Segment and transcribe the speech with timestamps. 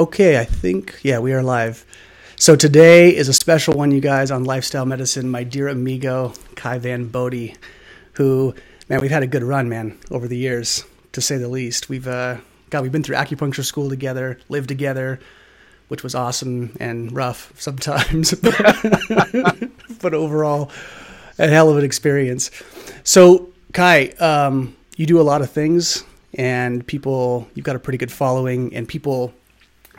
[0.00, 1.84] Okay, I think, yeah, we are live.
[2.36, 5.28] So today is a special one, you guys, on lifestyle medicine.
[5.28, 7.54] My dear amigo, Kai Van Bodhi,
[8.14, 8.54] who,
[8.88, 11.90] man, we've had a good run, man, over the years, to say the least.
[11.90, 12.38] We've, uh,
[12.70, 15.20] God, we've been through acupuncture school together, lived together,
[15.88, 18.32] which was awesome and rough sometimes,
[20.00, 20.70] but overall,
[21.38, 22.50] a hell of an experience.
[23.04, 27.98] So, Kai, um, you do a lot of things, and people, you've got a pretty
[27.98, 29.34] good following, and people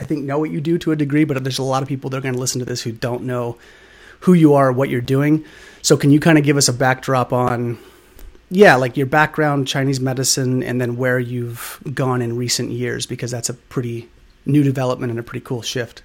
[0.02, 2.09] I think know what you do to a degree, but there's a lot of people
[2.09, 3.59] that are going to listen to this who don't know
[4.21, 5.45] who you are, what you're doing.
[5.84, 7.77] So can you kind of give us a backdrop on,
[8.49, 13.30] yeah, like your background, Chinese medicine, and then where you've gone in recent years, because
[13.30, 14.09] that's a pretty
[14.44, 16.02] new development and a pretty cool shift.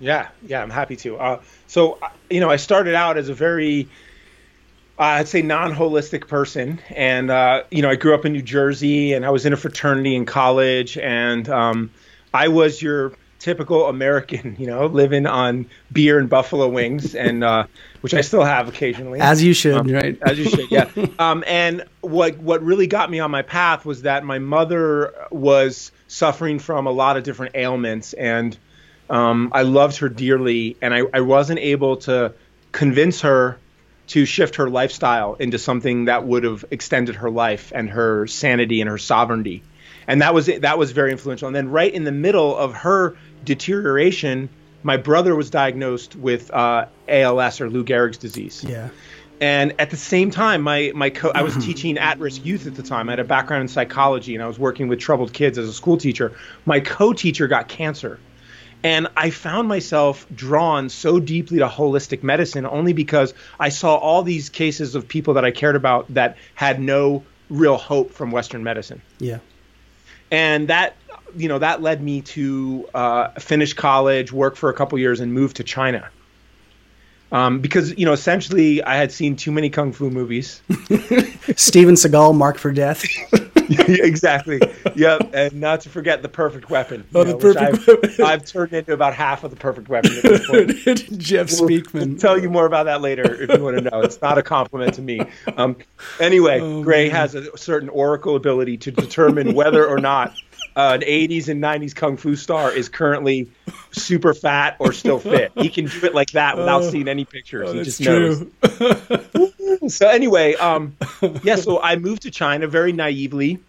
[0.00, 1.18] Yeah, yeah, I'm happy to.
[1.18, 3.86] Uh, so, uh, you know, I started out as a very,
[4.98, 9.12] uh, I'd say, non-holistic person, and uh, you know, I grew up in New Jersey,
[9.12, 11.90] and I was in a fraternity in college, and um,
[12.34, 17.66] I was your typical American, you know, living on beer and buffalo wings, and uh,
[18.00, 19.20] which I still have occasionally.
[19.20, 20.18] As you should, um, right?
[20.20, 20.90] As you should, yeah.
[21.18, 25.92] um, and what what really got me on my path was that my mother was
[26.08, 28.58] suffering from a lot of different ailments, and
[29.08, 32.34] um, I loved her dearly, and I, I wasn't able to
[32.72, 33.58] convince her
[34.06, 38.82] to shift her lifestyle into something that would have extended her life and her sanity
[38.82, 39.62] and her sovereignty
[40.06, 41.46] and that was that was very influential.
[41.46, 44.48] And then right in the middle of her deterioration,
[44.82, 48.64] my brother was diagnosed with uh, ALS or Lou Gehrig's disease.
[48.64, 48.90] Yeah.
[49.40, 52.82] And at the same time, my my co- I was teaching at-risk youth at the
[52.82, 53.08] time.
[53.08, 55.72] I had a background in psychology, and I was working with troubled kids as a
[55.72, 56.32] school teacher.
[56.66, 58.20] My co-teacher got cancer,
[58.84, 64.22] and I found myself drawn so deeply to holistic medicine only because I saw all
[64.22, 68.62] these cases of people that I cared about that had no real hope from Western
[68.62, 69.02] medicine.
[69.18, 69.38] Yeah
[70.34, 70.96] and that
[71.36, 75.32] you know that led me to uh, finish college, work for a couple years, and
[75.32, 76.10] move to China.
[77.34, 80.62] Um, because you know, essentially, I had seen too many kung fu movies.
[81.56, 83.04] Steven Seagal, Marked for Death.
[83.68, 84.60] exactly.
[84.94, 87.04] Yep, and not to forget the Perfect Weapon.
[87.12, 88.24] Oh, know, the perfect I've, weapon.
[88.24, 90.12] I've turned into about half of the Perfect Weapon.
[91.18, 91.92] Jeff Speakman.
[91.92, 94.02] We'll tell you more about that later if you want to know.
[94.02, 95.20] It's not a compliment to me.
[95.56, 95.76] Um,
[96.20, 97.16] anyway, oh, Gray man.
[97.16, 100.36] has a certain oracle ability to determine whether or not
[100.76, 103.48] uh, an 80s and 90s kung fu star is currently
[103.92, 105.52] super fat or still fit.
[105.56, 107.70] He can do it like that without oh, seeing any pictures.
[107.70, 108.50] Oh, he just true.
[108.62, 109.94] knows.
[109.94, 110.96] so anyway, um,
[111.42, 113.60] yeah, so I moved to China very naively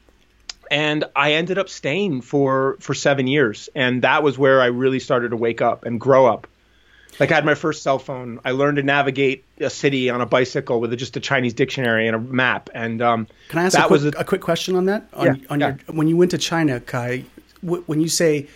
[0.72, 5.00] and I ended up staying for for 7 years and that was where I really
[5.00, 6.48] started to wake up and grow up.
[7.20, 8.40] Like I had my first cell phone.
[8.44, 12.16] I learned to navigate a city on a bicycle with just a Chinese dictionary and
[12.16, 12.70] a map.
[12.74, 15.08] And um, can I ask a quick, a, a, quick, question on that?
[15.14, 15.68] On, yeah, on yeah.
[15.68, 17.24] Your, when you went to China, Kai,
[17.64, 18.48] w- when you say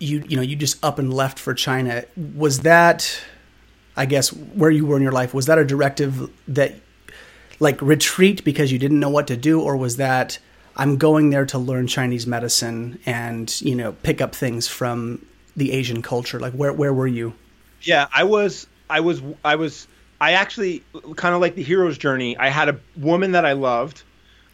[0.00, 3.20] you you know you just up and left for China, was that
[3.96, 5.32] I guess where you were in your life?
[5.34, 6.74] Was that a directive that
[7.60, 10.38] like retreat because you didn't know what to do, or was that
[10.76, 15.24] I'm going there to learn Chinese medicine and you know pick up things from
[15.56, 16.40] the Asian culture?
[16.40, 17.34] Like where where were you?
[17.82, 19.86] Yeah, I was, I was, I was,
[20.20, 20.84] I actually
[21.16, 22.36] kind of like the hero's journey.
[22.36, 24.02] I had a woman that I loved.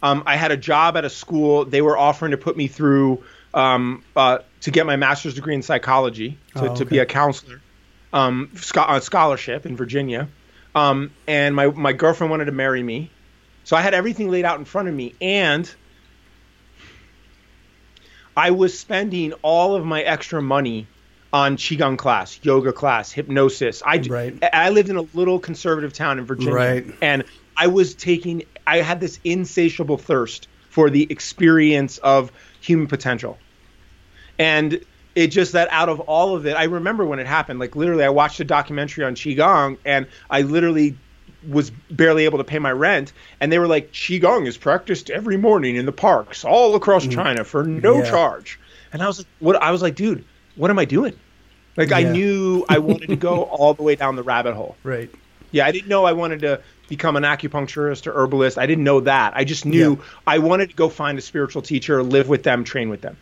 [0.01, 1.65] Um, I had a job at a school.
[1.65, 3.23] They were offering to put me through
[3.53, 6.75] um, uh, to get my master's degree in psychology to, oh, okay.
[6.75, 7.61] to be a counselor,
[8.13, 10.27] um, sc- scholarship in Virginia.
[10.75, 13.09] Um, and my my girlfriend wanted to marry me,
[13.63, 15.73] so I had everything laid out in front of me, and
[18.35, 20.85] I was spending all of my extra money
[21.33, 23.83] on qigong class, yoga class, hypnosis.
[23.85, 24.37] I right.
[24.53, 26.85] I lived in a little conservative town in Virginia, right.
[27.01, 27.23] and
[27.55, 28.43] I was taking.
[28.65, 33.37] I had this insatiable thirst for the experience of human potential,
[34.39, 34.81] and
[35.15, 37.59] it just that out of all of it, I remember when it happened.
[37.59, 40.95] Like literally, I watched a documentary on qigong, and I literally
[41.47, 45.37] was barely able to pay my rent and they were like qigong is practiced every
[45.37, 47.11] morning in the parks all across mm.
[47.11, 48.09] china for no yeah.
[48.09, 48.59] charge
[48.91, 50.25] and i was like what i was like dude
[50.57, 51.17] what am I doing?
[51.75, 51.97] Like yeah.
[51.97, 54.75] I knew I wanted to go all the way down the rabbit hole.
[54.83, 55.09] Right.
[55.51, 58.57] Yeah, I didn't know I wanted to become an acupuncturist or herbalist.
[58.57, 59.33] I didn't know that.
[59.35, 60.03] I just knew yeah.
[60.25, 63.17] I wanted to go find a spiritual teacher, live with them, train with them.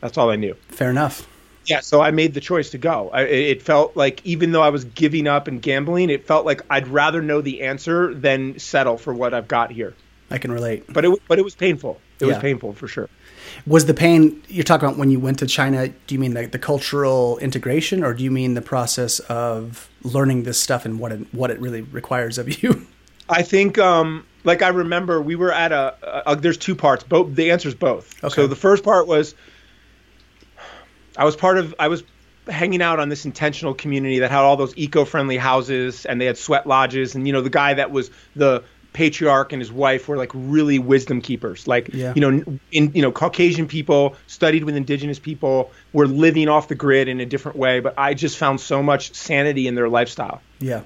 [0.00, 0.54] That's all I knew.
[0.68, 1.26] Fair enough.
[1.64, 3.10] Yeah, so I made the choice to go.
[3.12, 6.62] I, it felt like even though I was giving up and gambling, it felt like
[6.70, 9.94] I'd rather know the answer than settle for what I've got here.
[10.30, 10.84] I can relate.
[10.92, 12.00] But it but it was painful.
[12.20, 12.34] It yeah.
[12.34, 13.08] was painful for sure.
[13.66, 15.88] Was the pain you're talking about when you went to China?
[15.88, 20.44] Do you mean the, the cultural integration, or do you mean the process of learning
[20.44, 22.86] this stuff and what it, what it really requires of you?
[23.28, 26.36] I think, um, like I remember, we were at a, a, a.
[26.36, 27.02] There's two parts.
[27.02, 28.22] Both the answer is both.
[28.22, 28.32] Okay.
[28.32, 29.34] So the first part was
[31.16, 32.04] I was part of I was
[32.48, 36.38] hanging out on this intentional community that had all those eco-friendly houses and they had
[36.38, 38.62] sweat lodges and you know the guy that was the
[38.96, 42.14] patriarch and his wife were like really wisdom keepers like Yeah.
[42.16, 46.74] you know in you know caucasian people studied with indigenous people were living off the
[46.74, 50.40] grid in a different way but i just found so much sanity in their lifestyle
[50.60, 50.80] Yeah.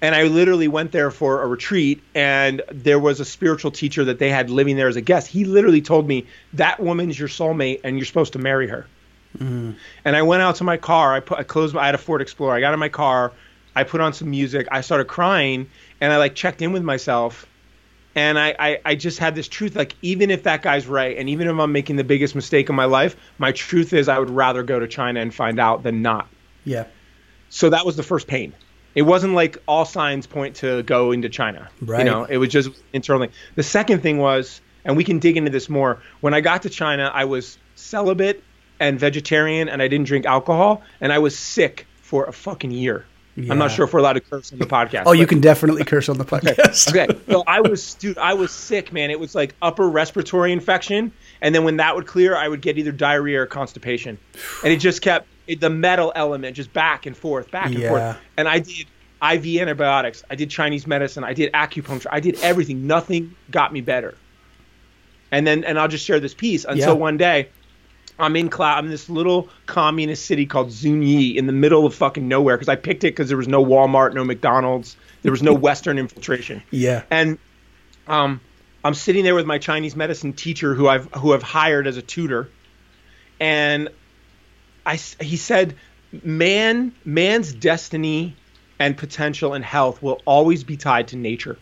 [0.00, 4.18] and I literally went there for a retreat, and there was a spiritual teacher that
[4.18, 5.28] they had living there as a guest.
[5.28, 8.86] He literally told me that woman's your soulmate, and you're supposed to marry her.
[9.38, 9.72] Mm-hmm.
[10.04, 11.14] And I went out to my car.
[11.14, 11.74] I put, I closed.
[11.74, 12.56] My, I had a Ford Explorer.
[12.56, 13.30] I got in my car.
[13.76, 14.66] I put on some music.
[14.72, 15.70] I started crying,
[16.02, 17.46] and I like checked in with myself.
[18.14, 21.30] And I, I, I just had this truth like even if that guy's right and
[21.30, 24.28] even if i'm making the biggest mistake in my life my truth is i would
[24.28, 26.28] rather go to china and find out than not
[26.64, 26.84] Yeah.
[27.48, 28.52] so that was the first pain.
[28.94, 31.70] It wasn't like all signs point to go into China.
[31.80, 32.00] Right.
[32.00, 33.30] You know, it was just internally.
[33.54, 36.02] The second thing was, and we can dig into this more.
[36.20, 38.44] When I got to China, I was celibate
[38.80, 43.06] and vegetarian, and I didn't drink alcohol, and I was sick for a fucking year.
[43.36, 45.04] I'm not sure if we're allowed to curse on the podcast.
[45.06, 46.88] Oh, you can definitely curse on the podcast.
[46.90, 47.06] okay.
[47.32, 49.10] So I was, dude, I was sick, man.
[49.10, 52.76] It was like upper respiratory infection, and then when that would clear, I would get
[52.78, 54.18] either diarrhea or constipation,
[54.62, 57.88] and it just kept it, the metal element just back and forth, back and Yeah.
[57.88, 58.18] forth.
[58.36, 58.86] And I did
[59.22, 62.86] IV antibiotics, I did Chinese medicine, I did acupuncture, I did everything.
[62.86, 64.14] Nothing got me better.
[65.30, 67.00] And then, and I'll just share this piece until Yeah.
[67.00, 67.48] one day.
[68.22, 68.78] I'm in class.
[68.78, 72.68] I'm in this little communist city called Zunyi in the middle of fucking nowhere because
[72.68, 76.62] I picked it because there was no Walmart, no McDonald's, there was no Western infiltration.
[76.70, 77.02] Yeah.
[77.10, 77.36] And
[78.06, 78.40] um,
[78.84, 82.02] I'm sitting there with my Chinese medicine teacher, who I've who I've hired as a
[82.02, 82.48] tutor,
[83.40, 83.88] and
[84.86, 85.74] I he said,
[86.22, 88.36] "Man, man's destiny
[88.78, 91.58] and potential and health will always be tied to nature."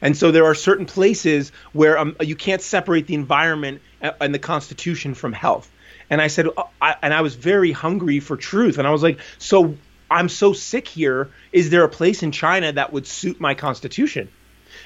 [0.00, 3.80] And so there are certain places where um, you can't separate the environment
[4.20, 5.70] and the Constitution from health.
[6.10, 8.78] And I said, uh, I, and I was very hungry for truth.
[8.78, 9.76] And I was like, so
[10.10, 11.30] I'm so sick here.
[11.52, 14.28] Is there a place in China that would suit my Constitution?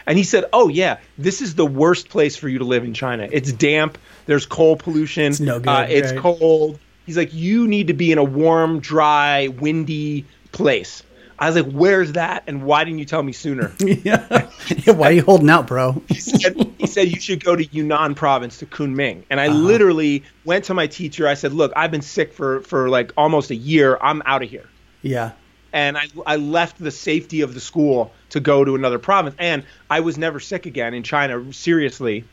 [0.07, 2.95] And he said, "Oh yeah, this is the worst place for you to live in
[2.95, 3.29] China.
[3.31, 3.99] It's damp.
[4.27, 5.25] There's coal pollution.
[5.25, 6.21] It's no good, Uh, it's right.
[6.21, 11.03] cold." He's like, "You need to be in a warm, dry, windy place."
[11.41, 12.45] I was like, "Where's that?
[12.47, 14.49] And why didn't you tell me sooner?" yeah.
[14.87, 16.03] Why are you holding out, bro?
[16.09, 19.23] he said, he said you should go to Yunnan province to Kunming.
[19.31, 19.57] And I Uh-huh.
[19.57, 21.29] literally went to my teacher.
[21.29, 23.99] I said, "Look, I've been sick for for like almost a year.
[24.01, 24.69] I'm out of here."
[25.03, 25.33] Yeah.
[25.73, 29.37] And I I left the safety of the school to go to another province.
[29.39, 32.25] And I was never sick again in China seriously.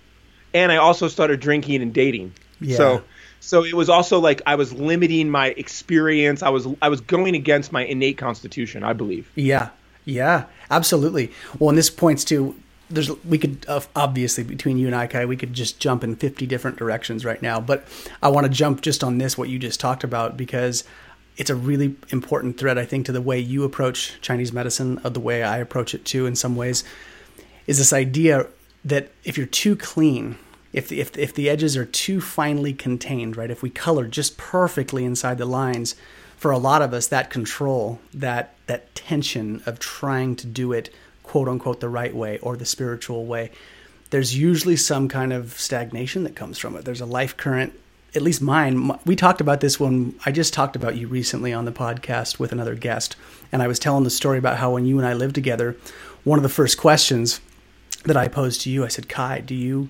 [0.53, 2.33] And I also started drinking and dating.
[2.61, 2.77] Yeah.
[2.77, 3.01] So
[3.45, 6.41] so it was also like I was limiting my experience.
[6.41, 9.31] I was I was going against my innate constitution, I believe.
[9.35, 9.69] Yeah,
[10.03, 11.31] yeah, absolutely.
[11.59, 12.55] Well, and this points to
[12.89, 16.15] there's we could uh, obviously between you and I, Kai, we could just jump in
[16.15, 17.59] fifty different directions right now.
[17.59, 17.87] But
[18.21, 20.83] I want to jump just on this what you just talked about because
[21.37, 25.13] it's a really important thread I think to the way you approach Chinese medicine, of
[25.13, 26.25] the way I approach it too.
[26.25, 26.83] In some ways,
[27.67, 28.47] is this idea
[28.83, 30.37] that if you're too clean,
[30.75, 33.49] if the, if if the edges are too finely contained, right?
[33.49, 35.95] If we color just perfectly inside the lines,
[36.35, 40.93] for a lot of us, that control, that that tension of trying to do it
[41.23, 43.51] quote unquote the right way or the spiritual way,
[44.09, 46.83] there's usually some kind of stagnation that comes from it.
[46.83, 47.71] There's a life current.
[48.13, 48.91] At least mine.
[49.05, 52.51] We talked about this when I just talked about you recently on the podcast with
[52.51, 53.15] another guest,
[53.49, 55.77] and I was telling the story about how when you and I lived together,
[56.25, 57.39] one of the first questions
[58.03, 59.89] that I posed to you, I said, "Kai, do you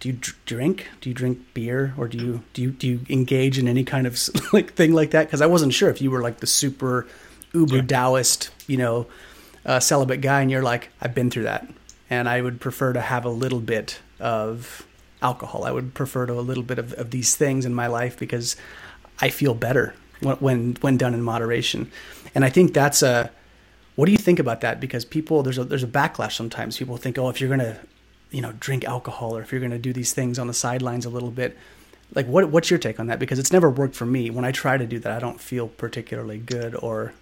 [0.00, 0.88] do you dr- drink?
[1.00, 4.06] Do you drink beer, or do you do you do you engage in any kind
[4.06, 4.18] of
[4.52, 7.06] like thing like that?" Because I wasn't sure if you were like the super
[7.52, 9.06] uber Taoist, you know,
[9.64, 11.68] uh, celibate guy, and you're like, "I've been through that,
[12.08, 14.86] and I would prefer to have a little bit of
[15.22, 15.64] alcohol.
[15.64, 18.56] I would prefer to a little bit of, of these things in my life because
[19.20, 21.90] I feel better when when, when done in moderation."
[22.34, 23.30] And I think that's a
[23.96, 24.80] what do you think about that?
[24.80, 26.78] Because people, there's a there's a backlash sometimes.
[26.78, 27.78] People think, oh, if you're gonna,
[28.30, 31.10] you know, drink alcohol or if you're gonna do these things on the sidelines a
[31.10, 31.56] little bit,
[32.14, 33.18] like what what's your take on that?
[33.18, 34.30] Because it's never worked for me.
[34.30, 37.12] When I try to do that, I don't feel particularly good or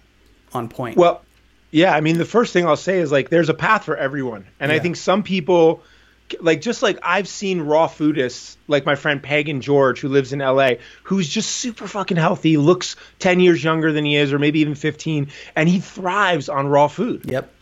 [0.53, 0.97] on point.
[0.97, 1.21] Well,
[1.71, 4.45] yeah, I mean, the first thing I'll say is like there's a path for everyone,
[4.59, 5.83] and I think some people,
[6.41, 10.41] like just like I've seen raw foodists, like my friend Pagan George, who lives in
[10.41, 14.61] L.A., who's just super fucking healthy, looks ten years younger than he is, or maybe
[14.61, 17.25] even fifteen, and he thrives on raw food.
[17.25, 17.53] yep.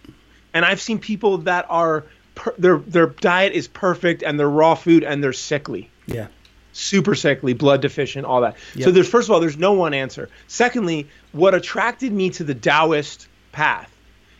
[0.53, 2.05] And I've seen people that are
[2.37, 6.27] per- their their diet is perfect and they're raw food and they're sickly Yeah.
[6.71, 8.55] super sickly, blood deficient, all that.
[8.79, 10.29] So there's first of all, there's no one answer.
[10.47, 13.91] Secondly, what attracted me to the Taoist path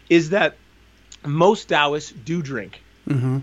[0.10, 0.56] is that
[1.26, 2.82] most Taoists do drink.
[3.10, 3.40] Mm-hmm.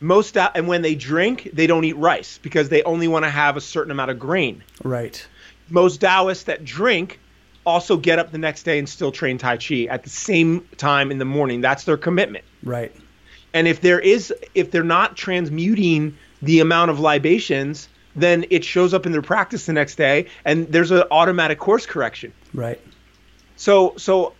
[0.00, 3.30] Most Tao- and when they drink, they don't eat rice because they only want to
[3.30, 4.62] have a certain amount of grain.
[4.84, 5.26] Right.
[5.70, 7.18] most Taoists that drink
[7.64, 11.10] also get up the next day and still train Tai Chi at the same time
[11.10, 11.60] in the morning.
[11.60, 12.44] That's their commitment.
[12.62, 12.94] Right.
[13.56, 18.92] And if there is, if they're not transmuting the amount of libations, then it shows
[18.92, 22.34] up in their practice the next day, and there's an automatic course correction.
[22.52, 22.78] Right.
[23.56, 24.34] So, so,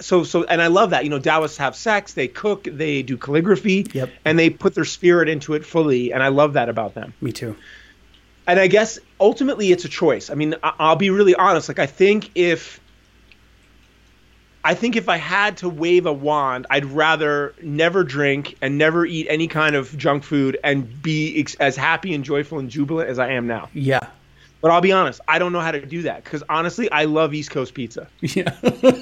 [0.00, 1.04] so, so, and I love that.
[1.04, 4.10] You know, Taoists have sex, they cook, they do calligraphy, Yep.
[4.26, 7.14] and they put their spirit into it fully, and I love that about them.
[7.22, 7.56] Me too.
[8.46, 10.28] And I guess ultimately it's a choice.
[10.28, 11.68] I mean, I'll be really honest.
[11.68, 12.80] Like, I think if
[14.64, 19.06] I think if I had to wave a wand, I'd rather never drink and never
[19.06, 23.08] eat any kind of junk food and be ex- as happy and joyful and jubilant
[23.08, 23.68] as I am now.
[23.72, 24.00] Yeah.
[24.60, 27.32] But I'll be honest, I don't know how to do that because honestly, I love
[27.32, 28.52] East Coast pizza Yeah.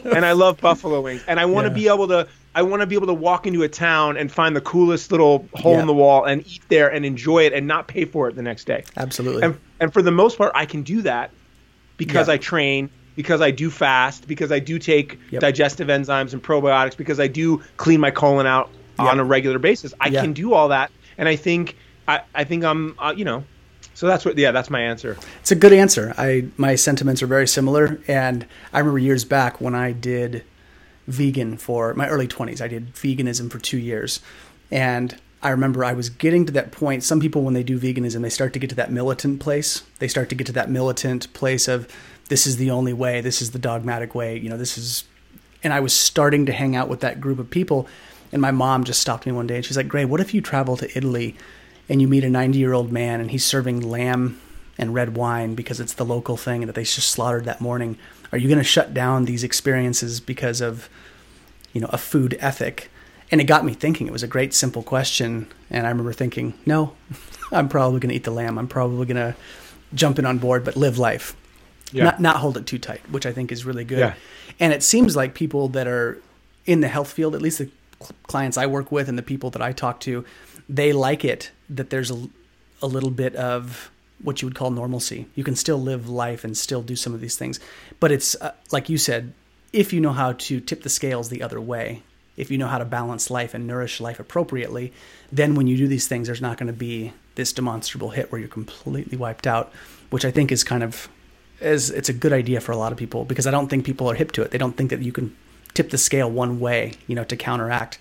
[0.05, 1.75] and I love buffalo wings, and I want to Yeah.
[1.75, 2.29] be able to.
[2.55, 5.47] I want to be able to walk into a town and find the coolest little
[5.55, 5.81] hole Yeah.
[5.81, 8.43] in the wall and eat there and enjoy it and not pay for it the
[8.43, 8.85] next day.
[8.99, 9.43] Absolutely.
[9.43, 11.31] And and for the most part, I can do that
[11.97, 12.35] because Yeah.
[12.35, 15.41] I train, because I do fast, because I do take Yep.
[15.41, 19.93] digestive enzymes and probiotics, because I do clean my colon out on a regular basis.
[20.01, 20.21] I Yeah.
[20.23, 23.43] can do all that, and I think I I think I'm uh, you know.
[23.95, 25.17] So that's what, yeah, that's my answer.
[25.41, 26.15] It's a good answer.
[26.19, 30.45] I my sentiments are very similar, and I remember years back when I did
[31.09, 32.61] vegan for my early twenties.
[32.61, 34.21] I did veganism for two years,
[34.71, 37.05] and I remember I was getting to that point.
[37.05, 39.83] Some people, when they do veganism, they start to get to that militant place.
[39.99, 41.87] They start to get to that militant place of
[42.29, 43.21] this is the only way.
[43.21, 44.39] This is the dogmatic way.
[44.39, 45.05] You know, this is.
[45.63, 47.89] And I was starting to hang out with that group of people,
[48.31, 50.41] and my mom just stopped me one day and she's like, "Gray, what if you
[50.41, 51.37] travel to Italy?"
[51.89, 54.41] and you meet a 90 year old man and he's serving lamb
[54.79, 57.97] and red wine because it's the local thing that they just slaughtered that morning
[58.33, 60.89] are you going to shut down these experiences because of
[61.73, 62.91] you know a food ethic
[63.31, 66.55] and it got me thinking it was a great simple question and i remember thinking
[66.67, 66.95] no
[67.53, 69.37] i'm probably going to eat the lamb i'm probably going to
[69.95, 71.37] jump in on board but live life
[71.93, 72.05] Yeah.
[72.05, 74.15] not not hold it too tight which i think is really good Yeah.
[74.59, 76.21] and it seems like people that are
[76.67, 77.71] in the health field at least the
[78.27, 80.25] clients i work with and the people that i talk to
[80.69, 82.29] they like it that there's a,
[82.83, 83.91] a little bit of
[84.23, 87.21] what you would call normalcy you can still live life and still do some of
[87.21, 87.61] these things
[88.01, 89.33] but it's uh, like you said
[89.73, 92.03] if you know how to tip the scales the other way
[92.37, 94.93] if you know how to balance life and nourish life appropriately
[95.31, 98.41] then when you do these things there's not going to be this demonstrable hit where
[98.41, 99.73] you're completely wiped out
[100.11, 101.09] which i think is kind of
[101.61, 104.11] is it's a good idea for a lot of people because I don't think people
[104.11, 104.51] are hip to it.
[104.51, 105.37] They don't think that you can
[105.75, 107.99] tip the scale one way, you know, to counteract.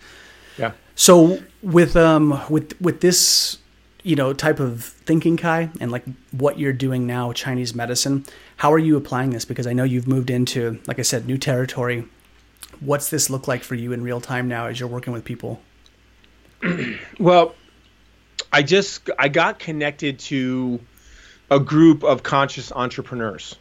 [0.57, 0.71] Yeah.
[0.95, 3.57] So with um with with this
[4.03, 8.25] you know type of thinking, Kai, and like what you're doing now, Chinese medicine,
[8.57, 9.45] how are you applying this?
[9.45, 12.05] Because I know you've moved into, like I said, new territory.
[12.79, 15.61] What's this look like for you in real time now as you're working with people?
[17.19, 17.55] Well,
[18.51, 20.79] I just I got connected to
[21.49, 23.55] a group of conscious entrepreneurs.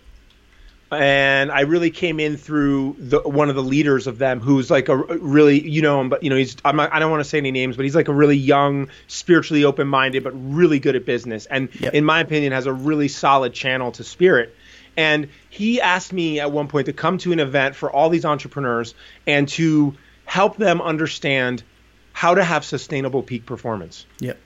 [0.90, 4.88] And I really came in through the, one of the leaders of them, who's like
[4.88, 6.56] a really, you know him, but you know he's.
[6.64, 8.90] I'm not, I don't want to say any names, but he's like a really young,
[9.08, 11.94] spiritually open-minded, but really good at business, and Yep.
[11.94, 14.54] in my opinion, has a really solid channel to spirit.
[14.96, 18.24] And he asked me at one point to come to an event for all these
[18.24, 18.94] entrepreneurs
[19.26, 21.64] and to help them understand
[22.12, 24.38] how to have sustainable peak performance Yep.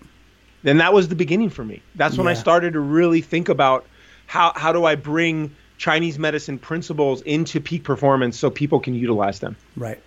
[0.63, 1.83] Then that was the beginning for me.
[1.95, 3.87] That's when I started to really think about
[4.27, 9.39] how how do I bring Chinese medicine principles into peak performance so people can utilize
[9.41, 9.57] them.
[9.77, 10.01] Right.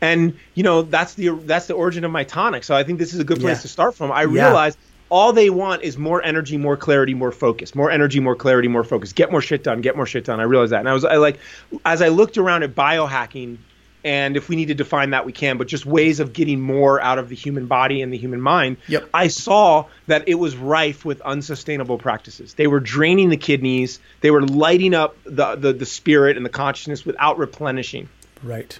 [0.00, 2.64] And you know that's the that's the origin of my tonic.
[2.64, 3.62] So I think this is a good place Yeah.
[3.62, 4.10] to start from.
[4.12, 4.46] I Yeah.
[4.46, 4.78] realized
[5.10, 7.74] all they want is more energy, more clarity, more focus.
[7.74, 9.12] More energy, more clarity, more focus.
[9.12, 9.80] Get more shit done.
[9.80, 10.38] Get more shit done.
[10.40, 11.38] I realized that, and I was I like,
[11.86, 13.56] as I looked around at biohacking,
[14.04, 15.58] and if we need to define that, we can.
[15.58, 18.76] But just ways of getting more out of the human body and the human mind.
[18.86, 19.08] Yep.
[19.12, 22.54] I saw that it was rife with unsustainable practices.
[22.54, 23.98] They were draining the kidneys.
[24.20, 28.08] They were lighting up the the, the spirit and the consciousness without replenishing.
[28.42, 28.78] Right.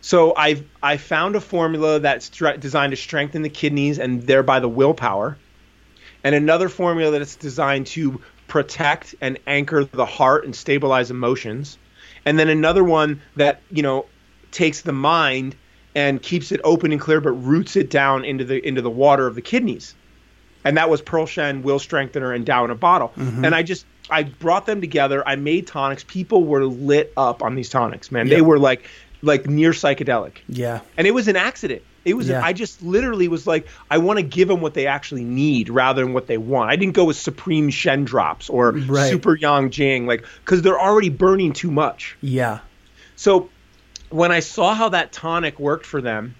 [0.00, 4.68] So I I found a formula that's designed to strengthen the kidneys and thereby the
[4.68, 5.36] willpower,
[6.22, 11.78] and another formula that is designed to protect and anchor the heart and stabilize emotions,
[12.24, 14.06] and then another one that you know
[14.54, 15.54] takes the mind
[15.94, 19.26] and keeps it open and clear, but roots it down into the into the water
[19.26, 19.94] of the kidneys,
[20.64, 23.12] and that was Pearl Shen, Will Strengthener, and Dow in a bottle.
[23.16, 23.44] Mm-hmm.
[23.44, 25.22] And I just I brought them together.
[25.26, 26.04] I made tonics.
[26.04, 28.28] People were lit up on these tonics, man.
[28.28, 28.84] They were like
[29.22, 30.80] like near psychedelic Yeah.
[30.98, 31.82] and it was an accident.
[32.04, 32.28] It was.
[32.28, 32.44] Yeah.
[32.44, 36.04] I just literally was like, I want to give them what they actually need rather
[36.04, 36.70] than what they want.
[36.70, 39.08] I didn't go with Supreme Shen drops or Right.
[39.08, 42.18] Super Yang Jing, like because they're already burning too much.
[42.20, 42.58] Yeah.
[43.16, 43.48] So
[44.14, 46.36] when I saw how that tonic worked for them,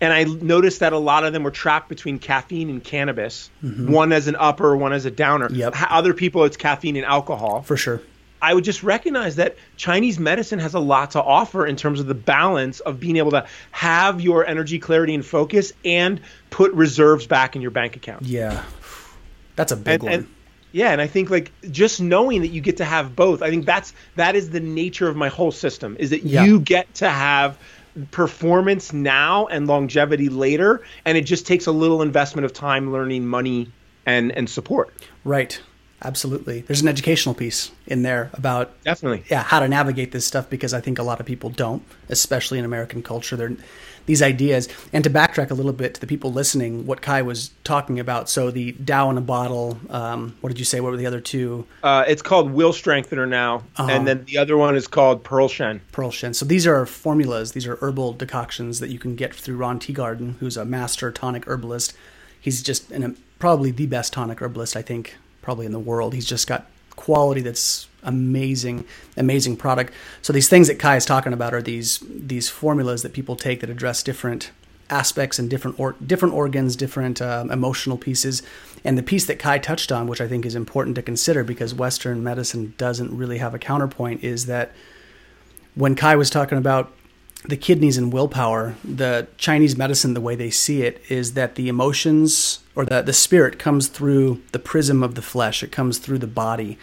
[0.00, 4.12] and I noticed that a lot of them were trapped between caffeine and cannabis, one
[4.12, 5.46] as an upper, one as a downer.
[5.48, 5.56] Mm-hmm.
[5.56, 5.74] Yep.
[5.90, 8.00] Other people, it's caffeine and alcohol For sure.
[8.40, 12.06] I would just recognize that Chinese medicine has a lot to offer in terms of
[12.06, 17.26] the balance of being able to have your energy, clarity, and focus and put reserves
[17.26, 18.24] back in your bank account.
[18.24, 18.62] Yeah.
[19.56, 20.12] That's a big And- one.
[20.12, 20.28] and-
[20.76, 23.64] yeah, and I think like just knowing that you get to have both, I think
[23.64, 26.44] that's that is the nature of my whole system is that Yeah.
[26.44, 27.56] you get to have
[28.10, 33.26] performance now and longevity later, and it just takes a little investment of time, learning,
[33.26, 33.70] money,
[34.04, 34.92] and and support.
[35.24, 35.60] right.
[36.04, 36.60] Absolutely.
[36.60, 39.24] There's an educational piece in there about Definitely.
[39.30, 42.58] yeah, how to navigate this stuff because I think a lot of people don't, especially
[42.58, 43.34] in American culture.
[43.34, 43.56] They're
[44.06, 44.68] these ideas.
[44.92, 48.28] And to backtrack a little bit to the people listening, what Kai was talking about.
[48.28, 49.78] So the Dow in a bottle.
[49.90, 50.80] Um, what did you say?
[50.80, 51.66] What were the other two?
[51.82, 53.88] Uh, it's called Will Strengthener now, Uh-huh.
[53.90, 55.80] and then the other one is called Pearl Shen.
[55.92, 56.34] Pearl Shen.
[56.34, 57.52] So these are formulas.
[57.52, 61.46] These are herbal decoctions that you can get through Ron Teeguarden, who's a master tonic
[61.46, 61.94] herbalist.
[62.40, 66.14] He's just an, probably the best tonic herbalist I think probably in the world.
[66.14, 68.84] He's just got quality that's amazing,
[69.16, 69.92] amazing product.
[70.22, 73.60] So these things that Kai is talking about are these these formulas that people take
[73.60, 74.50] that address different
[74.88, 78.42] aspects and different or, different organs, different um, emotional pieces.
[78.84, 81.74] And the piece that Kai touched on, which I think is important to consider because
[81.74, 84.72] Western medicine doesn't really have a counterpoint, is that
[85.74, 86.92] when Kai was talking about
[87.44, 91.68] the kidneys and willpower, the Chinese medicine, the way they see it, is that the
[91.68, 96.18] emotions or the, the spirit comes through the prism of the flesh, it comes through
[96.18, 96.78] the body.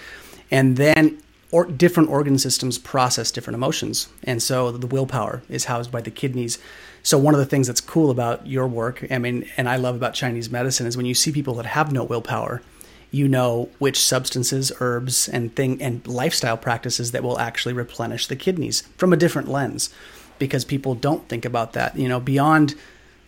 [0.51, 1.19] And then
[1.51, 4.09] or, different organ systems process different emotions.
[4.23, 6.57] And so the willpower is housed by the kidneys.
[7.03, 9.95] So one of the things that's cool about your work, I mean, and I love
[9.95, 12.63] about Chinese medicine is when you see people that have no willpower,
[13.11, 18.35] you know which substances, herbs, and thing and lifestyle practices that will actually replenish the
[18.35, 19.93] kidneys from a different lens,
[20.39, 21.95] because people don't think about that.
[21.95, 22.73] You know, beyond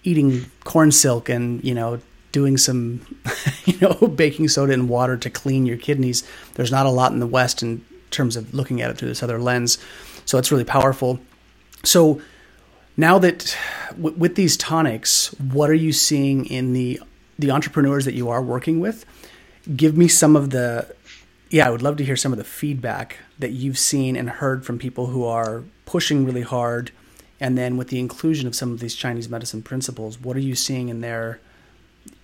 [0.03, 1.99] eating corn silk and you know
[2.35, 2.99] doing some
[3.65, 6.27] you know baking soda and water to clean your kidneys.
[6.55, 9.23] There's not a lot in the West in terms of looking at it through this
[9.23, 9.77] other lens,
[10.25, 11.21] so it's really powerful.
[11.83, 12.21] So
[12.97, 13.57] now that
[13.91, 16.99] w- with these tonics, what are you seeing in the
[17.39, 19.05] the entrepreneurs that you are working with?
[19.73, 20.93] Give me some of the
[21.49, 24.65] yeah, I would love to hear some of the feedback that you've seen and heard
[24.65, 26.91] from people who are pushing really hard
[27.39, 30.55] and then with the inclusion of some of these Chinese medicine principles, what are you
[30.55, 31.39] seeing in their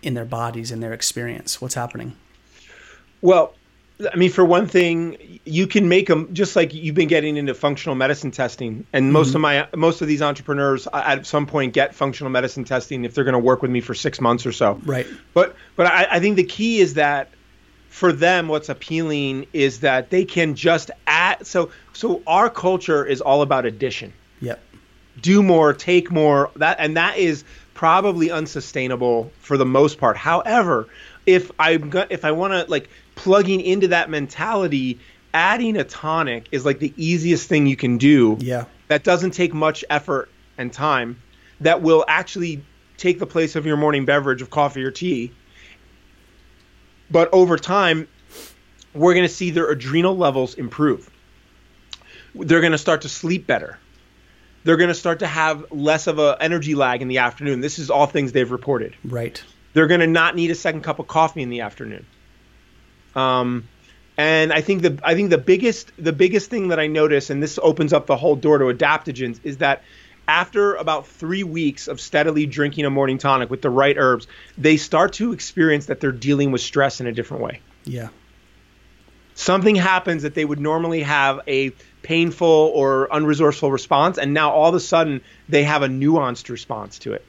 [0.01, 1.61] in their bodies and their experience?
[1.61, 2.15] What's happening?
[3.21, 3.53] Well,
[4.11, 7.53] I mean, for one thing, you can make them just like you've been getting into
[7.53, 9.35] functional medicine testing, and most mm-hmm.
[9.37, 13.23] of my most of these entrepreneurs at some point get functional medicine testing if they're
[13.23, 14.79] going to work with me for six months or so.
[14.85, 15.05] Right.
[15.33, 17.29] But but I, I think the key is that
[17.89, 21.45] for them, what's appealing is that they can just add.
[21.45, 24.59] So so our culture is all about addition Yep.
[25.21, 26.49] do more, take more.
[26.55, 27.43] That and that is
[27.81, 30.15] probably unsustainable for the most part.
[30.15, 30.87] However,
[31.25, 34.99] if I'm if I want to like plugging into that mentality,
[35.33, 38.37] adding a tonic is like the easiest thing you can do.
[38.39, 38.65] Yeah.
[38.89, 41.23] That doesn't take much effort and time.
[41.61, 42.63] That will actually
[42.97, 45.31] take the place of your morning beverage of coffee or tea.
[47.09, 48.07] But over time,
[48.93, 51.09] we're going to see their adrenal levels improve.
[52.35, 53.79] They're going to start to sleep better
[54.63, 57.61] they're going to start to have less of a energy lag in the afternoon.
[57.61, 58.95] This is all things they've reported.
[59.03, 59.41] Right.
[59.73, 62.05] They're going to not need a second cup of coffee in the afternoon.
[63.15, 63.67] Um,
[64.17, 67.41] and I think the I think the biggest the biggest thing that I notice, and
[67.41, 69.83] this opens up the whole door to adaptogens, is that
[70.27, 74.77] after about three weeks of steadily drinking a morning tonic with the right herbs, they
[74.77, 78.09] start to experience that they're dealing with stress in a different way Yeah.
[79.33, 81.71] something happens that they would normally have a
[82.03, 86.97] painful or unresourceful response and now all of a sudden they have a nuanced response
[86.99, 87.27] to it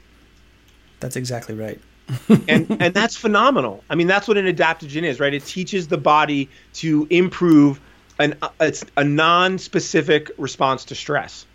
[0.99, 1.79] That's exactly right.
[2.49, 5.97] and and that's phenomenal i mean that's what an adaptogen is right it teaches the
[5.97, 7.79] body to improve
[8.19, 11.45] an it's a non-specific response to stress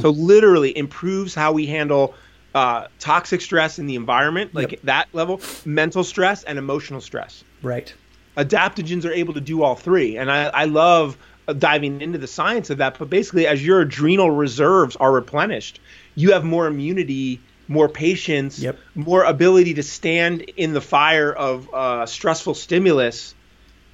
[0.00, 2.14] so literally improves how we handle
[2.54, 4.80] uh, toxic stress in the environment like Yep.
[4.84, 7.94] that level mental stress and emotional stress Right.
[8.36, 10.16] adaptogens are able to do all three.
[10.16, 11.18] And I, I love
[11.52, 12.98] diving into the science of that.
[12.98, 15.80] But basically, as your adrenal reserves are replenished,
[16.14, 18.78] you have more immunity, more patience, Yep.
[18.94, 23.34] more ability to stand in the fire of uh, stressful stimulus.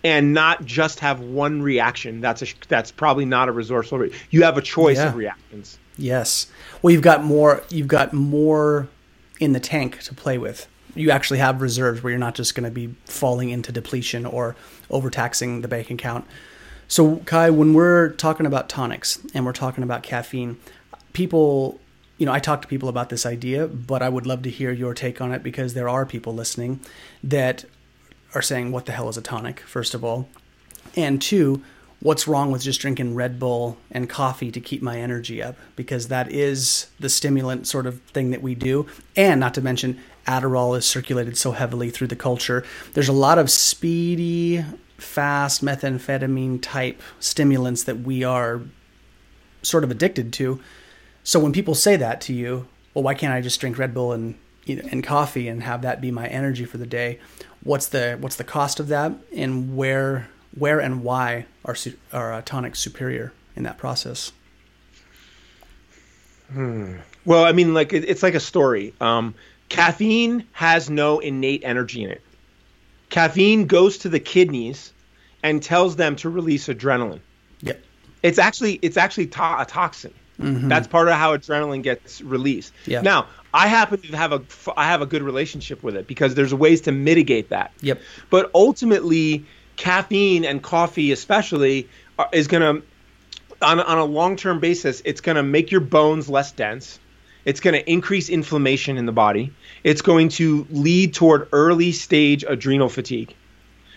[0.04, 2.20] And not just have one reaction.
[2.20, 3.98] That's a that's probably not a resourceful.
[3.98, 5.08] Re- you have a choice Yeah.
[5.08, 5.78] of reactions.
[5.98, 6.46] Yes.
[6.80, 7.64] Well, you've got more.
[7.70, 8.86] You've got more
[9.40, 10.68] in the tank to play with.
[10.94, 14.54] You actually have reserves where you're not just going to be falling into depletion or
[14.90, 16.24] overtaxing the bank account.
[16.88, 20.56] So, Kai, when we're talking about tonics and we're talking about caffeine,
[21.12, 21.80] people,
[22.16, 24.70] you know, I talk to people about this idea, but I would love to hear
[24.70, 26.80] your take on it because there are people listening
[27.24, 27.64] that
[28.34, 30.28] are saying, "What the hell is a tonic?" First of all,
[30.94, 31.62] and two,
[32.00, 35.56] what's wrong with just drinking Red Bull and coffee to keep my energy up?
[35.74, 38.86] Because that is the stimulant sort of thing that we do.
[39.16, 42.64] And not to mention, Adderall is circulated so heavily through the culture.
[42.94, 44.64] There's a lot of speedy,
[44.98, 48.62] fast methamphetamine type stimulants that we are
[49.62, 50.60] sort of addicted to.
[51.22, 54.12] So when people say that to you, well, why can't I just drink Red Bull
[54.12, 57.18] and you know, and coffee and have that be my energy for the day?
[57.62, 61.76] What's the what's the cost of that, and where where and why are
[62.12, 64.32] are uh, tonics superior in that process?
[66.52, 66.98] Hmm.
[67.24, 68.94] Well, I mean, like it, it's like a story.
[69.00, 69.34] Um,
[69.68, 72.22] caffeine has no innate energy in it.
[73.10, 74.92] Caffeine goes to the kidneys
[75.42, 77.20] and tells them to release adrenaline.
[77.60, 77.82] Yep.
[78.22, 80.12] It's actually it's actually to- a toxin.
[80.40, 80.68] Mm-hmm.
[80.68, 82.72] That's part of how adrenaline gets released.
[82.84, 83.00] Yeah.
[83.00, 84.42] Now, I happen to have a
[84.76, 87.72] I have a good relationship with it because there's ways to mitigate that.
[87.80, 88.02] Yep.
[88.28, 91.88] But ultimately, caffeine and coffee, especially,
[92.18, 92.86] are, is going to
[93.62, 96.98] on on a long term basis, it's going to make your bones less dense.
[97.46, 99.52] It's going to increase inflammation in the body.
[99.82, 103.34] It's going to lead toward early stage adrenal fatigue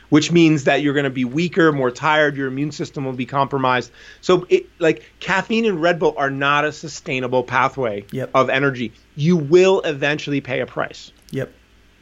[0.09, 3.25] which means that you're going to be weaker, more tired, your immune system will be
[3.25, 3.91] compromised.
[4.21, 8.31] So, it, like caffeine and Red Bull are not a sustainable pathway yep.
[8.33, 8.91] of energy.
[9.15, 11.11] You will eventually pay a price.
[11.31, 11.53] Yep.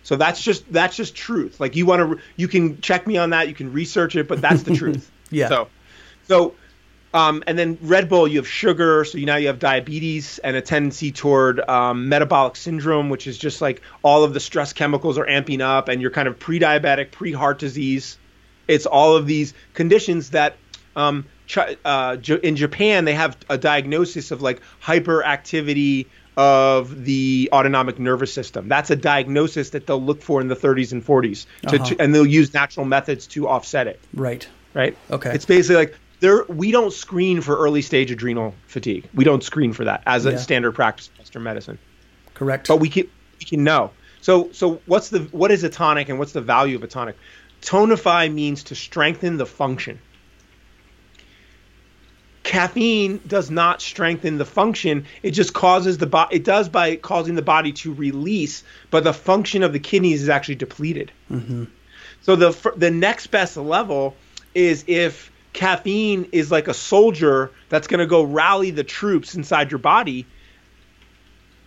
[0.04, 1.60] So that's just that's just truth.
[1.60, 3.50] Like you want to, you can check me on that.
[3.50, 5.12] You can research it, but that's the truth.
[5.30, 5.50] yeah.
[5.50, 5.68] So,
[6.30, 6.56] so
[7.18, 10.56] um, and then Red Bull, you have sugar, so you now you have diabetes and
[10.56, 15.18] a tendency toward um, metabolic syndrome, which is just like all of the stress chemicals
[15.18, 18.20] are amping up, and you're kind of pre-diabetic, pre-heart disease.
[18.68, 20.58] It's all of these conditions that
[20.96, 26.06] um, ch- uh, in Japan they have a diagnosis of like hyperactivity
[26.38, 28.68] of the autonomic nervous system.
[28.68, 31.86] That's a diagnosis that they'll look for in the 30s and 40s, to, uh-huh.
[31.86, 34.00] to, and they'll use natural methods to offset it.
[34.14, 34.48] Right.
[34.76, 34.96] Right.
[35.10, 35.34] Okay.
[35.34, 39.08] It's basically like there we don't screen for early stage adrenal fatigue.
[39.14, 40.38] We don't screen for that as a yeah.
[40.38, 41.78] standard practice in Western medicine.
[42.34, 42.68] Correct.
[42.68, 43.08] But we can
[43.40, 43.92] we can know.
[44.22, 47.18] So so what's the what is a tonic and what's the value of a tonic?
[47.62, 50.00] Tonify means to strengthen the function.
[52.44, 55.06] Caffeine does not strengthen the function.
[55.22, 56.38] It just causes the body.
[56.38, 60.30] It does by causing the body to release, but the function of the kidneys is
[60.30, 61.12] actually depleted.
[61.30, 61.66] Mm-hmm.
[62.22, 64.16] So the the next best level
[64.56, 69.72] is if caffeine is like a soldier that's going to go rally the troops inside
[69.72, 70.28] your body.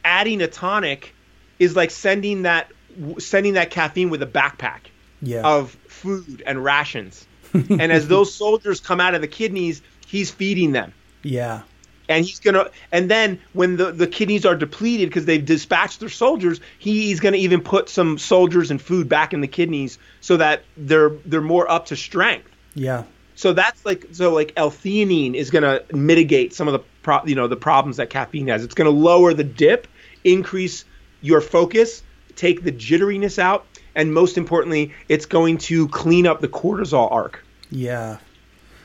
[0.04, 1.12] Adding a tonic
[1.58, 2.70] is like sending that
[3.18, 4.82] sending that caffeine with a backpack
[5.20, 5.42] yeah.
[5.42, 7.26] of food and rations.
[7.52, 10.92] and as those soldiers come out of the kidneys, he's feeding them.
[11.22, 11.62] Yeah.
[12.08, 16.08] And he's gonna, and then when the, the kidneys are depleted because they've dispatched their
[16.08, 20.62] soldiers, he's gonna even put some soldiers and food back in the kidneys so that
[20.76, 22.48] they're they're more up to strength.
[22.76, 23.02] Yeah.
[23.40, 27.34] So that's like so like L-theanine is going to mitigate some of the pro, you
[27.34, 28.62] know the problems that caffeine has.
[28.62, 29.86] It's going to lower the dip,
[30.24, 30.84] increase
[31.22, 32.02] your focus,
[32.36, 37.42] take the jitteriness out, and most importantly, it's going to clean up the cortisol arc.
[37.70, 38.18] Yeah.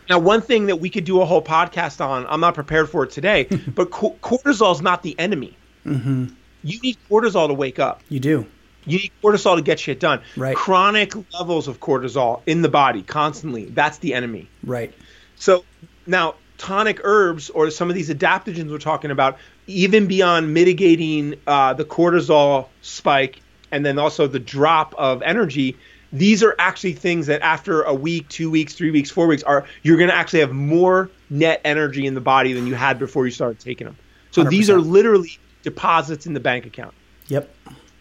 [0.09, 3.03] Now, one thing that we could do a whole podcast on, I'm not prepared for
[3.03, 3.43] it today,
[3.75, 5.57] but co- cortisol is not the enemy.
[5.85, 6.27] Mm-hmm.
[6.63, 7.99] You need cortisol to wake up.
[8.07, 8.45] You do.
[8.85, 10.21] You need cortisol to get shit done.
[10.37, 10.55] Right.
[10.55, 13.65] Chronic levels of cortisol in the body constantly.
[13.65, 14.49] That's the enemy.
[14.63, 14.93] Right.
[15.35, 15.65] So
[16.05, 21.73] now tonic herbs or some of these adaptogens we're talking about, even beyond mitigating uh,
[21.73, 25.75] the cortisol spike and then also the drop of energy,
[26.13, 29.65] these are actually things that after a week, two weeks, three weeks, four weeks, are
[29.83, 33.25] you're going to actually have more net energy in the body than you had before
[33.25, 33.97] you started taking them.
[34.31, 34.49] So 100%.
[34.49, 36.93] these are literally deposits in the bank account.
[37.27, 37.53] Yep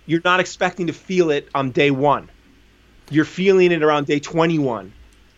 [0.06, 2.30] you're not expecting to feel it on day one.
[3.10, 4.92] You're feeling it around day 21.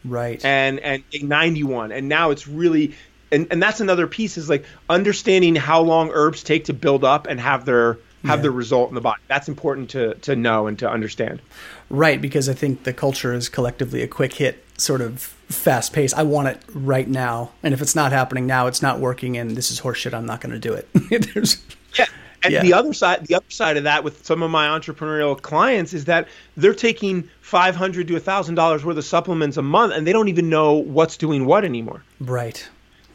[0.04, 0.44] Right.
[0.44, 1.92] And and day 91.
[1.92, 2.94] And now it's really
[3.32, 7.26] and, and that's another piece is like understanding how long herbs take to build up
[7.26, 8.42] and have their have yeah.
[8.42, 9.20] the result in the body.
[9.28, 11.42] That's important to to know and to understand.
[11.88, 16.12] Right, because I think the culture is collectively a quick hit sort of fast pace.
[16.12, 17.52] I want it right now.
[17.62, 20.40] And if it's not happening now, it's not working and this is horseshit, I'm not
[20.40, 20.88] going to do it.
[21.34, 21.62] There's
[21.96, 22.06] Yeah.
[22.46, 22.62] And yeah.
[22.62, 26.04] the other side, the other side of that, with some of my entrepreneurial clients, is
[26.04, 30.12] that they're taking five hundred to thousand dollars worth of supplements a month, and they
[30.12, 32.04] don't even know what's doing what anymore.
[32.20, 32.56] Right.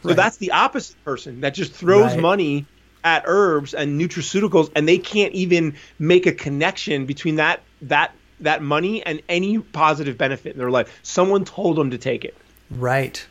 [0.03, 0.17] So right.
[0.17, 2.19] that's the opposite person that just throws right.
[2.19, 2.65] money
[3.05, 8.61] at herbs and nutraceuticals, and they can't even make a connection between that that that
[8.61, 10.99] money and any positive benefit in their life.
[11.03, 12.35] Someone told them to take it.
[12.69, 13.25] Right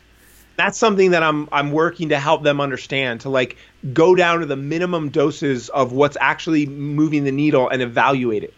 [0.57, 3.57] that's something that I'm I'm working to help them understand to like
[3.93, 8.53] go down to the minimum doses of what's actually moving the needle and evaluate it.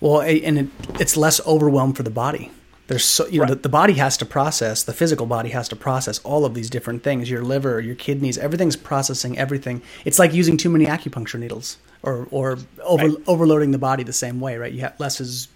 [0.00, 0.66] Well, and it,
[1.00, 2.50] it's less overwhelmed for the body.
[2.88, 5.76] there's so you know the, the body has to process the physical body has to
[5.76, 10.32] process all of these different things your liver your kidneys everything's processing everything it's like
[10.34, 13.16] using too many acupuncture needles or or over, Right.
[13.28, 15.46] overloading the body the same way right you have less is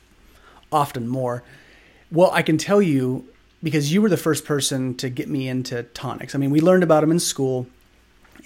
[0.70, 1.42] often more
[2.12, 3.24] well i can tell you
[3.62, 6.83] because you were the first person to get me into tonics i mean we learned
[6.83, 7.66] about them in school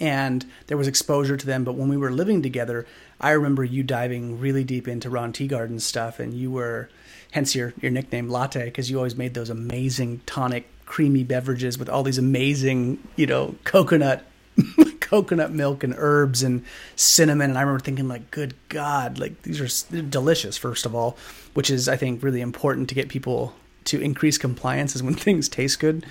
[0.01, 1.63] and there was exposure to them.
[1.63, 2.87] But when we were living together,
[3.21, 6.89] I remember you diving really deep into Ron Teeguarden stuff, and you were,
[7.33, 11.89] hence your your nickname Latte, because you always made those amazing tonic, creamy beverages with
[11.89, 14.25] all these amazing, you know, coconut.
[15.01, 19.61] coconut milk and herbs and cinnamon and i remember thinking like good god like these
[19.61, 21.17] are delicious first of all
[21.55, 25.49] which is i think really important to get people to increase compliance is when things
[25.49, 26.05] taste good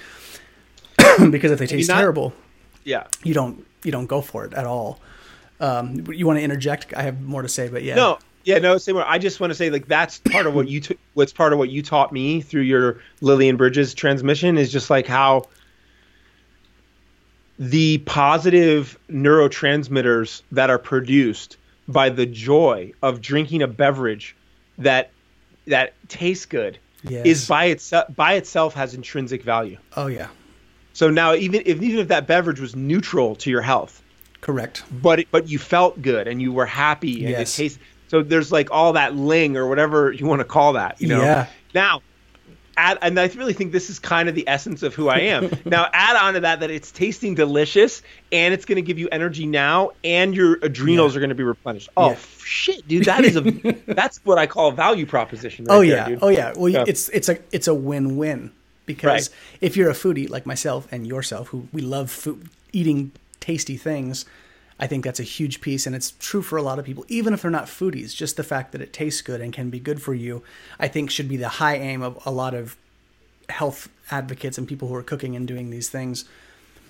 [1.31, 2.33] because if they taste not- terrible
[2.83, 3.07] Yeah.
[3.23, 4.99] you don't you don't go for it at all.
[5.61, 6.93] Um, you want to interject?
[6.95, 7.95] I have more to say, but yeah.
[7.95, 8.95] No, yeah, no, same.
[8.95, 9.03] way.
[9.05, 11.59] I just want to say like that's part of what you t- what's part of
[11.59, 15.43] what you taught me through your Lillian Bridges transmission is just like how
[17.57, 24.35] the positive neurotransmitters that are produced by the joy of drinking a beverage
[24.77, 25.11] that
[25.67, 27.25] that tastes good Yes.
[27.25, 29.77] is by itself by itself has intrinsic value.
[29.95, 30.27] Oh yeah,
[30.93, 34.01] So now even if even if that beverage was neutral to your health,
[34.41, 34.83] correct.
[34.91, 37.53] but but you felt good and you were happy and Yes.
[37.57, 40.99] it tastes so there's like all that ling or whatever you want to call that
[40.99, 41.47] you know Yeah.
[41.73, 42.01] now
[42.77, 45.49] add and i really think this is kind of the essence of who i am
[45.65, 49.09] now add on to that that it's tasting delicious and it's going to give you
[49.11, 51.17] energy now and your adrenals Yeah.
[51.17, 52.15] are going to be replenished oh Yeah.
[52.49, 53.41] Shit dude that is a
[53.99, 56.19] that's what i call a value proposition right oh there, yeah, dude.
[56.23, 56.53] oh yeah.
[56.57, 56.83] Well, Yeah.
[56.87, 58.51] it's it's a it's a win win
[58.87, 59.29] because Right.
[59.61, 64.25] if you're a foodie like myself and yourself, who we love food, eating tasty things,
[64.79, 67.31] I think that's a huge piece, and it's true for a lot of people, even
[67.35, 68.15] if they're not foodies.
[68.15, 70.41] Just the fact that it tastes good and can be good for you,
[70.79, 72.77] I think, should be the high aim of a lot of
[73.49, 76.25] health advocates and people who are cooking and doing these things.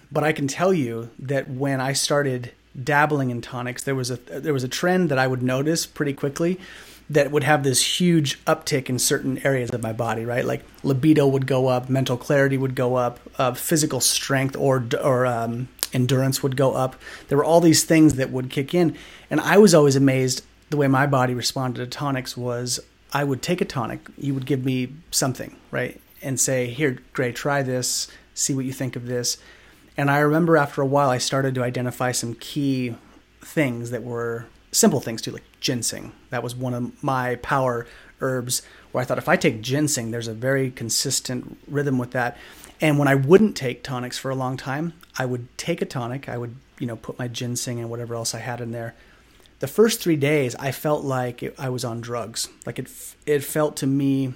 [0.10, 4.17] But I can tell you that when I started dabbling in tonics, there was a
[4.17, 6.60] there was a trend that I would notice pretty quickly
[7.10, 10.45] that would have this huge uptick in certain areas of my body, right?
[10.45, 15.25] Like libido would go up, mental clarity would go up, uh, physical strength or or
[15.25, 16.95] um, endurance would go up.
[17.27, 18.95] There were all these things that would kick in,
[19.29, 22.79] and I was always amazed the way my body responded to tonics was
[23.12, 25.99] I would take a tonic, you would give me something, right?
[26.21, 28.08] And say, "Here, Gray, try this.
[28.36, 29.38] See what you think of this."
[29.99, 32.95] And I remember after a while, I started to identify some key
[33.41, 36.13] things that were simple things too, like ginseng.
[36.29, 37.85] That was one of my power
[38.21, 38.62] herbs
[38.93, 42.38] where I thought if I take ginseng, there's a very consistent rhythm with that.
[42.79, 46.29] And when I wouldn't take tonics for a long time, I would take a tonic.
[46.29, 48.95] I would, you know, put my ginseng and whatever else I had in there.
[49.59, 52.47] The first three days, I felt like it, I was on drugs.
[52.65, 52.89] Like it,
[53.25, 54.35] it felt to me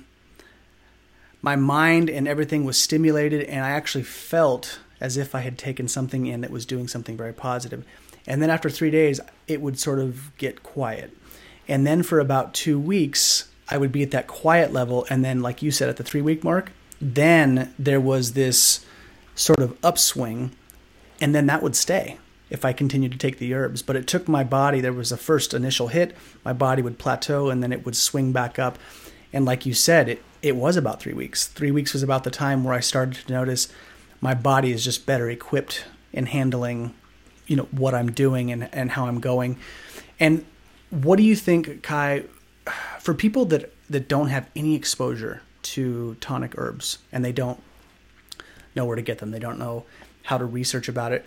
[1.42, 5.88] my mind and everything was stimulated and i actually felt as if i had taken
[5.88, 7.86] something in that was doing something very positive
[8.26, 11.16] and then after three days it would sort of get quiet
[11.68, 15.42] and then for about two weeks i would be at that quiet level and then
[15.42, 18.84] like you said at the three week mark then there was this
[19.36, 20.52] sort of upswing
[21.22, 22.18] and then that would stay
[22.50, 23.82] if I continued to take the herbs.
[23.82, 27.50] But it took my body, there was a first initial hit, my body would plateau
[27.50, 28.78] and then it would swing back up.
[29.34, 31.48] And like you said, it, it was about three weeks.
[31.48, 33.70] Three weeks was about the time where I started to notice
[34.24, 35.84] my body is just better equipped
[36.14, 36.94] in handling,
[37.46, 39.58] you know, what I'm doing and, and how I'm going.
[40.18, 40.46] And
[40.92, 42.24] what do you think, Kai,
[43.02, 47.62] for people that, that don't have any exposure to tonic herbs and they don't
[48.78, 49.84] know where to get them, they don't know
[50.24, 51.26] how to research about it.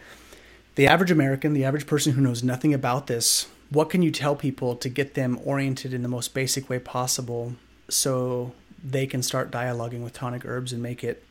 [0.76, 4.34] The average American, the average person who knows nothing about this, what can you tell
[4.34, 7.56] people to get them oriented in the most basic way possible
[7.90, 11.22] so they can start dialoguing with tonic herbs and make it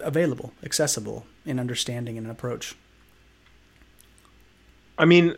[0.00, 2.74] available, accessible in understanding and an approach?
[4.98, 5.36] I mean,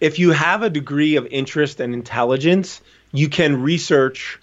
[0.00, 2.80] if you have a degree of interest and intelligence,
[3.12, 4.38] you can research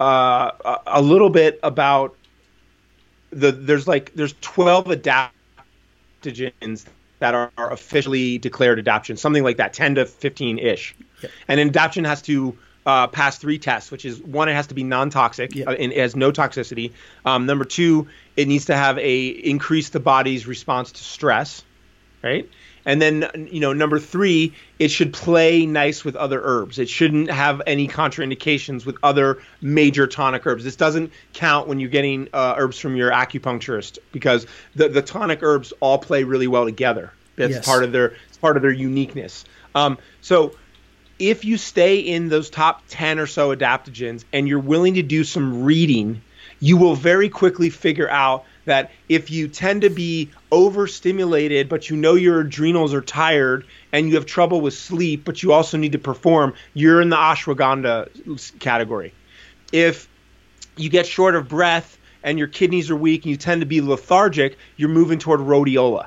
[0.00, 2.16] uh, a, a little bit about
[3.30, 3.52] the.
[3.52, 6.84] There's like there's 12 adaptogens
[7.18, 10.94] that are, are officially declared adaptogens, something like that, 10 to 15 ish.
[11.22, 11.30] Yep.
[11.48, 14.74] And an adaptogen has to uh, pass three tests, which is one, it has to
[14.74, 16.92] be non-toxic uh, and it has no toxicity.
[17.24, 21.62] Um, number two, it needs to have a increase the body's response to stress,
[22.22, 22.48] right?
[22.86, 26.78] And then you know number three, it should play nice with other herbs.
[26.78, 30.64] It shouldn't have any contraindications with other major tonic herbs.
[30.64, 35.42] This doesn't count when you're getting uh, herbs from your acupuncturist because the the tonic
[35.42, 37.10] herbs all play really well together.
[37.36, 37.64] That's Yes.
[37.64, 39.46] part of their it's part of their uniqueness.
[39.74, 40.54] Um, so
[41.18, 45.24] if you stay in those top 10 or so adaptogens and you're willing to do
[45.24, 46.22] some reading,
[46.60, 51.96] you will very quickly figure out that if you tend to be overstimulated, but you
[51.96, 55.92] know your adrenals are tired and you have trouble with sleep, but you also need
[55.92, 59.12] to perform, you're in the ashwagandha category.
[59.72, 60.08] If
[60.76, 63.80] you get short of breath and your kidneys are weak and you tend to be
[63.80, 66.06] lethargic, you're moving toward rhodiola.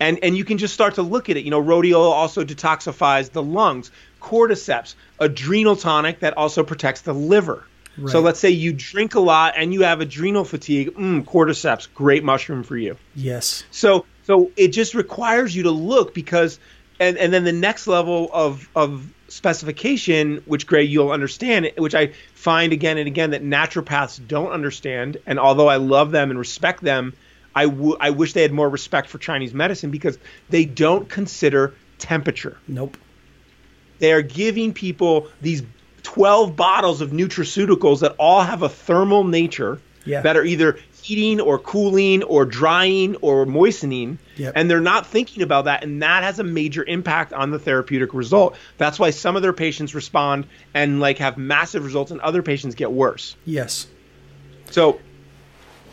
[0.00, 1.44] And, and you can just start to look at it.
[1.44, 3.90] You know, rhodiola also detoxifies the lungs.
[4.20, 7.66] Cordyceps, adrenal tonic that also protects the liver.
[7.98, 8.12] Right.
[8.12, 10.94] So let's say you drink a lot and you have adrenal fatigue.
[10.94, 12.96] Mm, cordyceps, great mushroom for you.
[13.16, 13.64] Yes.
[13.70, 16.60] So so it just requires you to look because,
[17.00, 22.12] and and then the next level of of specification, which Gray you'll understand, which I
[22.34, 25.18] find again and again that naturopaths don't understand.
[25.26, 27.14] And although I love them and respect them,
[27.54, 31.74] I, w- I wish they had more respect for Chinese medicine because they don't consider
[31.98, 32.58] temperature.
[32.68, 32.96] Nope.
[33.98, 35.62] They are giving people these
[36.02, 40.22] 12 bottles of nutraceuticals that all have a thermal nature yeah.
[40.22, 44.52] that are either heating or cooling or drying or moistening yep.
[44.56, 48.12] and they're not thinking about that and that has a major impact on the therapeutic
[48.14, 52.42] result that's why some of their patients respond and like have massive results and other
[52.42, 53.86] patients get worse yes
[54.70, 55.00] so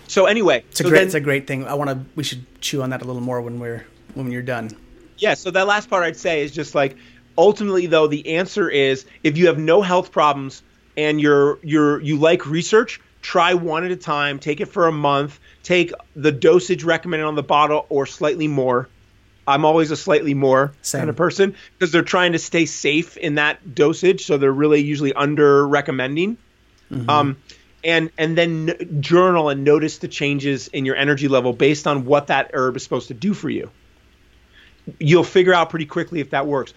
[0.07, 2.23] so anyway it's a so great then, it's a great thing i want to we
[2.23, 4.69] should chew on that a little more when we're when you're done
[5.17, 6.95] yeah so that last part i'd say is just like
[7.37, 10.63] ultimately though the answer is if you have no health problems
[10.97, 14.91] and you're you're you like research try one at a time take it for a
[14.91, 18.87] month take the dosage recommended on the bottle or slightly more
[19.47, 20.99] i'm always a slightly more Same.
[20.99, 24.81] kind of person because they're trying to stay safe in that dosage so they're really
[24.81, 26.37] usually under recommending
[26.91, 27.09] mm-hmm.
[27.09, 27.37] um,
[27.85, 32.27] and and then journal and notice the changes in your energy level based on what
[32.27, 33.69] that herb is supposed to do for you
[34.99, 36.73] you'll figure out pretty quickly if that works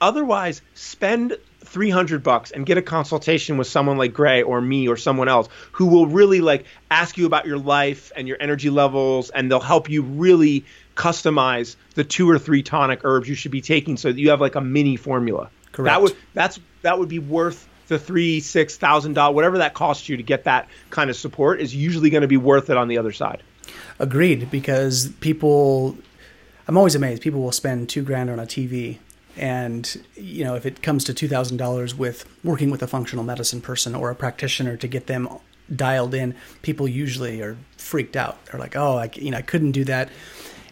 [0.00, 4.96] Otherwise, spend 300 bucks and get a consultation with someone like Gray or me or
[4.96, 9.28] someone else who will really like ask you about your life and your energy levels
[9.28, 10.64] and they'll help you really
[10.96, 14.40] customize the two or three tonic herbs you should be taking so that you have
[14.40, 15.50] like a mini formula.
[15.72, 15.94] Correct.
[15.94, 20.08] That would that's that would be worth the three, six thousand dollars, whatever that costs
[20.08, 22.88] you to get that kind of support is usually going to be worth it on
[22.88, 23.42] the other side.
[23.98, 25.98] Agreed, because people
[26.66, 27.20] I'm always amazed.
[27.20, 28.98] People will spend two grand on a TV
[29.36, 33.94] and you know if it comes to $2000 with working with a functional medicine person
[33.94, 35.28] or a practitioner to get them
[35.74, 39.70] dialed in people usually are freaked out they're like oh i you know i couldn't
[39.70, 40.08] do that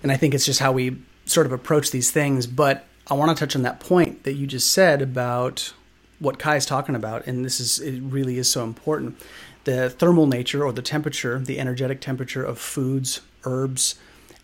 [0.03, 3.31] and i think it's just how we sort of approach these things but i want
[3.31, 5.73] to touch on that point that you just said about
[6.19, 9.19] what kai is talking about and this is it really is so important
[9.65, 13.97] the thermal nature or the temperature the energetic temperature of foods herbs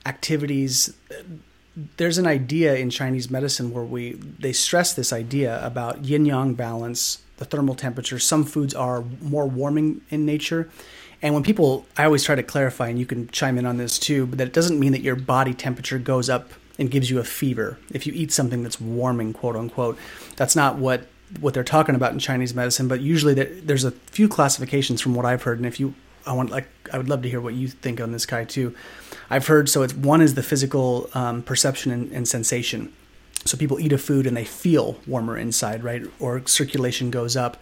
[0.06, 0.94] activities
[1.96, 6.54] there's an idea in Chinese medicine where we they stress this idea about yin yang
[6.54, 8.18] balance, the thermal temperature.
[8.18, 10.70] Some foods are more warming in nature.
[11.20, 13.98] And when people, I always try to clarify, and you can chime in on this
[13.98, 17.18] too, but that it doesn't mean that your body temperature goes up and gives you
[17.18, 19.98] a fever if you eat something that's warming, quote unquote.
[20.36, 21.06] That's not what
[21.40, 22.88] what they're talking about in Chinese medicine.
[22.88, 25.94] But usually there, there's a few classifications from what I've heard, and if you,
[26.26, 28.74] I want like I would love to hear what you think on this guy too.
[29.30, 32.92] I've heard so it's one is the physical um, perception and, and sensation.
[33.44, 36.02] So people eat a food and they feel warmer inside, right?
[36.18, 37.58] Or circulation goes up.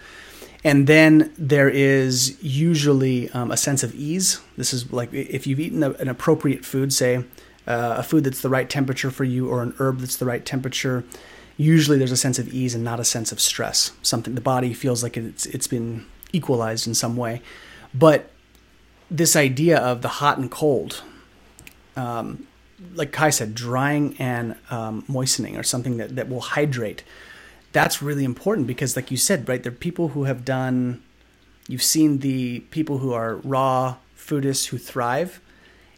[0.65, 4.41] And then there is usually um, a sense of ease.
[4.57, 7.25] This is like if you've eaten a, an appropriate food, say
[7.67, 10.45] uh, a food that's the right temperature for you, or an herb that's the right
[10.45, 11.05] temperature.
[11.63, 13.93] Usually, there's a sense of ease and not a sense of stress.
[14.03, 17.41] Something the body feels like it's it's been equalized in some way.
[17.95, 18.31] But
[19.09, 21.03] this idea of the hot and cold,
[21.95, 22.49] um,
[22.95, 27.05] like Kai said, drying and um, moistening or something that, that will hydrate.
[27.71, 31.03] That's really important because, like you said, right, there are people who have done,
[31.69, 35.41] you've seen the people who are raw foodists who thrive,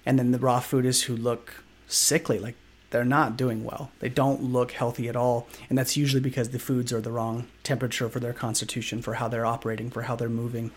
[0.05, 2.57] and then the raw foodists who look sickly, like
[2.95, 3.91] they're not doing well.
[3.99, 5.49] They don't look healthy at all.
[5.69, 9.27] And that's usually because the foods are the wrong temperature for their constitution, for how
[9.27, 10.71] they're operating, for how they're moving.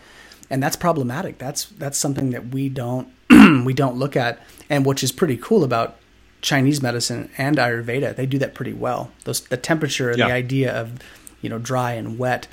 [0.50, 1.38] And that's problematic.
[1.38, 3.06] That's that's something that we don't
[3.64, 5.94] we don't look at, and which is pretty cool about
[6.40, 8.16] Chinese medicine and Ayurveda.
[8.16, 9.12] They do that pretty well.
[9.22, 10.26] Those the temperature and yeah.
[10.26, 10.98] the idea of
[11.40, 12.48] you know dry and wet.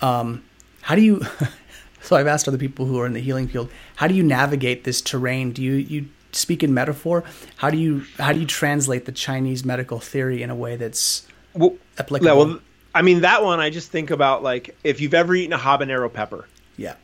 [0.00, 0.44] Um,
[0.82, 1.22] how do you?
[2.02, 4.84] so I've asked other people who are in the healing field, how do you navigate
[4.84, 5.50] this terrain?
[5.50, 7.24] Do you you speak in metaphor?
[7.56, 11.26] How do you how do you translate the Chinese medical theory in a way that's
[11.54, 12.26] well, applicable?
[12.26, 12.60] Yeah, well,
[12.94, 13.60] I mean that one.
[13.60, 16.46] I just think about like if you've ever eaten a habanero pepper.
[16.76, 16.94] Yeah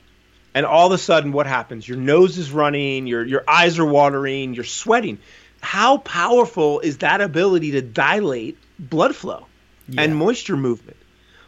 [0.55, 3.87] and all of a sudden what happens your nose is running your your eyes are
[3.87, 5.19] watering you're sweating
[5.63, 9.47] how powerful is that ability to dilate blood flow
[9.89, 10.03] yeah.
[10.03, 10.97] and moisture movement.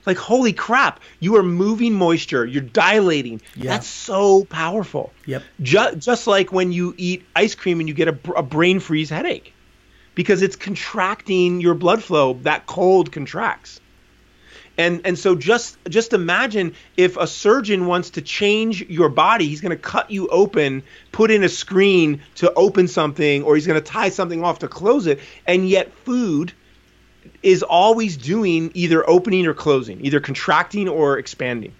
[0.06, 3.40] Like, holy crap, you are moving moisture, you're dilating.
[3.56, 3.70] Yeah.
[3.70, 5.12] That's so powerful.
[5.26, 5.42] Yep.
[5.62, 9.10] Just, just like when you eat ice cream and you get a, a brain freeze
[9.10, 9.54] headache
[10.14, 13.80] because it's contracting your blood flow, that cold contracts.
[14.76, 19.60] And and so just just imagine if a surgeon wants to change your body, he's
[19.60, 20.82] going to cut you open,
[21.12, 24.68] put in a screen to open something, or he's going to tie something off to
[24.68, 26.52] close it, and yet food
[27.44, 31.72] is always doing either opening or closing, either contracting or expanding.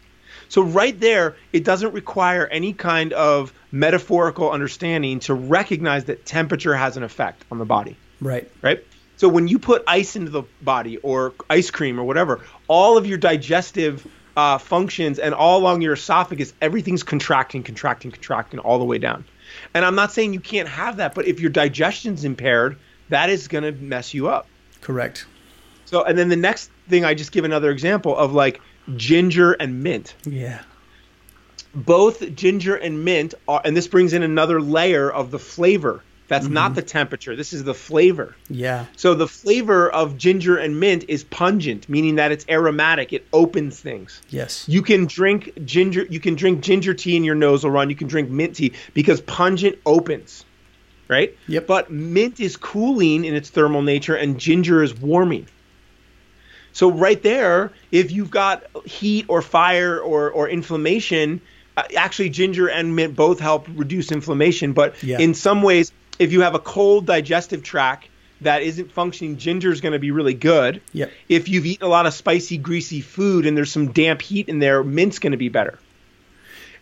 [0.49, 6.77] So right there, it doesn't require any kind of metaphorical understanding to recognize that temperature
[6.77, 7.97] has an effect on the body.
[8.21, 8.49] Right.
[8.62, 8.85] Right.
[9.17, 13.07] So when you put ice into the body or ice cream or whatever, all of
[13.07, 14.07] your digestive
[14.37, 19.25] uh, functions and all along your esophagus, everything's contracting, contracting, contracting all the way down.
[19.73, 22.77] And I'm not saying you can't have that, but if your digestion's impaired,
[23.09, 24.47] that is going to mess you up.
[24.83, 25.27] Correct.
[25.87, 28.61] So, and then the next thing, I just give another example of like
[28.97, 30.14] ginger and mint.
[30.24, 30.62] Yeah.
[31.74, 36.47] Both ginger and mint are, and this brings in another layer of the flavor that's
[36.47, 36.55] mm-hmm.
[36.55, 37.37] not the temperature.
[37.37, 38.35] This is the flavor.
[38.49, 38.87] Yeah.
[38.97, 43.12] So the flavor of ginger and mint is pungent, meaning that it's aromatic.
[43.12, 44.22] It opens things.
[44.30, 44.66] Yes.
[44.68, 46.05] You can drink ginger.
[46.05, 47.91] You can drink ginger tea and your nose will run.
[47.91, 50.47] You can drink mint tea because pungent opens,
[51.09, 51.37] right?
[51.47, 51.66] Yep.
[51.66, 55.47] But mint is cooling in its thermal nature, and ginger is warming.
[56.75, 61.41] So right there, if you've got heat or fire or or inflammation,
[61.77, 64.75] uh, actually ginger and mint both help reduce inflammation.
[64.75, 65.18] But yeah.
[65.18, 68.09] in some ways if you have a cold digestive tract
[68.41, 70.83] that isn't functioning, ginger is going to be really good.
[70.93, 71.12] Yep.
[71.29, 74.59] If you've eaten a lot of spicy, greasy food and there's some damp heat in
[74.59, 75.79] there, mint's going to be better.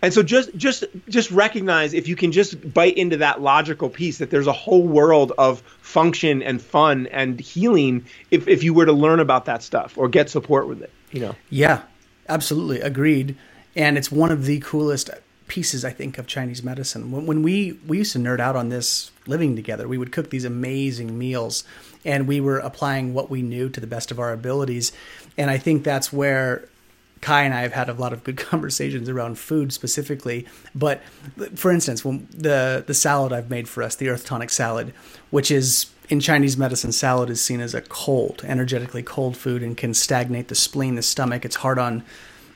[0.02, 4.18] And so just just just recognize if you can just bite into that logical piece
[4.18, 8.84] that there's a whole world of function and fun and healing if if you were
[8.84, 11.36] to learn about that stuff or get support with it, you know.
[11.50, 11.82] Yeah.
[12.28, 13.36] Absolutely agreed.
[13.74, 15.10] And it's one of the coolest
[15.48, 17.10] pieces I think of Chinese medicine.
[17.10, 20.30] When, when we we used to nerd out on this living together, we would cook
[20.30, 21.64] these amazing meals,
[22.04, 24.92] and we were applying what we knew to the best of our abilities.
[25.36, 26.68] And I think that's where
[27.22, 30.46] Kai and I have had a lot of good conversations around food specifically.
[30.74, 31.00] But
[31.54, 34.92] for instance, when the the salad I've made for us, the Earth Tonic salad,
[35.30, 39.76] which is in Chinese medicine, salad is seen as a cold, energetically cold food and
[39.76, 41.46] can stagnate the spleen, the stomach.
[41.46, 42.04] It's hard on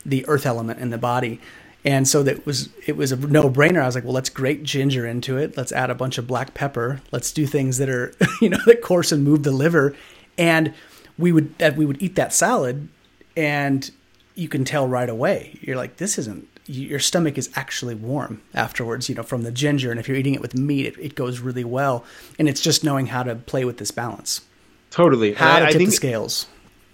[0.05, 1.41] the earth element in the body.
[1.85, 3.81] And so that was it was a no brainer.
[3.81, 5.57] I was like, well, let's grate ginger into it.
[5.57, 7.01] Let's add a bunch of black pepper.
[7.13, 9.95] Let's do things that are you know that course and move the liver.
[10.37, 10.75] And
[11.17, 12.89] we would we would eat that salad,
[13.37, 13.89] and
[14.37, 15.59] you can tell right away.
[15.61, 16.47] You're like, this isn't.
[16.67, 19.91] Your stomach is actually warm afterwards, you know, from the ginger.
[19.91, 22.05] And if you're eating it with meat, it, it goes really well.
[22.39, 24.43] And it's just knowing how to play with this balance.
[24.91, 25.33] Totally.
[25.35, 26.47] How to I, tip think, the scales.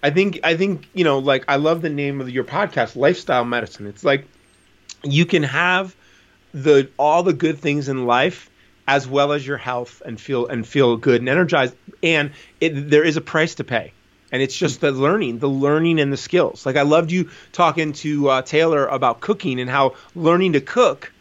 [0.03, 3.45] I think I think you know, like I love the name of your podcast, Lifestyle
[3.45, 3.87] Medicine.
[3.87, 4.27] It's like
[5.03, 5.95] you can have
[6.53, 8.49] the all the good things in life
[8.87, 13.03] as well as your health and feel and feel good and energized and it, there
[13.03, 13.91] is a price to pay
[14.33, 17.93] and it's just the learning the learning and the skills like i loved you talking
[17.93, 21.13] to uh, taylor about cooking and how learning to cook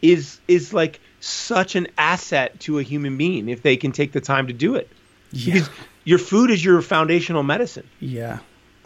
[0.00, 4.20] is is like such an asset to a human being if they can take the
[4.20, 4.88] time to do it
[5.32, 5.54] yeah.
[5.54, 5.70] because
[6.04, 8.38] your food is your foundational medicine yeah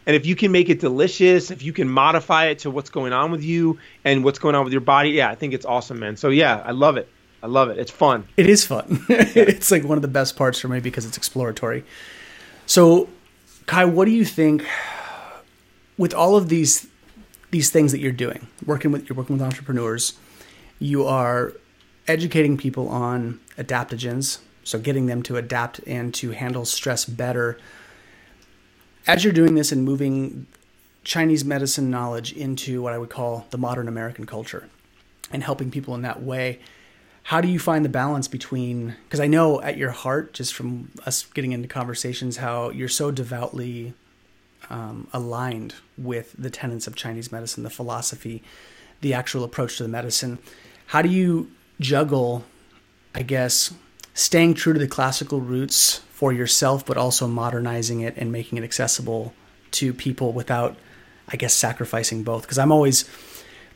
[0.06, 3.12] and if you can make it delicious, if you can modify it to what's going
[3.12, 5.98] on with you and what's going on with your body, yeah, I think it's awesome,
[5.98, 6.16] man.
[6.16, 7.08] So yeah, I love it.
[7.42, 7.78] I love it.
[7.78, 8.26] It's fun.
[8.36, 9.04] It is fun.
[9.08, 11.84] it's like one of the best parts for me because it's exploratory.
[12.66, 13.08] So,
[13.66, 14.66] Kai, what do you think
[15.96, 16.86] with all of these
[17.50, 18.46] these things that you're doing?
[18.66, 20.14] Working with you're working with entrepreneurs,
[20.78, 21.52] you are
[22.06, 27.58] educating people on adaptogens, so getting them to adapt and to handle stress better
[29.06, 30.46] as you're doing this and moving
[31.04, 34.68] Chinese medicine knowledge into what I would call the modern American culture
[35.30, 36.60] and helping people in that way,
[37.24, 38.94] how do you find the balance between?
[39.04, 43.10] Because I know at your heart, just from us getting into conversations, how you're so
[43.10, 43.94] devoutly
[44.68, 48.42] um, aligned with the tenets of Chinese medicine, the philosophy,
[49.00, 50.38] the actual approach to the medicine.
[50.88, 51.50] How do you
[51.80, 52.44] juggle,
[53.14, 53.72] I guess,
[54.12, 58.64] staying true to the classical roots for yourself, but also modernizing it and making it
[58.64, 59.32] accessible
[59.72, 60.76] to people without,
[61.28, 62.42] I guess, sacrificing both.
[62.42, 63.08] Because I'm always,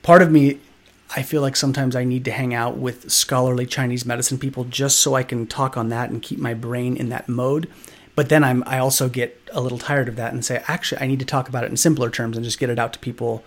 [0.02, 0.60] part of me,
[1.16, 4.98] I feel like sometimes I need to hang out with scholarly Chinese medicine people just
[4.98, 7.70] so I can talk on that and keep my brain in that mode.
[8.14, 11.06] But then I'm, I also get a little tired of that and say, actually, I
[11.06, 13.44] need to talk about it in simpler terms and just get it out to people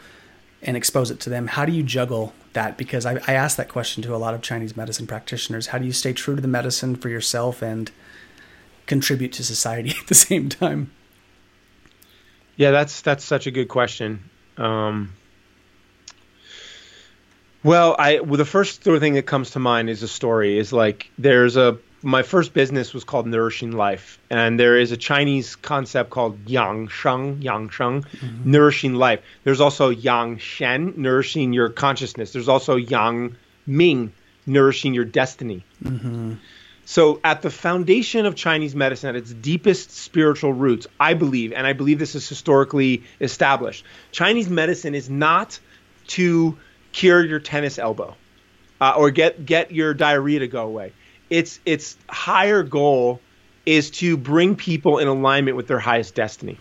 [0.61, 1.47] and expose it to them.
[1.47, 2.77] How do you juggle that?
[2.77, 5.67] Because I, I ask that question to a lot of Chinese medicine practitioners.
[5.67, 7.91] How do you stay true to the medicine for yourself and
[8.85, 10.91] contribute to society at the same time?
[12.55, 14.29] Yeah, that's that's such a good question.
[14.57, 15.13] Um,
[17.63, 20.57] well, I well, the first sort of thing that comes to mind is a story.
[20.57, 24.97] Is like there's a my first business was called Nourishing Life, and there is a
[24.97, 28.51] Chinese concept called Yang Sheng, Yang Sheng, mm-hmm.
[28.51, 29.21] nourishing life.
[29.43, 32.33] There's also Yang Shen, nourishing your consciousness.
[32.33, 33.35] There's also Yang
[33.67, 34.13] Ming,
[34.45, 35.63] nourishing your destiny.
[35.83, 36.33] Mm-hmm.
[36.85, 41.67] So, at the foundation of Chinese medicine, at its deepest spiritual roots, I believe, and
[41.67, 45.59] I believe this is historically established, Chinese medicine is not
[46.07, 46.57] to
[46.91, 48.15] cure your tennis elbow
[48.79, 50.93] uh, or get get your diarrhea to go away
[51.31, 53.19] its its higher goal
[53.65, 56.59] is to bring people in alignment with their highest destiny.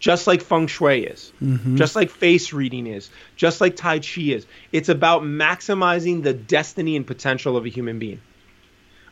[0.00, 1.76] Just like feng shui is, mm-hmm.
[1.76, 4.46] just like face reading is, just like tai chi is.
[4.72, 8.20] It's about maximizing the destiny and potential of a human being.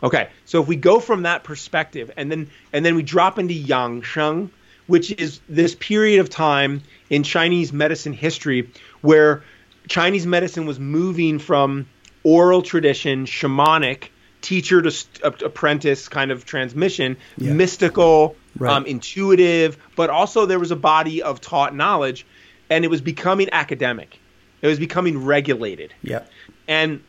[0.03, 3.55] Okay, so if we go from that perspective and then and then we drop into
[3.55, 4.51] yang sheng,
[4.87, 8.71] which is this period of time in Chinese medicine history
[9.03, 9.43] where
[9.89, 11.87] Chinese medicine was moving from
[12.23, 14.09] oral tradition, shamanic,
[14.41, 17.53] teacher to st- apprentice kind of transmission, yeah.
[17.53, 18.73] mystical, right.
[18.73, 22.27] um, intuitive, but also there was a body of taught knowledge,
[22.71, 24.19] and it was becoming academic.
[24.63, 25.95] It was becoming regulated.
[26.03, 26.25] Yeah.
[26.67, 27.03] And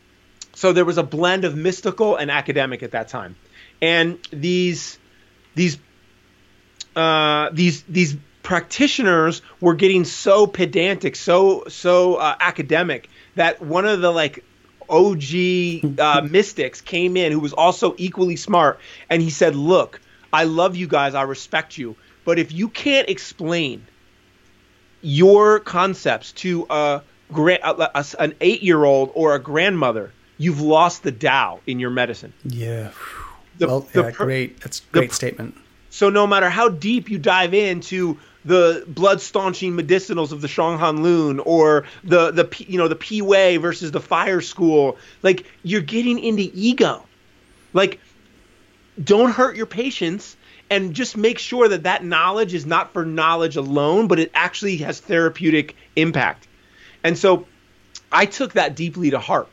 [0.54, 3.36] so there was a blend of mystical and academic at that time,
[3.80, 4.98] and these
[5.54, 5.78] these
[6.96, 8.16] uh, these these
[8.48, 14.42] practitioners were getting so pedantic, so so uh, academic that one of the like
[14.88, 18.80] OG uh, mystics came in who was also equally smart,
[19.10, 20.00] and he said, "Look,
[20.32, 21.94] I love you guys, I respect you,
[22.24, 23.86] but if you can't explain
[25.02, 31.80] your concepts to a, a, an eight-year-old or a grandmother, you've lost the Tao in
[31.80, 32.92] your medicine." Yeah.
[33.58, 34.58] The, well, yeah, great.
[34.60, 35.54] That's great statement.
[35.90, 41.02] So no matter how deep you dive into the blood staunching medicinals of the Shanghan
[41.02, 44.96] Lun or the the you know the Pi Wei versus the Fire School.
[45.22, 47.04] Like you're getting into ego.
[47.72, 48.00] Like
[49.02, 50.36] don't hurt your patients
[50.70, 54.78] and just make sure that that knowledge is not for knowledge alone, but it actually
[54.78, 56.46] has therapeutic impact.
[57.02, 57.46] And so
[58.12, 59.48] I took that deeply to heart.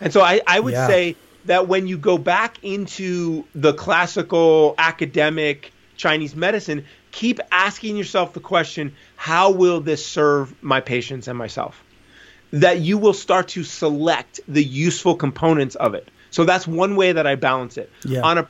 [0.00, 0.86] And so I, I would yeah.
[0.86, 6.84] say that when you go back into the classical academic Chinese medicine,
[7.16, 11.82] keep asking yourself the question how will this serve my patients and myself?
[12.52, 16.10] That you will start to select the useful components of it.
[16.30, 17.90] So that's one way that I balance it.
[18.04, 18.20] Yeah.
[18.20, 18.46] On a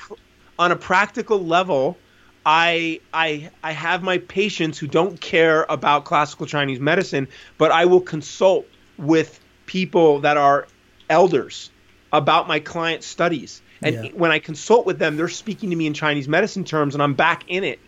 [0.58, 1.96] on a practical level,
[2.44, 7.84] I I I have my patients who don't care about classical Chinese medicine, but I
[7.84, 8.66] will consult
[8.98, 10.66] with people that are
[11.08, 11.70] elders
[12.12, 13.62] about my client studies.
[13.80, 14.10] And yeah.
[14.12, 17.14] when I consult with them, they're speaking to me in Chinese medicine terms and I'm
[17.14, 17.78] back in it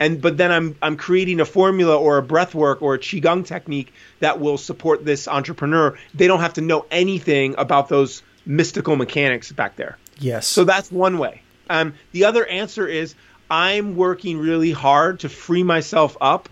[0.00, 3.46] and but then I'm I'm creating a formula or a breath work or a qigong
[3.46, 5.96] technique that will support this entrepreneur.
[6.14, 9.98] They don't have to know anything about those mystical mechanics back there.
[10.18, 10.46] Yes.
[10.46, 11.42] So that's one way.
[11.70, 13.14] Um, the other answer is
[13.50, 16.48] I'm working really hard to free myself up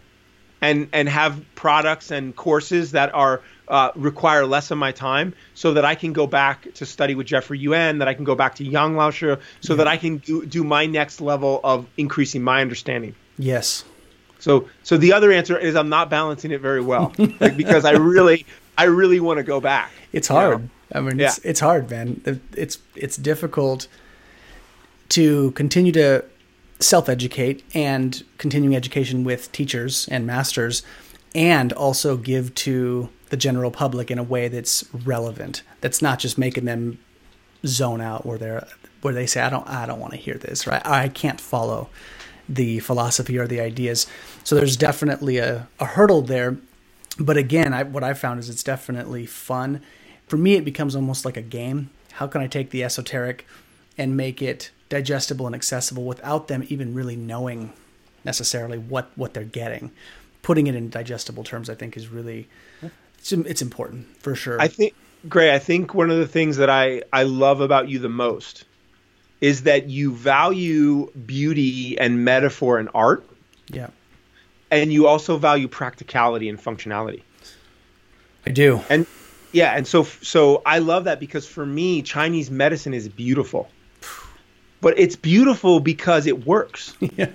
[0.60, 5.74] and and have products and courses that are uh, require less of my time so
[5.74, 8.56] that I can go back to study with Jeffrey Yuen, that I can go back
[8.56, 9.76] to Yang Laoshi, so yeah.
[9.78, 13.14] that I can do, do my next level of increasing my understanding.
[13.42, 13.84] Yes.
[14.38, 17.92] So so the other answer is I'm not balancing it very well like, because I
[17.92, 18.46] really
[18.78, 19.90] I really want to go back.
[20.12, 20.52] It's hard.
[20.52, 20.70] You know?
[20.94, 21.28] I mean, yeah.
[21.28, 22.40] it's, it's hard, man.
[22.54, 23.88] It's it's difficult
[25.10, 26.24] to continue to
[26.80, 30.82] self-educate and continuing education with teachers and masters
[31.34, 35.62] and also give to the general public in a way that's relevant.
[35.80, 36.98] That's not just making them
[37.64, 38.66] zone out where they're
[39.02, 40.84] where they say I don't I don't want to hear this, right?
[40.84, 41.88] I can't follow
[42.48, 44.06] the philosophy or the ideas.
[44.44, 46.56] So there's definitely a, a hurdle there.
[47.18, 49.82] But again, I, what I found is it's definitely fun.
[50.26, 51.90] For me, it becomes almost like a game.
[52.12, 53.46] How can I take the esoteric
[53.96, 57.72] and make it digestible and accessible without them even really knowing
[58.24, 59.92] necessarily what, what they're getting?
[60.42, 62.48] Putting it in digestible terms, I think, is really
[63.18, 64.60] it's, it's important for sure.
[64.60, 64.94] I think,
[65.28, 68.64] Gray, I think one of the things that I, I love about you the most
[69.42, 73.28] is that you value beauty and metaphor and art.
[73.66, 73.88] Yeah.
[74.70, 77.22] And you also value practicality and functionality.
[78.46, 78.80] I do.
[78.88, 79.06] And
[79.50, 83.68] yeah, and so so I love that because for me Chinese medicine is beautiful.
[84.80, 86.96] But it's beautiful because it works.
[87.00, 87.30] yeah.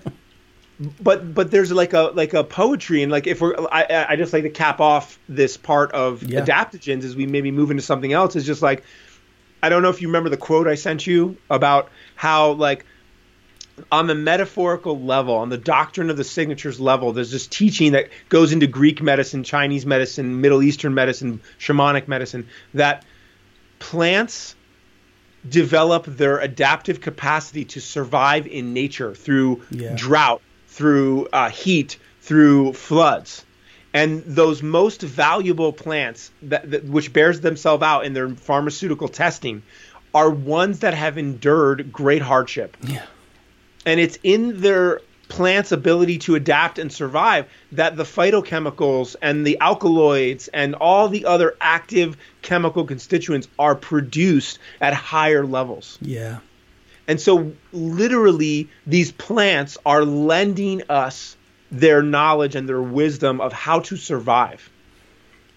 [1.01, 4.31] But but there's like a like a poetry and like if we're I I just
[4.31, 6.39] like to cap off this part of yeah.
[6.39, 8.83] adaptogens as we maybe move into something else is just like
[9.61, 12.85] I don't know if you remember the quote I sent you about how like
[13.91, 18.09] on the metaphorical level, on the doctrine of the signatures level, there's this teaching that
[18.29, 23.05] goes into Greek medicine, Chinese medicine, Middle Eastern medicine, shamanic medicine, that
[23.79, 24.55] plants
[25.47, 29.93] develop their adaptive capacity to survive in nature through yeah.
[29.95, 33.45] drought, through uh, heat, through floods.
[33.97, 39.63] And those most valuable plants, that, that, which bears themselves out in their pharmaceutical testing,
[40.13, 42.77] are ones that have endured great hardship.
[42.81, 43.03] Yeah
[43.87, 49.57] and it's in their plant's ability to adapt and survive that the phytochemicals and the
[49.61, 55.97] alkaloids and all the other active chemical constituents are produced at higher levels.
[56.01, 56.39] Yeah.
[57.07, 61.36] And so literally these plants are lending us
[61.71, 64.69] their knowledge and their wisdom of how to survive.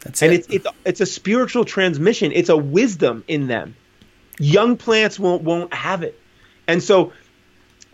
[0.00, 0.40] That's and it.
[0.40, 2.32] it's, it's it's a spiritual transmission.
[2.32, 3.76] It's a wisdom in them.
[4.38, 6.18] Young plants won't won't have it.
[6.66, 7.12] And so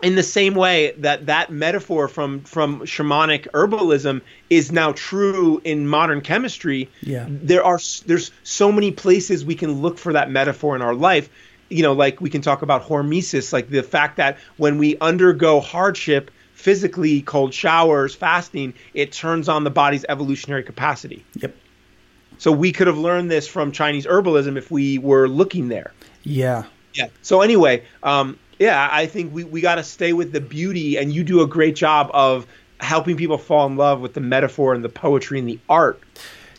[0.01, 5.87] in the same way that that metaphor from from shamanic herbalism is now true in
[5.87, 7.25] modern chemistry yeah.
[7.27, 11.29] there are there's so many places we can look for that metaphor in our life
[11.69, 15.59] you know like we can talk about hormesis like the fact that when we undergo
[15.59, 21.23] hardship physically cold showers fasting it turns on the body's evolutionary capacity.
[21.35, 21.55] Yep.
[22.39, 25.93] So we could have learned this from chinese herbalism if we were looking there.
[26.23, 26.63] Yeah.
[26.93, 27.07] Yeah.
[27.21, 31.13] So anyway um, yeah, I think we, we got to stay with the beauty, and
[31.13, 32.47] you do a great job of
[32.79, 36.01] helping people fall in love with the metaphor and the poetry and the art.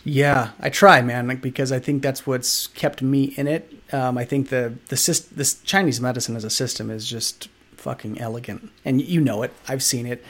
[0.05, 3.73] Yeah, I try, man, like, because I think that's what's kept me in it.
[3.93, 7.49] Um, I think the the this Chinese medicine as a system is just
[7.89, 9.53] fucking elegant, and you know it.
[9.67, 10.23] I've seen it,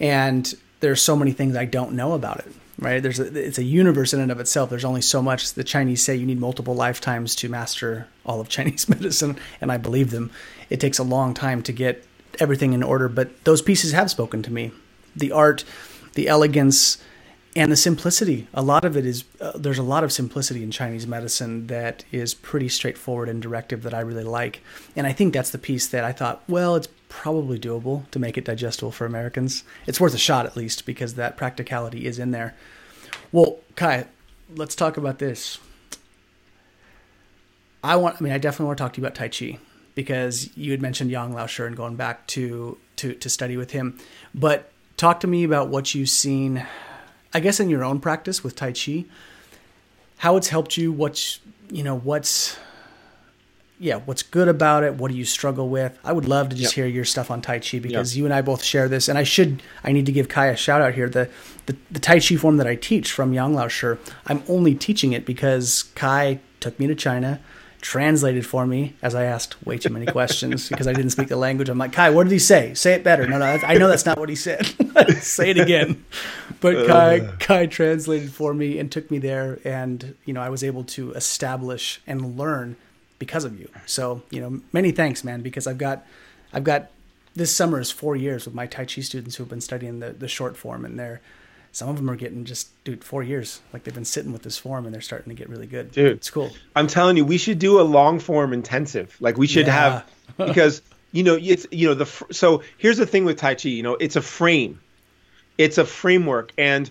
[0.00, 0.50] and
[0.80, 3.02] there's so many things I don't know about it right?
[3.02, 4.68] There's a, it's a universe in and of itself.
[4.70, 5.52] There's only so much.
[5.52, 9.76] The Chinese say you need multiple lifetimes to master all of Chinese medicine, and I
[9.76, 10.30] believe them.
[10.68, 12.04] It takes a long time to get
[12.40, 14.72] everything in order, but those pieces have spoken to me.
[15.14, 15.64] The art,
[16.14, 16.98] the elegance,
[17.54, 18.48] and the simplicity.
[18.54, 22.04] A lot of it is uh, there's a lot of simplicity in Chinese medicine that
[22.10, 24.62] is pretty straightforward and directive that I really like.
[24.96, 28.38] And I think that's the piece that I thought, well, it's probably doable to make
[28.38, 29.64] it digestible for Americans.
[29.86, 32.54] It's worth a shot at least because that practicality is in there.
[33.30, 34.06] Well, Kai,
[34.54, 35.58] let's talk about this.
[37.84, 39.58] I want I mean I definitely want to talk to you about Tai Chi
[39.94, 43.98] because you had mentioned Yang Lao and going back to to to study with him.
[44.34, 46.66] But talk to me about what you've seen
[47.34, 49.04] I guess in your own practice with Tai Chi,
[50.18, 51.40] how it's helped you, what's
[51.70, 52.58] you know, what's
[53.82, 54.94] yeah, what's good about it?
[54.94, 55.98] What do you struggle with?
[56.04, 56.84] I would love to just yep.
[56.84, 58.18] hear your stuff on Tai Chi because yep.
[58.18, 59.08] you and I both share this.
[59.08, 61.08] And I should, I need to give Kai a shout out here.
[61.08, 61.28] The,
[61.66, 63.94] the, the Tai Chi form that I teach from Yang Lao Shi,
[64.26, 67.40] I'm only teaching it because Kai took me to China,
[67.80, 71.36] translated for me as I asked way too many questions because I didn't speak the
[71.36, 71.68] language.
[71.68, 72.74] I'm like, Kai, what did he say?
[72.74, 73.26] Say it better.
[73.26, 74.64] No, no, I know that's not what he said.
[75.20, 76.04] say it again.
[76.60, 77.36] But Kai, uh.
[77.40, 79.58] Kai translated for me and took me there.
[79.64, 82.76] And, you know, I was able to establish and learn
[83.22, 83.68] because of you.
[83.86, 86.04] So, you know, many thanks, man, because I've got,
[86.52, 86.90] I've got,
[87.36, 90.26] this summer is four years with my Tai Chi students who've been studying the, the
[90.26, 91.20] short form and they're,
[91.70, 93.60] some of them are getting just, dude, four years.
[93.72, 95.92] Like they've been sitting with this form and they're starting to get really good.
[95.92, 96.50] Dude, it's cool.
[96.74, 99.16] I'm telling you, we should do a long form intensive.
[99.20, 100.02] Like we should yeah.
[100.02, 100.10] have,
[100.48, 103.84] because, you know, it's, you know, the, so here's the thing with Tai Chi, you
[103.84, 104.80] know, it's a frame,
[105.58, 106.52] it's a framework.
[106.58, 106.90] And,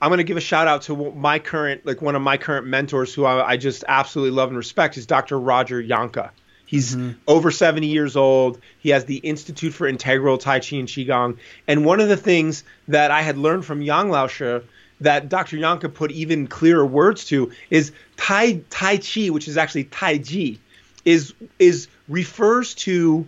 [0.00, 2.66] I'm going to give a shout out to my current, like one of my current
[2.66, 5.38] mentors who I, I just absolutely love and respect is Dr.
[5.38, 6.30] Roger Jahnke.
[6.66, 7.18] He's mm-hmm.
[7.26, 8.60] over 70 years old.
[8.78, 11.38] He has the Institute for Integral Tai Chi and Qigong.
[11.66, 14.64] And one of the things that I had learned from Yang Laoshi
[15.00, 15.56] that Dr.
[15.56, 20.58] Jahnke put even clearer words to is Tai Tai Chi, which is actually Tai Chi,
[21.04, 23.26] is is refers to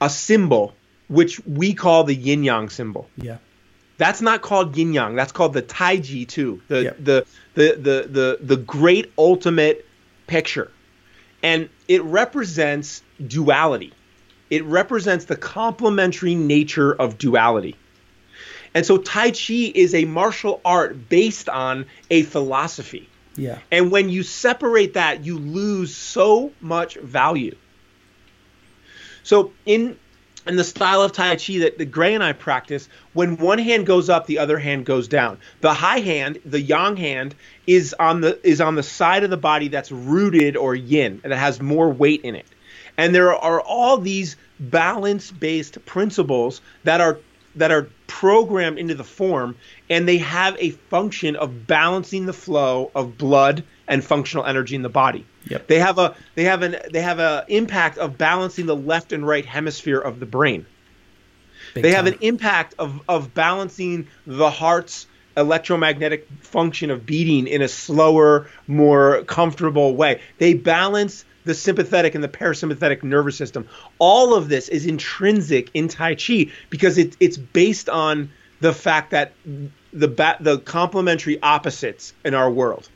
[0.00, 0.74] a symbol
[1.08, 3.08] which we call the yin yang symbol.
[3.16, 3.38] Yeah.
[4.00, 5.14] That's not called yin yang.
[5.14, 6.62] That's called the taiji tu.
[6.68, 6.96] The, yep.
[6.98, 9.84] the the the the the great ultimate
[10.26, 10.72] picture,
[11.42, 13.92] and it represents duality.
[14.48, 17.76] It represents the complementary nature of duality.
[18.74, 23.06] And so Tai Chi is a martial art based on a philosophy.
[23.36, 23.58] Yeah.
[23.70, 27.54] And when you separate that, you lose so much value.
[29.24, 29.98] So in
[30.46, 33.86] and the style of Tai Chi that the Gray and I practice, when one hand
[33.86, 35.38] goes up, the other hand goes down.
[35.60, 37.34] The high hand, the yang hand,
[37.66, 41.32] is on the is on the side of the body that's rooted or yin, and
[41.32, 42.46] it has more weight in it.
[42.96, 47.18] And there are all these balance-based principles that are
[47.56, 49.56] that are programmed into the form
[49.88, 54.82] and they have a function of balancing the flow of blood and functional energy in
[54.82, 55.26] the body.
[55.48, 55.66] Yep.
[55.66, 59.26] They have a they have an they have a impact of balancing the left and
[59.26, 60.64] right hemisphere of the brain.
[61.74, 67.62] Big they have an impact of of balancing the heart's electromagnetic function of beating in
[67.62, 70.20] a slower, more comfortable way.
[70.38, 73.66] They balance the sympathetic and the parasympathetic nervous system.
[73.98, 78.30] All of this is intrinsic in Tai Chi because it, it's based on
[78.60, 79.32] the fact that
[79.92, 82.88] the ba- the complementary opposites in our world.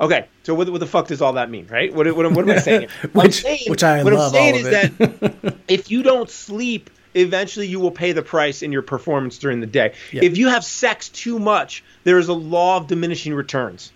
[0.00, 1.92] Okay, so what, what the fuck does all that mean, right?
[1.94, 2.80] What, what, what am I saying?
[2.82, 2.90] here?
[3.12, 6.30] What I'm Which- saying- which I what love I'm saying is that if you don't
[6.30, 9.92] sleep, eventually you will pay the price in your performance during the day.
[10.12, 10.22] Yep.
[10.22, 13.92] If you have sex too much, there is a law of diminishing returns.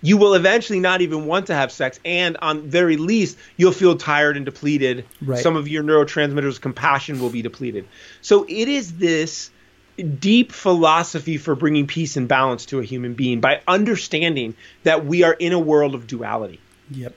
[0.00, 3.96] You will eventually not even want to have sex, and on very least, you'll feel
[3.96, 5.06] tired and depleted.
[5.22, 5.38] Right.
[5.42, 7.88] Some of your neurotransmitters, compassion, will be depleted.
[8.20, 9.50] So it is this
[9.96, 15.22] deep philosophy for bringing peace and balance to a human being by understanding that we
[15.22, 16.60] are in a world of duality.
[16.90, 17.14] Yep.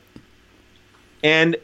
[1.24, 1.56] And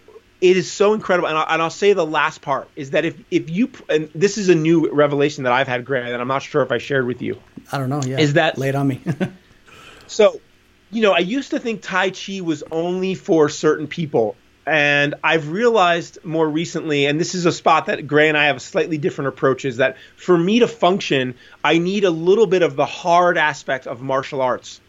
[0.41, 1.29] it is so incredible.
[1.29, 4.37] And I'll, and I'll say the last part is that if, if you, and this
[4.37, 7.05] is a new revelation that I've had, Grant, and I'm not sure if I shared
[7.05, 7.39] with you.
[7.71, 8.01] I don't know.
[8.03, 8.19] Yeah.
[8.19, 9.01] Is that- laid on me?
[10.07, 10.39] So,
[10.91, 14.35] you know, I used to think Tai Chi was only for certain people.
[14.65, 18.57] And I've realized more recently, and this is a spot that Gray and I have
[18.57, 22.75] a slightly different approaches, that for me to function, I need a little bit of
[22.75, 24.79] the hard aspect of martial arts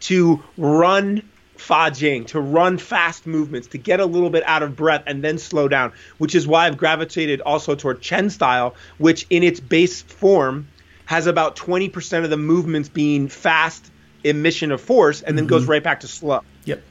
[0.00, 1.22] to run
[1.56, 5.24] fa jing, to run fast movements, to get a little bit out of breath and
[5.24, 9.58] then slow down, which is why I've gravitated also toward Chen style, which in its
[9.58, 10.68] base form
[11.06, 13.90] has about 20% of the movements being fast
[14.24, 15.72] emission of force and then goes mm-hmm.
[15.72, 16.42] right back to slow.
[16.64, 16.82] yep.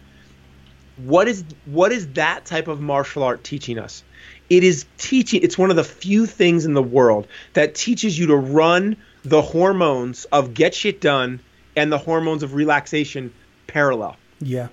[0.98, 4.04] What is what is that type of martial art teaching us?
[4.50, 8.28] It is teaching it's one of the few things in the world that teaches you
[8.28, 11.40] to run the hormones of get shit done
[11.76, 13.34] and the hormones of relaxation
[13.68, 14.16] parallel.
[14.40, 14.68] Yeah.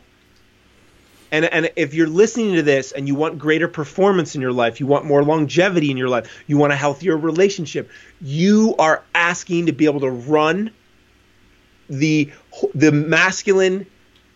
[1.33, 4.79] And and if you're listening to this and you want greater performance in your life,
[4.81, 9.67] you want more longevity in your life, you want a healthier relationship, you are asking
[9.67, 10.71] to be able to run
[11.89, 12.31] the
[12.75, 13.87] the masculine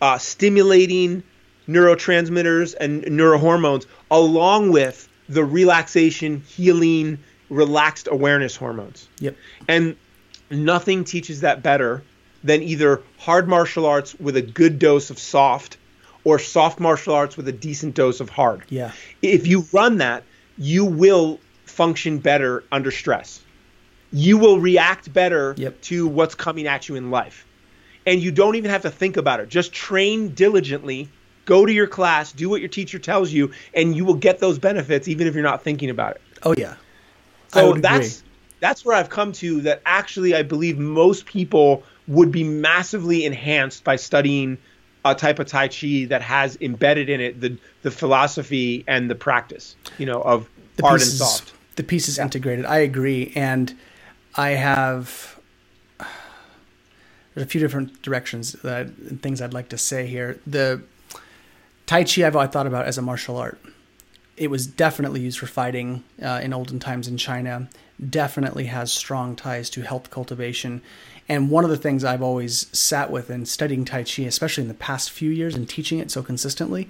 [0.01, 1.23] uh, stimulating
[1.67, 9.07] neurotransmitters and neurohormones along with the relaxation, healing, relaxed awareness hormones.
[9.19, 9.35] Yep.
[9.67, 9.95] And
[10.49, 12.03] nothing teaches that better
[12.43, 15.77] than either hard martial arts with a good dose of soft
[16.23, 18.63] or soft martial arts with a decent dose of hard.
[18.69, 18.91] Yeah.
[19.21, 20.23] If you run that,
[20.57, 23.41] you will function better under stress.
[24.11, 25.81] You will react better Yep.
[25.83, 27.45] to what's coming at you in life.
[28.05, 29.49] And you don't even have to think about it.
[29.49, 31.09] Just train diligently,
[31.47, 34.59] go to your class, do what your teacher tells you, and you will get those
[34.59, 36.21] benefits even if you're not thinking about it.
[36.43, 36.75] Oh yeah.
[37.47, 38.21] So that's
[38.59, 43.83] that's where I've come to that actually I believe most people would be massively enhanced
[43.83, 44.57] by studying
[45.05, 49.15] a type of tai chi that has embedded in it the the philosophy and the
[49.15, 51.53] practice, you know, of the hard pieces, and soft.
[51.77, 52.65] The piece is integrated.
[52.65, 53.75] I agree, and
[54.35, 55.39] I have
[57.33, 60.39] there's a few different directions that and things I'd like to say here.
[60.45, 60.81] The
[61.87, 63.59] Tai Chi I've always thought about as a martial art.
[64.35, 67.69] It was definitely used for fighting uh, in olden times in China.
[68.09, 70.81] Definitely has strong ties to health cultivation.
[71.29, 74.67] And one of the things I've always sat with in studying Tai Chi, especially in
[74.67, 76.89] the past few years and teaching it so consistently,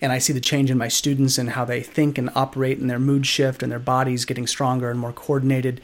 [0.00, 2.90] and I see the change in my students and how they think and operate and
[2.90, 5.80] their mood shift and their bodies getting stronger and more coordinated.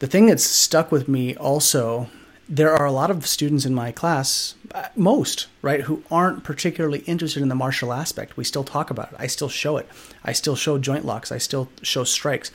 [0.00, 2.10] The thing that's stuck with me also,
[2.50, 6.98] there are a lot of students in my class, uh, most, right, who aren't particularly
[7.00, 8.36] interested in the martial aspect.
[8.36, 9.16] We still talk about it.
[9.20, 9.88] I still show it.
[10.24, 11.30] I still show joint locks.
[11.30, 12.50] I still show strikes.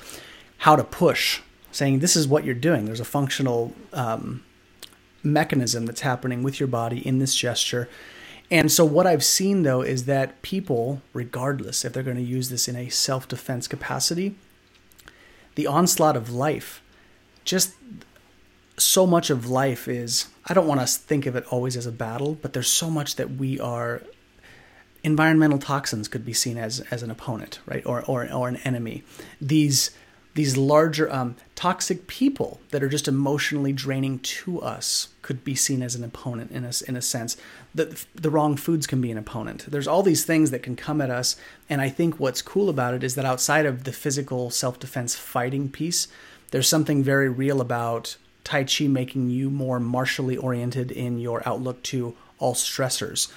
[0.60, 1.40] How to push,
[1.72, 2.86] saying this is what you're doing.
[2.86, 4.44] There's a functional um,
[5.24, 7.88] mechanism that's happening with your body in this gesture.
[8.52, 12.50] And so, what I've seen though is that people, regardless if they're going to use
[12.50, 14.36] this in a self defense capacity,
[15.56, 16.82] the onslaught of life,
[17.46, 17.74] just
[18.78, 21.92] so much of life is, I don't want to think of it always as a
[21.92, 24.02] battle, but there's so much that we are.
[25.04, 29.04] Environmental toxins could be seen as, as an opponent, right, or, or, or an enemy.
[29.40, 29.92] These
[30.36, 35.82] these larger um, toxic people that are just emotionally draining to us could be seen
[35.82, 37.38] as an opponent in a, in a sense.
[37.74, 39.66] The, the wrong foods can be an opponent.
[39.66, 41.38] There's all these things that can come at us.
[41.70, 45.16] And I think what's cool about it is that outside of the physical self defense
[45.16, 46.10] fighting piece,
[46.52, 51.84] there's something very real about Tai Chi making you more martially oriented in your outlook
[51.84, 53.30] to all stressors.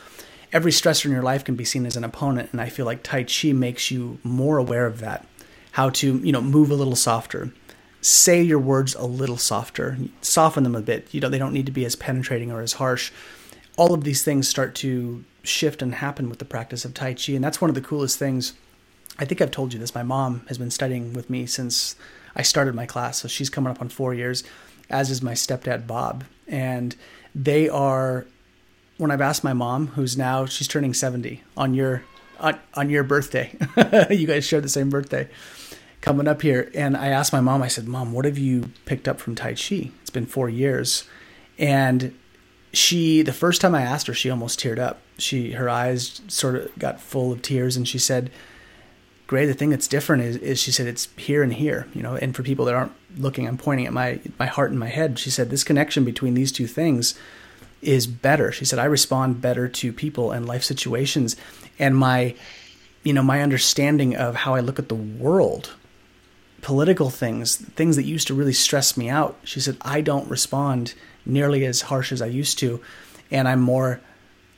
[0.52, 2.50] Every stressor in your life can be seen as an opponent.
[2.52, 5.26] And I feel like Tai Chi makes you more aware of that
[5.72, 7.52] how to you know move a little softer
[8.00, 11.12] say your words a little softer, soften them a bit.
[11.12, 13.11] You know, they don't need to be as penetrating or as harsh.
[13.76, 17.32] All of these things start to shift and happen with the practice of Tai Chi.
[17.32, 18.54] And that's one of the coolest things.
[19.18, 19.94] I think I've told you this.
[19.94, 21.96] My mom has been studying with me since
[22.36, 23.18] I started my class.
[23.18, 24.44] So she's coming up on four years,
[24.91, 26.24] as is my stepdad, Bob.
[26.47, 26.97] And
[27.34, 28.26] they are,
[28.97, 32.03] when I've asked my mom, who's now, she's turning 70 on your,
[32.41, 33.55] on, on your birthday.
[34.11, 35.28] you guys share the same birthday
[36.01, 36.70] coming up here.
[36.74, 39.55] And I asked my mom, I said, Mom, what have you picked up from Tai
[39.55, 39.91] Chi?
[40.01, 41.09] It's been four years.
[41.59, 42.16] And
[42.72, 45.01] she, the first time I asked her, she almost teared up.
[45.18, 47.76] She, her eyes sort of got full of tears.
[47.76, 48.30] And she said,
[49.29, 52.16] Gray, the thing that's different is, is she said, it's here and here, you know,
[52.16, 55.18] and for people that aren't looking, I'm pointing at my, my heart and my head.
[55.18, 57.14] She said, this connection between these two things
[57.83, 58.51] is better.
[58.51, 61.37] She said, I respond better to people and life situations.
[61.79, 62.35] And my,
[63.05, 65.74] you know, my understanding of how I look at the world
[66.61, 69.39] political things, things that used to really stress me out.
[69.45, 72.81] She said, I don't respond nearly as harsh as I used to.
[73.31, 74.01] And I'm more,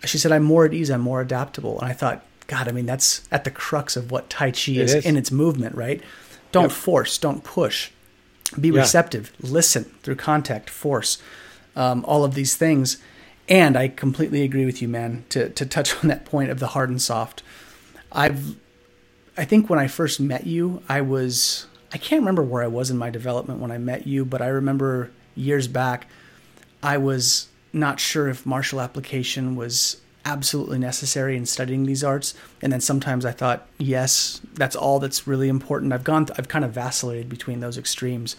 [0.05, 1.79] she said, I'm more at ease, I'm more adaptable.
[1.81, 4.92] And I thought, God, I mean, that's at the crux of what Tai Chi is,
[4.92, 6.03] is, in its movement, right?
[6.51, 6.72] Don't yep.
[6.72, 7.92] force, don't push.
[8.61, 8.80] Be yeah.
[8.80, 11.22] receptive, listen through contact, force,
[11.76, 13.01] um, all of these things.
[13.48, 16.66] And I completely agree with you, man, to, to touch on that point of the
[16.66, 17.44] hard and soft.
[18.11, 18.57] I've,
[19.36, 22.90] I think when I first met you, I was I can't remember where I was
[22.90, 26.09] in my development when I met you, but I remember years back,
[26.82, 32.35] I was not sure if martial application was absolutely necessary in studying these arts.
[32.62, 35.93] And then sometimes I thought, yes, that's all that's really important.
[35.93, 38.37] I've gone, th- I've kind of vacillated between those extremes.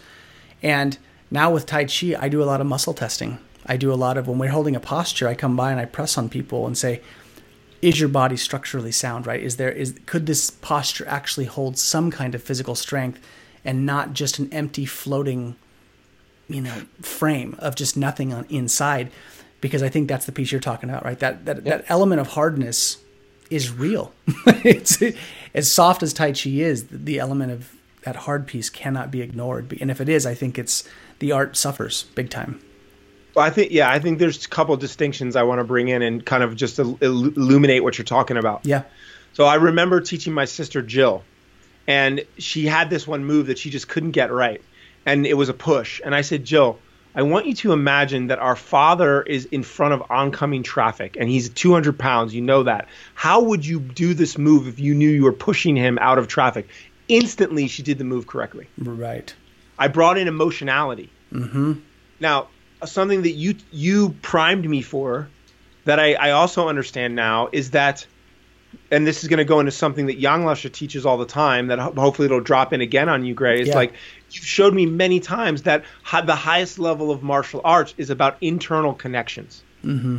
[0.62, 0.98] And
[1.30, 3.38] now with Tai Chi, I do a lot of muscle testing.
[3.66, 5.84] I do a lot of when we're holding a posture, I come by and I
[5.84, 7.00] press on people and say,
[7.80, 9.42] is your body structurally sound, right?
[9.42, 13.20] Is there is could this posture actually hold some kind of physical strength?
[13.64, 15.56] and not just an empty floating
[16.48, 19.10] you know frame of just nothing on inside
[19.62, 22.28] because i think that's the piece you're talking about right that that, that element of
[22.28, 22.98] hardness
[23.48, 24.12] is real
[24.46, 25.02] it's
[25.54, 29.74] as soft as tai chi is the element of that hard piece cannot be ignored
[29.80, 30.86] and if it is i think it's
[31.20, 32.60] the art suffers big time
[33.34, 36.02] well, I think yeah, I think there's a couple distinctions I want to bring in
[36.02, 38.66] and kind of just illuminate what you're talking about.
[38.66, 38.82] Yeah.
[39.32, 41.24] So I remember teaching my sister Jill,
[41.86, 44.62] and she had this one move that she just couldn't get right,
[45.06, 46.00] and it was a push.
[46.04, 46.78] And I said, Jill,
[47.14, 51.28] I want you to imagine that our father is in front of oncoming traffic, and
[51.28, 52.34] he's 200 pounds.
[52.34, 52.88] You know that.
[53.14, 56.26] How would you do this move if you knew you were pushing him out of
[56.26, 56.68] traffic?
[57.08, 58.68] Instantly, she did the move correctly.
[58.78, 59.34] Right.
[59.78, 61.10] I brought in emotionality.
[61.32, 61.74] Mm-hmm.
[62.20, 62.48] Now,
[62.84, 65.28] something that you you primed me for,
[65.84, 68.06] that I, I also understand now is that
[68.90, 71.66] and this is going to go into something that Yang Laoshi teaches all the time
[71.68, 73.60] that hopefully it'll drop in again on you, Gray.
[73.60, 73.74] It's yeah.
[73.74, 73.94] like
[74.34, 75.84] you've showed me many times that
[76.24, 79.62] the highest level of martial arts is about internal connections.
[79.84, 80.18] Mm-hmm.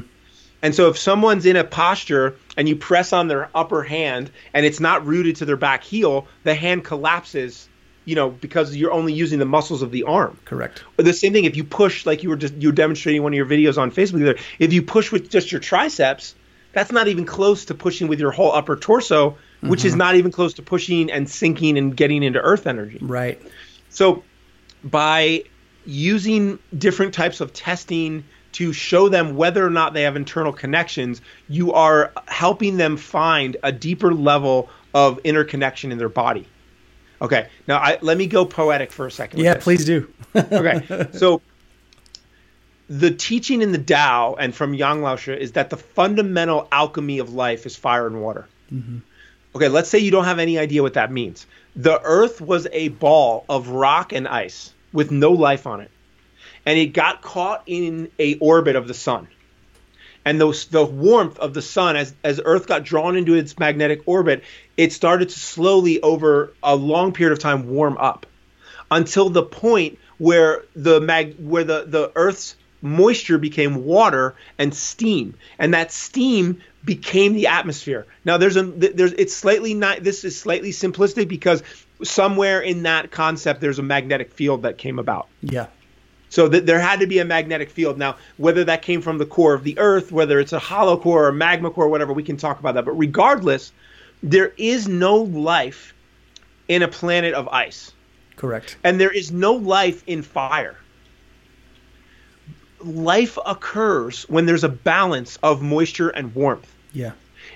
[0.63, 4.65] And so if someone's in a posture and you press on their upper hand and
[4.65, 7.67] it's not rooted to their back heel, the hand collapses,
[8.05, 10.39] you know, because you're only using the muscles of the arm.
[10.45, 10.81] Correct.
[10.97, 13.33] Or the same thing if you push like you were just you were demonstrating one
[13.33, 16.33] of your videos on Facebook if you push with just your triceps,
[16.71, 19.87] that's not even close to pushing with your whole upper torso, which mm-hmm.
[19.87, 22.99] is not even close to pushing and sinking and getting into earth energy.
[23.01, 23.41] Right.
[23.93, 24.23] So
[24.83, 25.43] by
[25.85, 31.21] using different types of testing to show them whether or not they have internal connections,
[31.47, 36.47] you are helping them find a deeper level of interconnection in their body.
[37.21, 39.39] Okay, now I, let me go poetic for a second.
[39.39, 40.11] Yeah, please do.
[40.35, 41.41] okay, so
[42.89, 47.33] the teaching in the Tao and from Yang Laoshi is that the fundamental alchemy of
[47.33, 48.47] life is fire and water.
[48.71, 48.97] Mm-hmm.
[49.55, 51.47] Okay, let's say you don't have any idea what that means.
[51.75, 55.89] The Earth was a ball of rock and ice with no life on it,
[56.65, 59.27] and it got caught in a orbit of the sun.
[60.25, 64.03] And the, the warmth of the sun, as, as Earth got drawn into its magnetic
[64.05, 64.43] orbit,
[64.77, 68.25] it started to slowly, over a long period of time, warm up.
[68.89, 75.33] Until the point where the mag where the, the Earth's moisture became water and steam,
[75.57, 78.05] and that steam became the atmosphere.
[78.25, 81.63] Now there's a there's it's slightly not this is slightly simplistic because
[82.03, 85.27] somewhere in that concept there's a magnetic field that came about.
[85.41, 85.67] Yeah.
[86.29, 87.97] So th- there had to be a magnetic field.
[87.99, 91.25] Now, whether that came from the core of the Earth, whether it's a hollow core
[91.25, 92.85] or a magma core, or whatever, we can talk about that.
[92.85, 93.71] But regardless,
[94.23, 95.93] there is no life
[96.67, 97.91] in a planet of ice.
[98.35, 98.77] Correct.
[98.83, 100.77] And there is no life in fire
[102.85, 106.72] life occurs when there's a balance of moisture and warmth.
[106.93, 107.11] Yeah.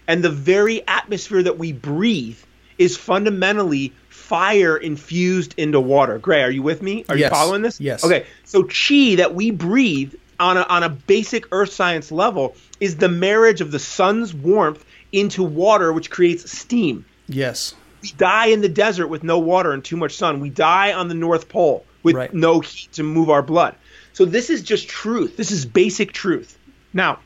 [0.07, 2.39] And the very atmosphere that we breathe
[2.77, 6.17] is fundamentally fire infused into water.
[6.19, 7.05] Gray, are you with me?
[7.09, 7.29] Are yes.
[7.29, 7.79] you following this?
[7.79, 8.03] Yes.
[8.03, 8.25] Okay.
[8.43, 13.09] So chi that we breathe on a, on a basic earth science level is the
[13.09, 17.05] marriage of the sun's warmth into water, which creates steam.
[17.27, 17.73] Yes.
[18.01, 20.39] We die in the desert with no water and too much sun.
[20.39, 22.33] We die on the North Pole with right.
[22.33, 23.75] no heat to move our blood.
[24.13, 25.37] So this is just truth.
[25.37, 26.57] This is basic truth.
[26.93, 27.19] Now,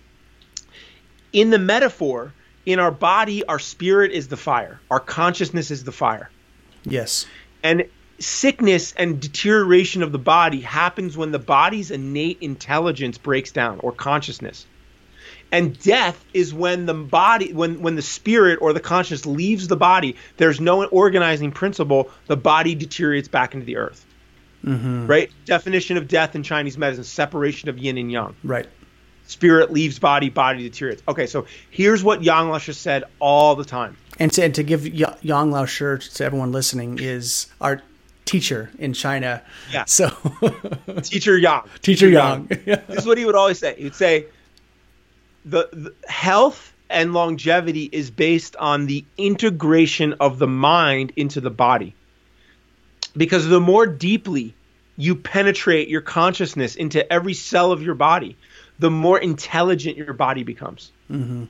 [1.33, 2.33] in the metaphor,
[2.65, 6.29] in our body, our spirit is the fire, our consciousness is the fire.
[6.83, 7.25] Yes.
[7.63, 7.85] And
[8.19, 13.91] sickness and deterioration of the body happens when the body's innate intelligence breaks down or
[13.91, 14.65] consciousness.
[15.51, 19.75] And death is when the body when when the spirit or the conscious leaves the
[19.75, 24.05] body, there's no organizing principle, the body deteriorates back into the earth.
[24.63, 25.07] Mm-hmm.
[25.07, 25.29] Right?
[25.45, 28.35] Definition of death in Chinese medicine, separation of yin and yang.
[28.43, 28.67] Right.
[29.31, 31.01] Spirit leaves body, body deteriorates.
[31.07, 33.95] Okay, so here's what Yang Laoshi said all the time.
[34.19, 37.81] And to, and to give Yang Laoshi to everyone listening is our
[38.25, 39.41] teacher in China.
[39.71, 39.85] Yeah.
[39.85, 40.09] So
[41.01, 41.61] teacher Yang.
[41.81, 42.47] Teacher, Yang.
[42.65, 43.73] this is what he would always say.
[43.77, 44.25] He'd say
[45.45, 51.49] the, the health and longevity is based on the integration of the mind into the
[51.49, 51.95] body.
[53.15, 54.53] Because the more deeply
[54.97, 58.35] you penetrate your consciousness into every cell of your body,
[58.81, 60.91] the more intelligent your body becomes.
[61.09, 61.45] Mm-hmm.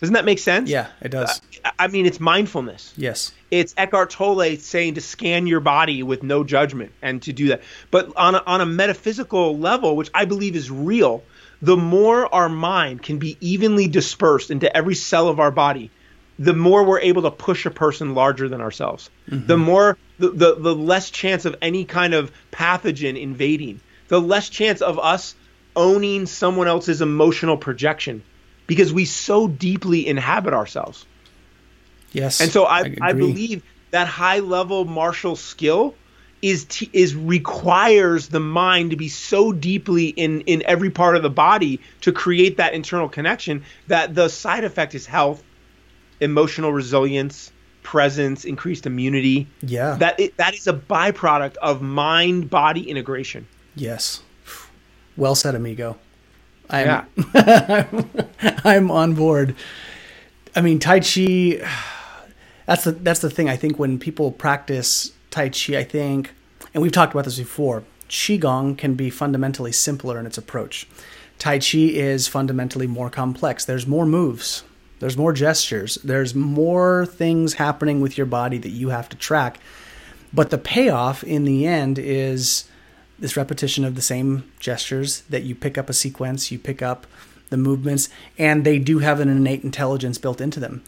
[0.00, 0.68] Doesn't that make sense?
[0.68, 1.40] Yeah, it does.
[1.64, 2.92] I, I mean, it's mindfulness.
[2.96, 3.32] Yes.
[3.50, 7.62] It's Eckhart Tolle saying to scan your body with no judgment and to do that.
[7.90, 11.24] But on a, on a metaphysical level, which I believe is real,
[11.62, 15.90] the more our mind can be evenly dispersed into every cell of our body,
[16.38, 19.08] the more we're able to push a person larger than ourselves.
[19.30, 19.46] Mm-hmm.
[19.46, 24.50] The more, the, the, the less chance of any kind of pathogen invading, the less
[24.50, 25.34] chance of us
[25.76, 28.22] owning someone else's emotional projection
[28.66, 31.06] because we so deeply inhabit ourselves.
[32.12, 32.40] Yes.
[32.40, 35.94] And so I, I, I believe that high level martial skill
[36.40, 41.22] is t- is requires the mind to be so deeply in in every part of
[41.22, 45.42] the body to create that internal connection that the side effect is health,
[46.20, 47.50] emotional resilience,
[47.82, 49.48] presence, increased immunity.
[49.62, 49.96] Yeah.
[49.96, 53.48] That it, that is a byproduct of mind body integration.
[53.74, 54.22] Yes.
[55.18, 55.98] Well said, amigo.
[56.70, 56.86] I'm,
[57.34, 57.86] yeah.
[58.64, 59.56] I'm on board.
[60.54, 61.58] I mean, Tai Chi.
[62.66, 63.48] That's the that's the thing.
[63.48, 66.34] I think when people practice Tai Chi, I think,
[66.74, 67.82] and we've talked about this before.
[68.10, 70.86] Qigong can be fundamentally simpler in its approach.
[71.38, 73.64] Tai Chi is fundamentally more complex.
[73.64, 74.64] There's more moves.
[74.98, 75.94] There's more gestures.
[76.04, 79.58] There's more things happening with your body that you have to track.
[80.34, 82.67] But the payoff in the end is
[83.18, 87.06] this repetition of the same gestures that you pick up a sequence, you pick up
[87.50, 90.82] the movements, and they do have an innate intelligence built into them.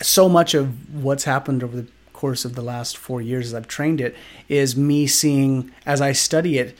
[0.00, 3.68] So much of what's happened over the course of the last four years as I've
[3.68, 4.16] trained it
[4.48, 6.76] is me seeing, as I study it,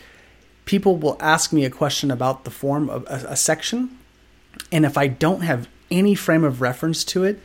[0.64, 3.98] people will ask me a question about the form of a, a section,
[4.70, 7.40] and if I don't have any frame of reference to it,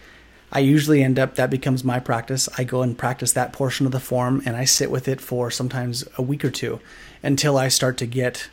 [0.52, 2.50] I usually end up that becomes my practice.
[2.58, 5.52] I go and practice that portion of the form and I sit with it for
[5.52, 6.80] sometimes a week or two
[7.24, 8.50] until I start to get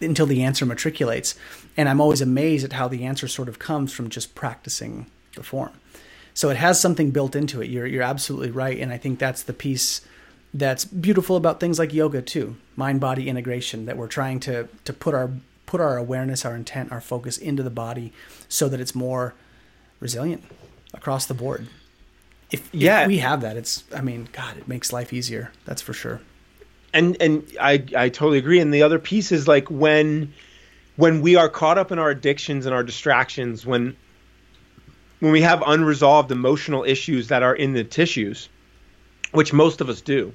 [0.00, 1.34] until the answer matriculates.
[1.76, 5.42] And I'm always amazed at how the answer sort of comes from just practicing the
[5.42, 5.72] form.
[6.34, 7.70] So it has something built into it.
[7.70, 10.00] You're you're absolutely right and I think that's the piece
[10.52, 12.56] that's beautiful about things like yoga too.
[12.76, 15.30] Mind body integration that we're trying to to put our
[15.66, 18.12] put our awareness, our intent, our focus into the body
[18.48, 19.34] so that it's more
[20.00, 20.44] resilient
[20.92, 21.66] across the board.
[22.50, 23.02] If, yeah.
[23.02, 25.50] if we have that, it's I mean, God, it makes life easier.
[25.64, 26.20] That's for sure.
[26.94, 28.60] And and I I totally agree.
[28.60, 30.32] And the other piece is like when
[30.96, 33.96] when we are caught up in our addictions and our distractions, when
[35.20, 38.48] when we have unresolved emotional issues that are in the tissues,
[39.32, 40.32] which most of us do.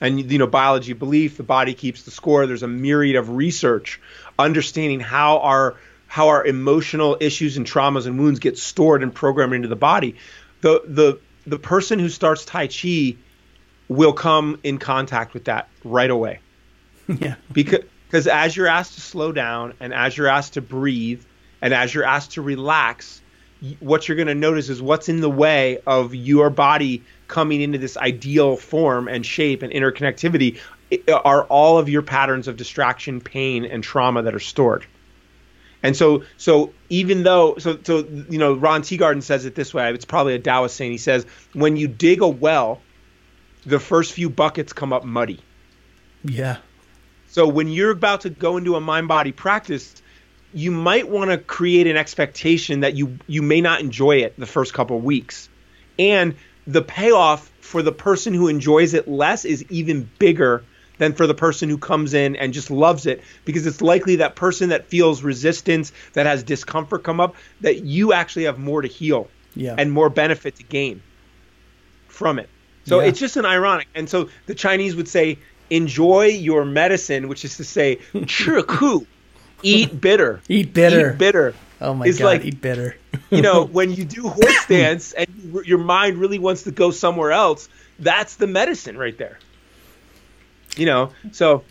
[0.00, 2.46] And you know, biology belief, the body keeps the score.
[2.46, 4.00] There's a myriad of research
[4.38, 5.76] understanding how our
[6.06, 10.16] how our emotional issues and traumas and wounds get stored and programmed into the body.
[10.60, 13.16] The the the person who starts Tai Chi
[13.92, 16.40] will come in contact with that right away.
[17.08, 17.34] Yeah.
[17.52, 17.80] Because
[18.12, 21.22] because as you're asked to slow down and as you're asked to breathe
[21.62, 23.22] and as you're asked to relax,
[23.80, 27.78] what you're going to notice is what's in the way of your body coming into
[27.78, 30.58] this ideal form and shape and interconnectivity
[31.08, 34.84] are all of your patterns of distraction, pain, and trauma that are stored.
[35.82, 39.90] And so, so even though, so, so you know, Ron Teeguarden says it this way.
[39.92, 40.92] It's probably a Taoist saying.
[40.92, 41.24] He says,
[41.54, 42.80] when you dig a well,
[43.64, 45.40] the first few buckets come up muddy.
[46.24, 46.58] Yeah.
[47.28, 50.02] So when you're about to go into a mind-body practice,
[50.52, 54.46] you might want to create an expectation that you you may not enjoy it the
[54.46, 55.48] first couple of weeks,
[55.98, 56.34] and
[56.66, 60.62] the payoff for the person who enjoys it less is even bigger
[60.98, 64.36] than for the person who comes in and just loves it because it's likely that
[64.36, 68.88] person that feels resistance that has discomfort come up that you actually have more to
[68.88, 69.74] heal yeah.
[69.78, 71.02] and more benefit to gain
[72.08, 72.48] from it
[72.84, 73.06] so Yeah.
[73.08, 75.38] it's just an ironic and so the chinese would say
[75.70, 77.96] enjoy your medicine which is to say
[78.66, 79.06] ku
[79.62, 81.12] eat bitter Eat bitter.
[81.12, 82.96] eat bitter Oh my is god, like eat bitter.
[83.30, 86.92] you know, when you do horse dance and you- your mind really wants to go
[86.92, 87.68] somewhere else,
[87.98, 89.40] that's the medicine right there.
[90.76, 91.64] You know, so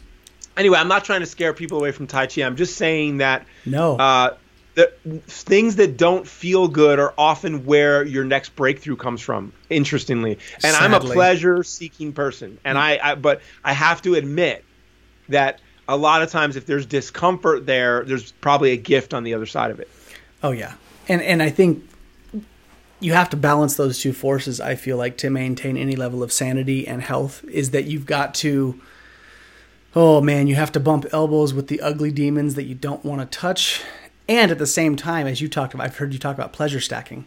[0.57, 2.41] anyway, I'm not trying to scare people away from Tai Chi.
[2.41, 3.95] I'm just saying that No.
[3.95, 4.35] uh,
[4.75, 4.91] the
[5.27, 9.51] things that don't feel good are often where your next breakthrough comes from.
[9.69, 14.63] Interestingly, and I'm a pleasure-seeking person, and I, I, but I have to admit
[15.29, 19.33] that a lot of times, if there's discomfort there, there's probably a gift on the
[19.33, 19.89] other side of it.
[20.41, 20.75] Oh yeah,
[21.09, 21.83] and and I think
[23.01, 24.61] you have to balance those two forces.
[24.61, 28.33] I feel like to maintain any level of sanity and health is that you've got
[28.35, 28.79] to.
[29.93, 33.19] Oh man, you have to bump elbows with the ugly demons that you don't want
[33.19, 33.83] to touch,
[34.31, 36.79] and at the same time, as you talked about, I've heard you talk about pleasure
[36.79, 37.25] stacking,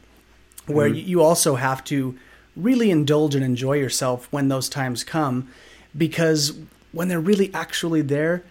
[0.66, 2.18] where you you also have to
[2.56, 5.48] really indulge and enjoy yourself when those times come,
[5.94, 6.56] because
[6.92, 8.42] when they're really actually there,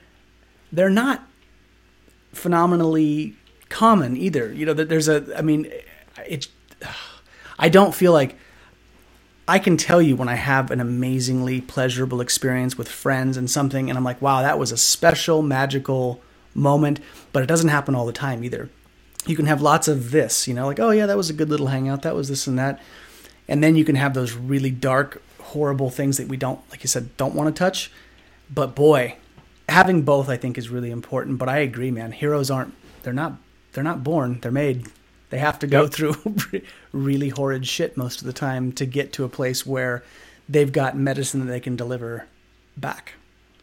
[0.71, 1.27] they're not
[2.31, 3.35] phenomenally
[3.69, 4.53] common either.
[4.53, 5.71] You know, that there's a, I mean,
[6.27, 6.47] it,
[7.57, 8.35] I don't feel like
[9.47, 13.89] I can tell you when I have an amazingly pleasurable experience with friends and something,
[13.89, 16.21] and I'm like, wow, that was a special, magical
[16.53, 16.99] moment,
[17.31, 18.69] but it doesn't happen all the time either.
[19.25, 21.49] You can have lots of this, you know, like, oh yeah, that was a good
[21.49, 22.81] little hangout, that was this and that.
[23.47, 26.87] And then you can have those really dark, horrible things that we don't, like you
[26.87, 27.91] said, don't want to touch.
[28.53, 29.15] But boy,
[29.69, 31.37] having both I think is really important.
[31.37, 32.11] But I agree, man.
[32.11, 32.73] Heroes aren't
[33.03, 33.33] they're not
[33.73, 34.39] they're not born.
[34.41, 34.87] They're made.
[35.29, 35.91] They have to go Yep.
[35.91, 36.15] through
[36.91, 40.03] really horrid shit most of the time to get to a place where
[40.47, 42.27] they've got medicine that they can deliver
[42.77, 43.13] back.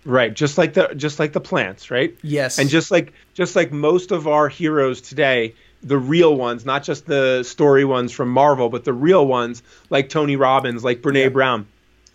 [0.05, 2.17] Right, just like the just like the plants, right?
[2.23, 2.59] Yes.
[2.59, 7.05] And just like just like most of our heroes today, the real ones, not just
[7.07, 11.29] the story ones from Marvel, but the real ones like Tony Robbins, like Brene Yeah.
[11.29, 11.67] Brown,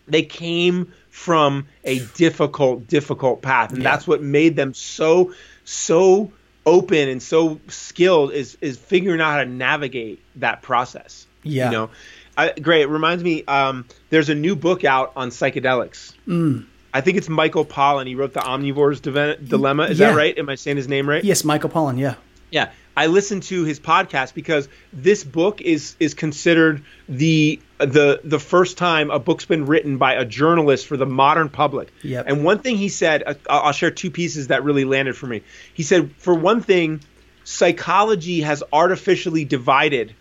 [0.07, 3.91] they came from a difficult, difficult path, and Yeah.
[3.91, 5.33] that's what made them so
[5.63, 6.31] so
[6.65, 11.27] open and so skilled is is figuring out how to navigate that process.
[11.43, 11.65] Yeah.
[11.65, 11.89] You know,
[12.35, 12.81] I, great.
[12.81, 13.43] It reminds me.
[13.45, 16.13] Um, there's a new book out on psychedelics.
[16.27, 16.65] Mm.
[16.95, 18.07] I think it's Michael Pollan.
[18.07, 19.83] He wrote the Omnivore's Dilemma.
[19.83, 20.11] Is Yeah.
[20.11, 20.37] that right?
[20.37, 21.23] Am I saying his name right?
[21.23, 22.15] Yes, Michael Pollan, yeah.
[22.51, 22.69] Yeah.
[22.97, 28.77] I listened to his podcast because this book is is considered the the the first
[28.77, 31.91] time a book's been written by a journalist for the modern public.
[32.03, 32.25] Yep.
[32.29, 35.41] And one thing he said, uh, I'll share two pieces that really landed for me.
[35.73, 37.01] He said, for one thing,
[37.43, 40.13] psychology has artificially divided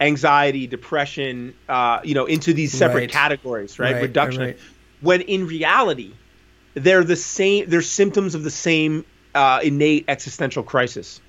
[0.00, 3.10] anxiety, depression, uh, you know, into these separate Right.
[3.12, 3.94] categories, right?
[3.94, 4.42] Right, Reduction.
[4.42, 4.58] right.
[5.00, 6.12] When in reality,
[6.74, 7.68] they're the same.
[7.68, 11.20] They're symptoms of the same uh, innate existential crisis.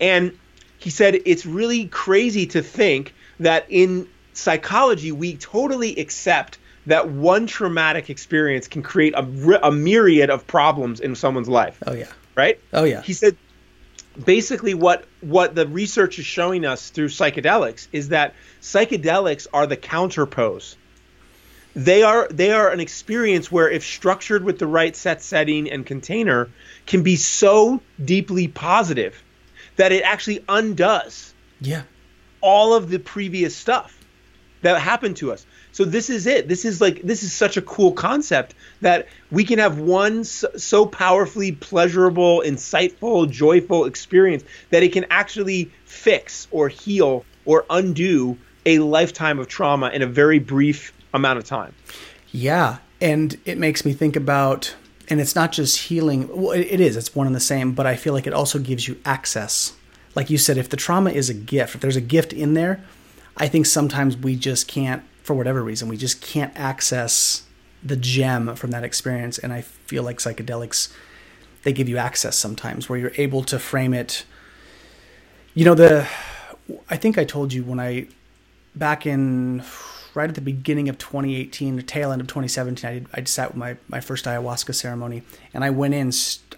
[0.00, 0.38] And
[0.78, 7.46] he said it's really crazy to think that in psychology we totally accept that one
[7.46, 12.06] traumatic experience can create a, a myriad of problems in someone's life, Oh yeah.
[12.34, 12.58] right?
[12.72, 13.02] Oh yeah.
[13.02, 13.36] He said
[14.24, 19.76] basically what what the research is showing us through psychedelics is that psychedelics are the
[19.76, 20.76] counterpose.
[21.78, 25.86] They are they are an experience where if structured with the right set setting and
[25.86, 26.50] container
[26.88, 29.22] can be so deeply positive
[29.76, 31.82] that it actually undoes yeah.
[32.40, 33.96] all of the previous stuff
[34.62, 35.46] that happened to us.
[35.70, 36.48] So this is it.
[36.48, 40.48] This is like this is such a cool concept that we can have one so,
[40.56, 48.36] so powerfully pleasurable, insightful, joyful experience that it can actually fix or heal or undo
[48.66, 51.74] a lifetime of trauma in a very brief amount of time.
[52.30, 54.74] Yeah, and it makes me think about,
[55.08, 56.28] and it's not just healing.
[56.28, 56.96] Well, it is.
[56.96, 57.72] It's one and the same.
[57.72, 59.74] But I feel like it also gives you access.
[60.14, 62.84] Like you said, if the trauma is a gift, if there's a gift in there,
[63.36, 67.44] I think sometimes we just can't, for whatever reason, we just can't access
[67.82, 69.38] the gem from that experience.
[69.38, 70.92] And I feel like psychedelics,
[71.62, 74.24] they give you access sometimes where you're able to frame it.
[75.54, 76.08] You know the,
[76.90, 78.08] I think I told you when I,
[78.74, 79.62] back in
[80.18, 83.56] right at the beginning of 2018, the tail end of 2017, I, I sat with
[83.56, 85.22] my, my first ayahuasca ceremony,
[85.54, 86.10] and I went in.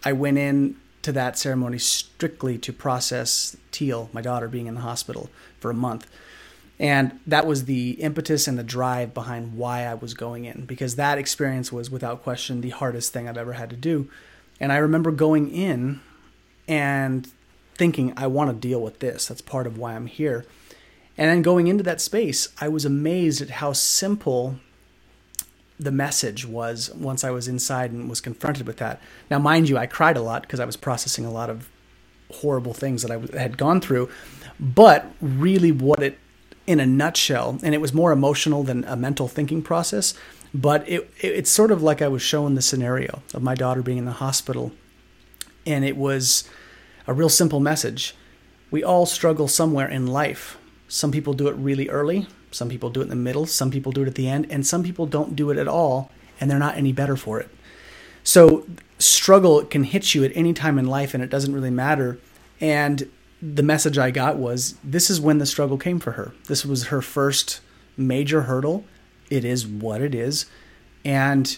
[0.03, 4.81] I went in to that ceremony strictly to process Teal, my daughter, being in the
[4.81, 5.29] hospital
[5.59, 6.11] for a month,
[6.79, 10.97] and that was the impetus and the drive behind why I was going in because
[10.97, 14.09] that experience was without question the hardest thing I've ever had to do,
[14.59, 16.01] and I remember going in
[16.67, 17.31] and
[17.75, 19.27] thinking I want to deal with this.
[19.27, 20.47] That's part of why I'm here
[21.17, 24.57] And then going into that space, I was amazed at how simple
[25.79, 29.01] the message was once I was inside and was confronted with that.
[29.31, 31.69] Now, mind you, I cried a lot because I was processing a lot of
[32.33, 34.11] horrible things that I had gone through.
[34.59, 36.19] But really, what it,
[36.67, 40.15] in a nutshell, and it was more emotional than a mental thinking process,
[40.53, 43.83] but it, it it's sort of like I was shown the scenario of my daughter
[43.83, 44.73] being in the hospital.
[45.67, 46.45] And it was
[47.07, 48.15] a real simple message.
[48.71, 50.59] We all struggle somewhere in life.
[50.91, 53.93] Some people do it really early, some people do it in the middle, some people
[53.93, 56.11] do it at the end, and some people don't do it at all
[56.41, 57.49] and they're not any better for it.
[58.25, 58.67] So,
[58.99, 62.19] struggle can hit you at any time in life and it doesn't really matter.
[62.61, 63.09] And
[63.41, 66.33] the message I got was this is when the struggle came for her.
[66.49, 67.61] This was her first
[67.97, 68.85] major hurdle.
[69.31, 70.47] It is what it is.
[71.05, 71.57] And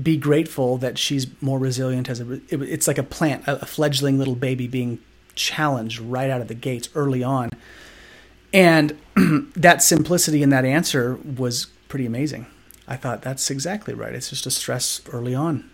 [0.00, 4.34] be grateful that she's more resilient as a it's like a plant, a fledgling little
[4.34, 4.98] baby being
[5.34, 7.50] challenged right out of the gates early on
[8.54, 8.96] and
[9.56, 12.46] that simplicity in that answer was pretty amazing.
[12.86, 14.14] I thought that's exactly right.
[14.14, 15.68] It's just a stress early on.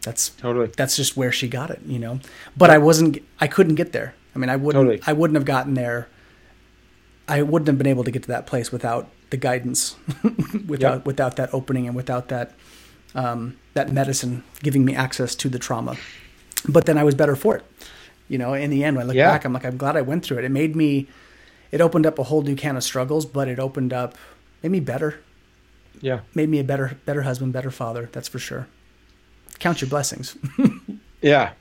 [0.00, 0.68] That's totally.
[0.76, 2.20] That's just where she got it, you know.
[2.56, 3.18] But I wasn't.
[3.38, 4.14] I couldn't get there.
[4.34, 4.82] I mean, I wouldn't.
[4.82, 5.02] Totally.
[5.06, 6.08] I wouldn't have gotten there.
[7.28, 9.96] I wouldn't have been able to get to that place without the guidance,
[10.66, 11.06] without yep.
[11.06, 12.52] without that opening, and without that
[13.14, 15.96] um, that medicine giving me access to the trauma.
[16.68, 17.64] But then I was better for it.
[18.28, 19.30] You know, in the end, when I look yeah.
[19.30, 20.44] back, I'm like, I'm glad I went through it.
[20.44, 21.08] It made me
[21.72, 24.16] it opened up a whole new can of struggles, but it opened up
[24.62, 25.18] made me better.
[26.00, 26.20] Yeah.
[26.34, 28.68] Made me a better better husband, better father, that's for sure.
[29.58, 30.36] Count your blessings.
[31.22, 31.52] yeah.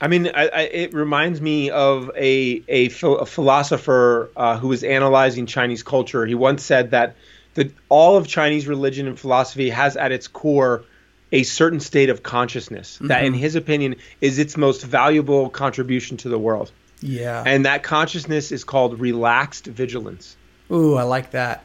[0.00, 4.84] I mean, I, I, it reminds me of a a, a philosopher uh, who was
[4.84, 6.26] analyzing Chinese culture.
[6.26, 7.16] He once said that
[7.54, 10.84] the, all of Chinese religion and philosophy has at its core
[11.30, 13.08] a certain state of consciousness mm-hmm.
[13.08, 16.72] that, in his opinion, is its most valuable contribution to the world.
[17.00, 17.42] Yeah.
[17.44, 20.36] And that consciousness is called relaxed vigilance.
[20.70, 21.64] Ooh, I like that.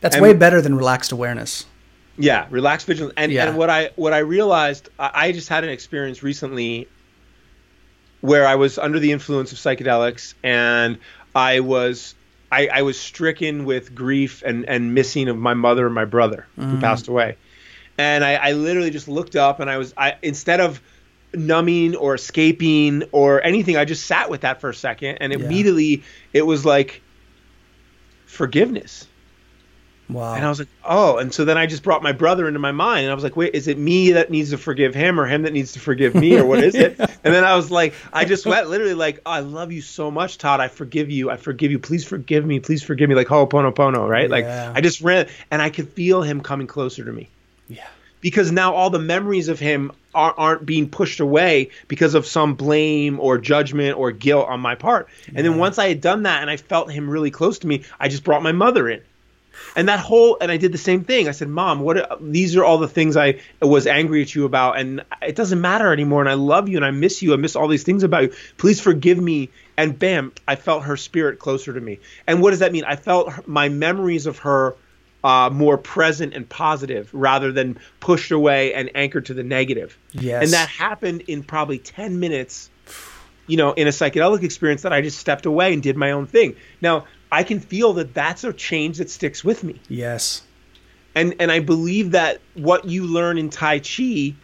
[0.00, 1.66] That's and, way better than relaxed awareness.
[2.18, 3.14] Yeah, relaxed vigilance.
[3.16, 3.48] And, yeah.
[3.48, 6.88] and what I what I realized, I just had an experience recently
[8.20, 10.98] where I was under the influence of psychedelics and
[11.34, 12.14] I was
[12.50, 16.46] I, I was stricken with grief and, and missing of my mother and my brother
[16.58, 16.70] mm.
[16.70, 17.36] who passed away.
[17.98, 20.80] And I, I literally just looked up and I was I instead of
[21.36, 23.76] numbing or escaping or anything.
[23.76, 25.38] I just sat with that for a second, and yeah.
[25.38, 26.02] immediately
[26.32, 27.02] it was like
[28.26, 29.06] forgiveness.
[30.08, 30.34] Wow.
[30.34, 31.16] And I was like, oh.
[31.16, 33.02] And so then I just brought my brother into my mind.
[33.02, 35.42] And I was like, wait, is it me that needs to forgive him or him
[35.42, 36.98] that needs to forgive me or what is it?
[37.00, 40.12] and then I was like, I just went literally like, oh, I love you so
[40.12, 40.60] much, Todd.
[40.60, 41.28] I forgive you.
[41.28, 41.80] I forgive you.
[41.80, 42.60] Please forgive me.
[42.60, 43.16] Please forgive me.
[43.16, 44.30] Like Ho'oponopono, right?
[44.30, 44.68] Yeah.
[44.68, 47.28] Like I just ran and I could feel him coming closer to me.
[47.68, 47.88] Yeah
[48.20, 52.54] because now all the memories of him are, not being pushed away because of some
[52.54, 55.08] blame or judgment or guilt on my part.
[55.28, 57.84] And then once I had done that and I felt him really close to me,
[58.00, 59.02] I just brought my mother in.
[59.74, 61.28] And that whole and I did the same thing.
[61.28, 64.78] I said, "Mom, what these are all the things I was angry at you about
[64.78, 67.32] and it doesn't matter anymore and I love you and I miss you.
[67.32, 68.32] I miss all these things about you.
[68.58, 71.98] Please forgive me." And bam, I felt her spirit closer to me.
[72.26, 72.84] And what does that mean?
[72.84, 74.74] I felt my memories of her
[75.26, 79.98] uh, more present and positive rather than pushed away and anchored to the negative.
[80.12, 80.44] Yes.
[80.44, 82.70] And that happened in probably 10 minutes,
[83.48, 86.28] you know, in a psychedelic experience that I just stepped away and did my own
[86.28, 86.54] thing.
[86.80, 89.80] Now, I can feel that that's a change that sticks with me.
[89.88, 90.42] Yes.
[91.16, 94.36] And and I believe that what you learn in Tai Chi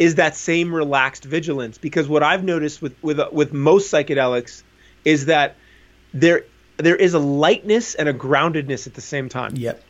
[0.00, 4.64] is that same relaxed vigilance because what I've noticed with with with most psychedelics
[5.04, 5.54] is that
[6.12, 6.44] there
[6.76, 9.56] there is a lightness and a groundedness at the same time.
[9.56, 9.82] Yep.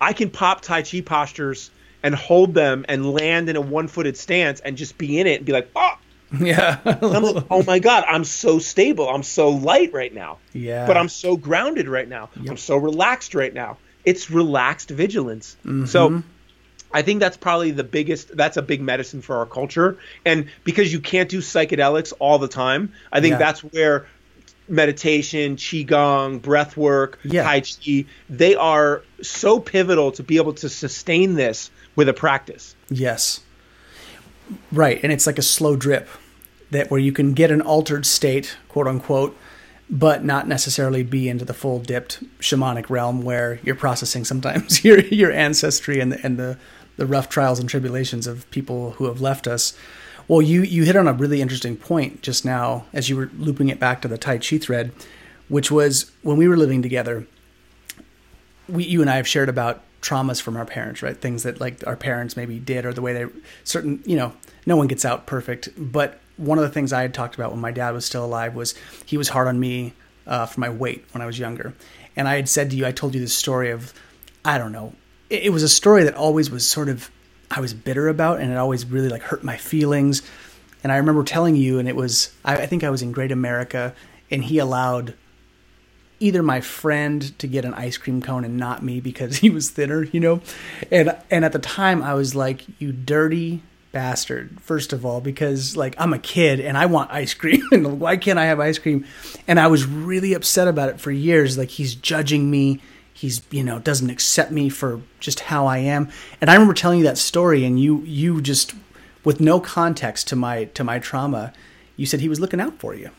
[0.00, 1.70] I can pop Tai Chi postures
[2.02, 5.38] and hold them and land in a one footed stance and just be in it
[5.38, 5.94] and be like, oh.
[6.40, 6.78] Yeah.
[6.84, 9.08] like, oh my God, I'm so stable.
[9.08, 10.38] I'm so light right now.
[10.52, 10.86] Yeah.
[10.86, 12.30] But I'm so grounded right now.
[12.36, 12.50] Yep.
[12.50, 13.78] I'm so relaxed right now.
[14.04, 15.56] It's relaxed vigilance.
[15.64, 15.86] Mm-hmm.
[15.86, 16.22] So
[16.92, 18.36] I think that's probably the biggest.
[18.36, 22.48] That's a big medicine for our culture, and because you can't do psychedelics all the
[22.48, 23.38] time, I think yeah.
[23.38, 24.06] that's where
[24.70, 27.42] meditation, qigong, breath work, yeah.
[27.42, 32.74] tai chi, they are so pivotal to be able to sustain this with a practice.
[32.88, 33.40] Yes.
[34.72, 36.08] Right, and it's like a slow drip
[36.70, 39.36] that where you can get an altered state, quote unquote,
[39.88, 45.00] but not necessarily be into the full dipped shamanic realm where you're processing sometimes your
[45.00, 46.56] your ancestry and the, and the
[46.96, 49.76] the rough trials and tribulations of people who have left us
[50.30, 53.68] well, you you hit on a really interesting point just now as you were looping
[53.68, 54.92] it back to the Tai Chi thread,
[55.48, 57.26] which was when we were living together.
[58.68, 61.16] We, you and I have shared about traumas from our parents, right?
[61.16, 63.26] Things that like our parents maybe did or the way they
[63.64, 64.32] certain, you know,
[64.66, 65.70] no one gets out perfect.
[65.76, 68.54] But one of the things I had talked about when my dad was still alive
[68.54, 69.94] was he was hard on me
[70.28, 71.74] uh, for my weight when I was younger.
[72.14, 73.92] and I had said to you, I told you this story of,
[74.44, 74.94] I don't know,
[75.28, 77.10] it, it was a story that always was sort of,
[77.50, 80.22] I was bitter about, and it always really like hurt my feelings.
[80.82, 83.32] And I remember telling you, and it was, I, I think I was in Great
[83.32, 83.94] America,
[84.30, 85.14] and he allowed
[86.20, 89.70] either my friend to get an ice cream cone and not me because he was
[89.70, 90.40] thinner, you know.
[90.90, 93.62] And and at the time I was like, you dirty
[93.92, 97.98] bastard first of all because like i'm a kid and i want ice cream and
[97.98, 99.04] why can't i have ice cream
[99.48, 102.80] and i was really upset about it for years like he's judging me
[103.20, 106.08] he's you know doesn't accept me for just how i am
[106.40, 108.74] and i remember telling you that story and you you just
[109.24, 111.52] with no context to my to my trauma
[111.96, 113.10] you said he was looking out for you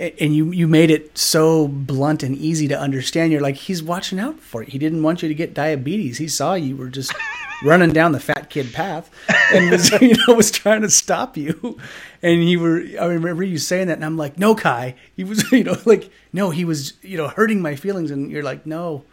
[0.00, 3.32] and you you made it so blunt and easy to understand.
[3.32, 4.70] You're like, he's watching out for you.
[4.70, 6.18] He didn't want you to get diabetes.
[6.18, 7.12] He saw you were just
[7.62, 9.10] running down the fat kid path
[9.52, 11.78] and was you know was trying to stop you.
[12.22, 14.94] And you were I remember you saying that, and I'm like, no, Kai.
[15.16, 18.42] He was you know like no, he was you know hurting my feelings, and you're
[18.42, 19.04] like, no,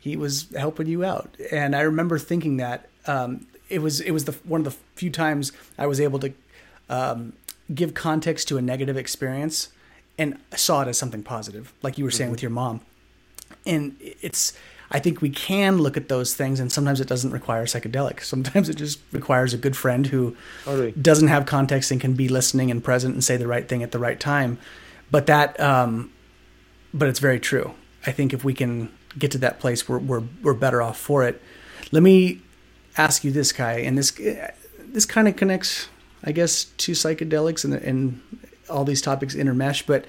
[0.00, 1.36] he was helping you out.
[1.50, 5.10] And I remember thinking that um, it was it was the one of the few
[5.10, 6.32] times I was able to
[6.88, 7.32] um,
[7.74, 9.70] give context to a negative experience
[10.18, 12.32] and saw it as something positive, like you were saying mm-hmm.
[12.32, 12.80] with your mom.
[13.64, 14.52] And it's,
[14.90, 18.22] I think we can look at those things, and sometimes it doesn't require psychedelic.
[18.22, 20.92] Sometimes it just requires a good friend who totally.
[20.92, 23.92] doesn't have context and can be listening and present and say the right thing at
[23.92, 24.58] the right time.
[25.10, 26.12] But that, um,
[26.94, 27.74] but it's very true.
[28.06, 31.24] I think if we can get to that place, we're we're we're better off for
[31.24, 31.42] it.
[31.90, 32.40] Let me
[32.96, 34.12] ask you this, Kai, and this
[34.78, 35.88] this kind of connects,
[36.22, 38.20] I guess, to psychedelics and and
[38.68, 40.06] all these topics intermesh, but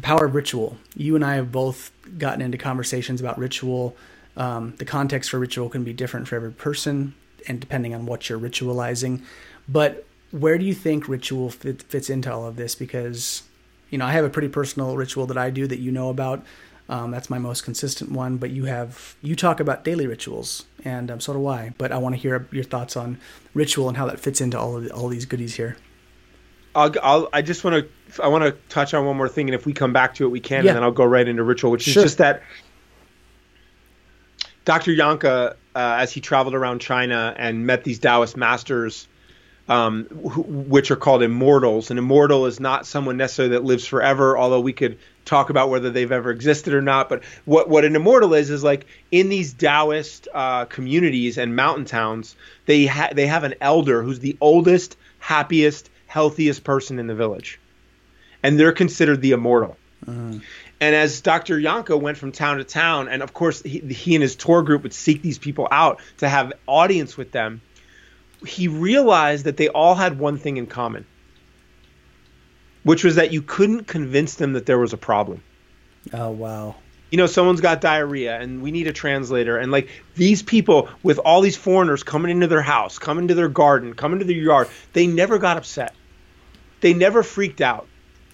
[0.00, 0.78] the power of ritual.
[0.96, 3.94] You and I have both gotten into conversations about ritual.
[4.36, 7.14] Um, the context for ritual can be different for every person,
[7.46, 9.22] and depending on what you're ritualizing.
[9.68, 12.74] But where do you think ritual fit, fits into all of this?
[12.74, 13.42] Because
[13.90, 16.44] you know, I have a pretty personal ritual that I do that you know about.
[16.88, 18.38] Um, that's my most consistent one.
[18.38, 21.74] But you have you talk about daily rituals, and um, so do I.
[21.76, 23.18] But I want to hear your thoughts on
[23.52, 25.76] ritual and how that fits into all of the, all these goodies here.
[26.74, 29.54] I'll, I'll, i just want to I want to touch on one more thing, and
[29.54, 30.70] if we come back to it, we can, yeah.
[30.70, 32.02] and then I'll go right into ritual, which sure.
[32.02, 32.42] is just that
[34.64, 34.92] Dr.
[34.92, 39.08] Jahnke, uh, as he traveled around China and met these Taoist masters,
[39.68, 41.90] um, wh- which are called immortals.
[41.90, 45.90] An immortal is not someone necessarily that lives forever, although we could talk about whether
[45.90, 47.08] they've ever existed or not.
[47.08, 51.84] But what what an immortal is is like in these Taoist uh, communities and mountain
[51.84, 52.36] towns,
[52.66, 57.60] they ha- they have an elder who's the oldest, happiest healthiest person in the village.
[58.42, 59.76] And they're considered the immortal.
[60.08, 60.40] Uh-huh.
[60.80, 61.60] And as Dr.
[61.60, 64.82] Jahnke went from town to town, and of course he, he and his tour group
[64.82, 67.60] would seek these people out to have audience with them,
[68.44, 71.06] he realized that they all had one thing in common,
[72.82, 75.44] which was that you couldn't convince them that there was a problem.
[76.12, 76.74] Oh wow.
[77.10, 79.58] You know, someone's got diarrhea and we need a translator.
[79.58, 83.48] And like these people with all these foreigners coming into their house, coming to their
[83.48, 85.94] garden, coming to their yard, they never got upset.
[86.80, 87.86] They never freaked out.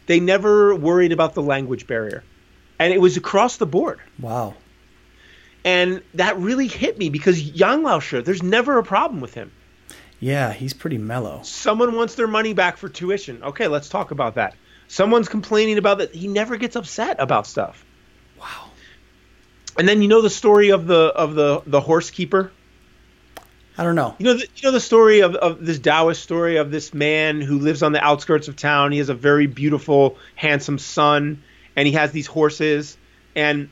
[0.06, 2.22] They never worried about the language barrier.
[2.78, 4.00] And it was across the board.
[4.18, 4.54] Wow.
[5.64, 9.50] And that really hit me because Yang Laoshi, there's never a problem with him.
[10.20, 11.40] Yeah, he's pretty mellow.
[11.42, 13.42] Someone wants their money back for tuition.
[13.42, 14.54] Okay, let's talk about that.
[14.88, 16.14] Someone's complaining about that.
[16.14, 17.84] He never gets upset about stuff.
[18.38, 18.70] Wow.
[19.78, 22.50] And then you know the story of the of the the horse keeper
[23.78, 24.14] I don't know.
[24.18, 27.40] You know, the, you know the story of, of this Taoist story of this man
[27.40, 28.92] who lives on the outskirts of town.
[28.92, 31.42] He has a very beautiful, handsome son,
[31.74, 32.96] and he has these horses.
[33.34, 33.68] And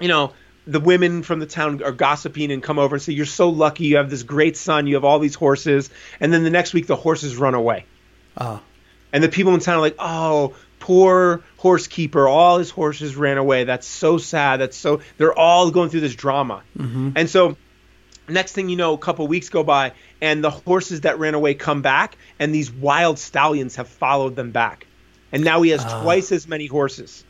[0.00, 0.32] you know,
[0.66, 3.84] the women from the town are gossiping and come over and say, "You're so lucky.
[3.84, 4.88] You have this great son.
[4.88, 5.90] You have all these horses."
[6.20, 7.86] And then the next week, the horses run away.
[8.36, 8.60] Ah.
[9.12, 12.26] And the people in town are like, "Oh, poor horse keeper.
[12.26, 13.62] All his horses ran away.
[13.62, 14.60] That's so sad.
[14.60, 16.62] That's so." They're all going through this drama.
[16.76, 17.10] Mm-hmm.
[17.14, 17.56] And so
[18.28, 21.54] next thing you know, a couple weeks go by, and the horses that ran away
[21.54, 24.86] come back, and these wild stallions have followed them back,
[25.32, 27.24] and now he has uh, twice as many horses.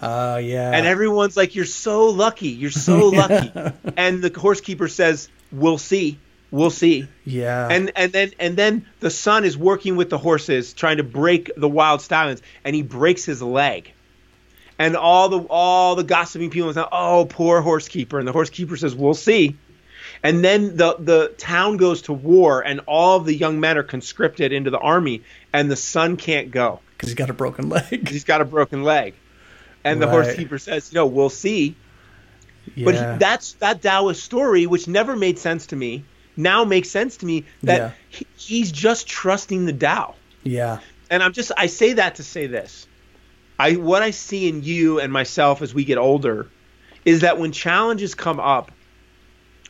[0.00, 0.72] Oh uh, yeah.
[0.72, 2.48] And everyone's like, "You're so lucky.
[2.48, 3.52] You're so lucky."
[3.96, 6.18] and the horse keeper says, "We'll see.
[6.50, 7.68] We'll see." Yeah.
[7.70, 11.50] And and then and then the son is working with the horses, trying to break
[11.56, 13.92] the wild stallions, and he breaks his leg.
[14.76, 18.50] And all the all the gossiping people say, "Oh, poor horse keeper." And the horse
[18.50, 19.56] keeper says, "We'll see."
[20.24, 23.82] And then the the town goes to war, and all of the young men are
[23.82, 25.22] conscripted into the army,
[25.52, 28.08] and the son can't go because he's got a broken leg.
[28.08, 29.14] He's got a broken leg,
[29.84, 30.06] and right.
[30.06, 31.76] the horse keeper says, "You know, we'll see."
[32.74, 32.84] Yeah.
[32.86, 36.04] But he, that's that Taoist story, which never made sense to me,
[36.38, 37.90] now makes sense to me that yeah.
[38.08, 40.14] he, he's just trusting the Tao.
[40.42, 40.80] Yeah.
[41.10, 42.86] And I'm just I say that to say this.
[43.58, 46.48] I what I see in you and myself as we get older
[47.04, 48.70] is that when challenges come up,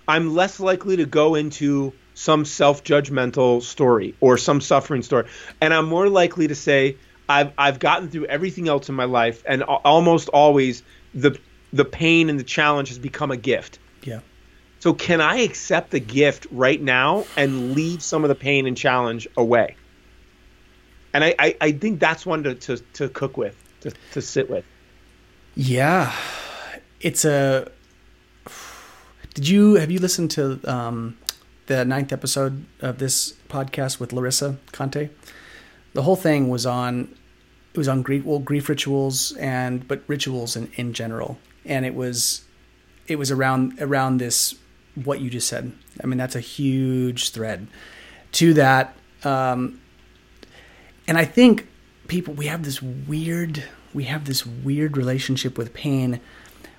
[0.06, 5.26] I'm less likely to go into some self-judgmental story or some suffering story,
[5.60, 6.96] and I'm more likely to say
[7.28, 10.82] I've I've gotten through everything else in my life, and almost always
[11.14, 11.38] the
[11.72, 13.78] the pain and the challenge has become a gift.
[14.02, 14.20] Yeah.
[14.78, 18.76] So can I accept the gift right now and leave some of the pain and
[18.76, 19.76] challenge away?
[21.14, 24.50] And I, I, I think that's one to, to, to cook with, to, to sit
[24.50, 24.66] with.
[25.54, 26.12] Yeah.
[27.00, 27.70] It's a.
[29.34, 31.18] Did you have you listened to um,
[31.66, 35.10] the ninth episode of this podcast with Larissa Conte?
[35.92, 37.12] The whole thing was on
[37.72, 41.96] it was on grief well grief rituals and but rituals in, in general and it
[41.96, 42.44] was
[43.08, 44.54] it was around around this
[44.94, 47.66] what you just said i mean that's a huge thread
[48.30, 48.94] to that
[49.24, 49.80] um,
[51.08, 51.66] and i think
[52.06, 56.20] people we have this weird we have this weird relationship with pain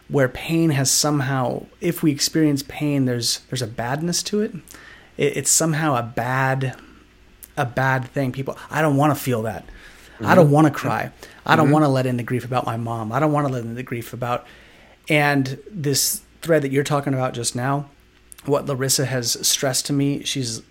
[0.07, 4.53] where pain has somehow if we experience pain there's there's a badness to it,
[5.17, 6.75] it it's somehow a bad
[7.57, 9.65] a bad thing people i don't want to feel that
[10.15, 10.27] Mm-hmm.
[10.27, 11.11] I don't want to cry.
[11.45, 11.73] I don't mm-hmm.
[11.73, 13.11] want to let in the grief about my mom.
[13.11, 14.47] I don't want to let in the grief about.
[15.09, 17.89] And this thread that you're talking about just now,
[18.45, 20.61] what Larissa has stressed to me, she's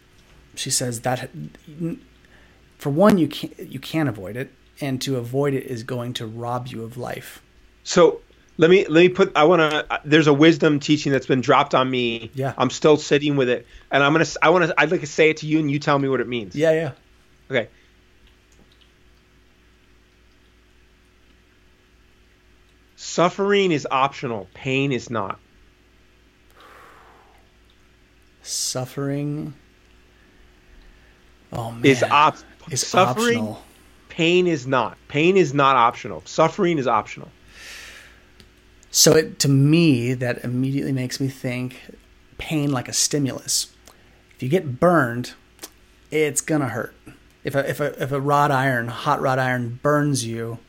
[0.57, 1.31] she says that
[2.79, 4.51] for one you can't you can't avoid it,
[4.81, 7.43] and to avoid it is going to rob you of life.
[7.83, 8.23] So
[8.57, 11.75] let me let me put i want to there's a wisdom teaching that's been dropped
[11.75, 14.91] on me yeah i'm still sitting with it and i'm gonna i want to i'd
[14.91, 16.93] like to say it to you and you tell me what it means yeah yeah
[17.51, 17.69] okay
[23.15, 25.39] Suffering is optional, pain is not.
[28.43, 29.55] Suffering
[31.53, 31.85] oh, man.
[31.85, 32.39] is op-
[32.71, 33.39] is suffering.
[33.39, 33.63] Optional.
[34.09, 34.99] Pain is not.
[35.07, 36.23] Pain is not optional.
[36.25, 37.31] Suffering is optional.
[38.97, 41.81] So it, to me, that immediately makes me think
[42.39, 43.73] pain like a stimulus.
[44.37, 45.35] If you get burned,
[46.13, 46.95] it's gonna hurt.
[47.43, 50.61] If a if a if a iron, hot wrought iron burns you,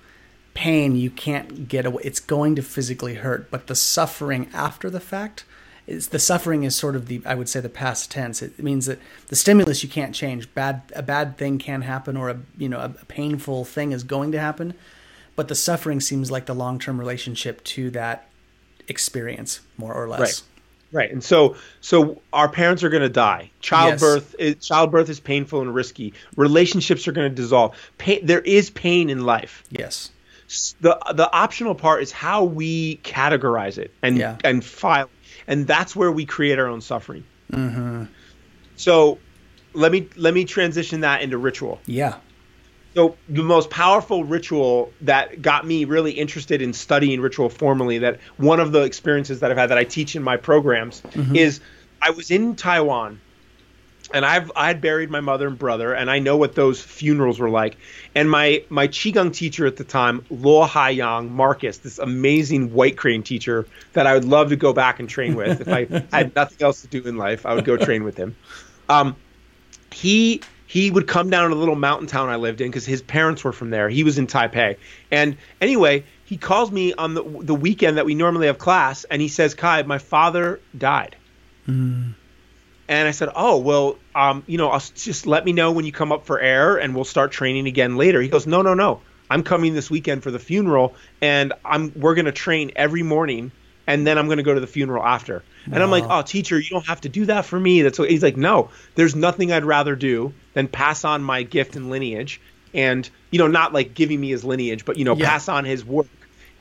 [0.56, 5.02] pain you can't get away it's going to physically hurt but the suffering after the
[5.02, 5.43] fact
[5.85, 8.85] is the suffering is sort of the i would say the past tense it means
[8.85, 8.97] that
[9.27, 12.80] the stimulus you can't change bad a bad thing can happen or a you know
[12.80, 14.73] a, painful thing is going to happen
[15.35, 18.27] but the suffering seems like the long-term relationship to that
[18.87, 20.41] experience more or less right
[20.91, 24.55] right and so so our parents are going to die childbirth yes.
[24.55, 29.09] is, childbirth is painful and risky relationships are going to dissolve pain there is pain
[29.09, 30.11] in life yes
[30.81, 34.37] the the optional part is how we categorize it and yeah.
[34.43, 35.09] and file,
[35.47, 37.23] and that's where we create our own suffering.
[37.51, 38.05] Mm-hmm.
[38.75, 39.17] So
[39.73, 41.79] let me let me transition that into ritual.
[41.85, 42.15] Yeah.
[42.95, 48.22] So the most powerful ritual that got me really interested in studying ritual formally, that
[48.38, 51.35] one of the experiences that I've had that I teach in my programs mm-hmm.
[51.35, 51.59] is
[52.01, 53.19] I was in Taiwan
[54.13, 57.39] and I've I had buried my mother and brother, and I know what those funerals
[57.39, 57.77] were like.
[58.13, 63.23] And my my qigong teacher at the time, Luo Haiyang Marcus, this amazing white crane
[63.23, 65.85] teacher that I would love to go back and train with if I
[66.15, 67.45] had nothing else to do in life.
[67.45, 68.35] I would go train with him.
[68.88, 69.15] Um,
[69.91, 73.01] he he would come down to a little mountain town I lived in because his
[73.01, 73.89] parents were from there.
[73.89, 74.77] He was in Taipei,
[75.11, 79.21] and anyway, he calls me on the the weekend that we normally have class, and
[79.21, 81.15] he says, "Kai, my father died."
[81.67, 82.13] Mm
[82.87, 85.91] and I said, "Oh, well, um, you know, I'll just let me know when you
[85.91, 89.01] come up for air, and we'll start training again later." He goes, "No, no, no.
[89.29, 93.51] I'm coming this weekend for the funeral, and I'm we're gonna train every morning,
[93.87, 96.69] and then I'm gonna go to the funeral after." And I'm like, "Oh, teacher, you
[96.69, 98.37] don't have to do that for me." That's what he's like.
[98.37, 102.41] No, there's nothing I'd rather do than pass on my gift and lineage,
[102.73, 105.30] and you know, not like giving me his lineage, but you know, yeah.
[105.30, 106.07] pass on his work,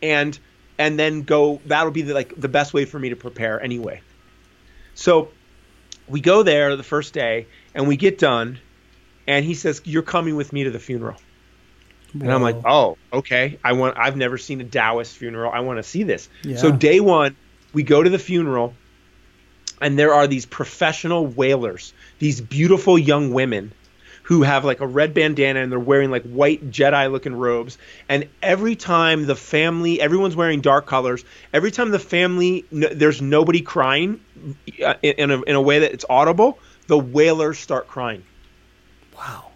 [0.03, 0.39] and
[0.79, 1.62] and then go.
[1.65, 4.03] That'll be the, like the best way for me to prepare anyway.
[4.95, 5.31] So
[6.09, 8.59] we go there the first day and we get done
[9.27, 11.16] and he says you're coming with me to the funeral
[12.12, 12.23] Whoa.
[12.23, 15.79] and i'm like oh okay i want i've never seen a taoist funeral i want
[15.79, 16.57] to see this yeah.
[16.57, 17.37] so day one
[17.73, 18.75] we go to the funeral
[19.81, 23.73] and there are these professional wailers these beautiful young women
[24.24, 27.78] who have like a red bandana and they're wearing like white Jedi looking robes.
[28.09, 31.24] And every time the family, everyone's wearing dark colors.
[31.52, 34.20] Every time the family, there's nobody crying
[34.84, 38.24] uh, in a, in a way that it's audible, the wailers start crying.
[39.14, 39.51] Wow.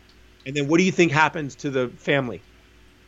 [0.44, 2.42] And then what do you think happens to the family?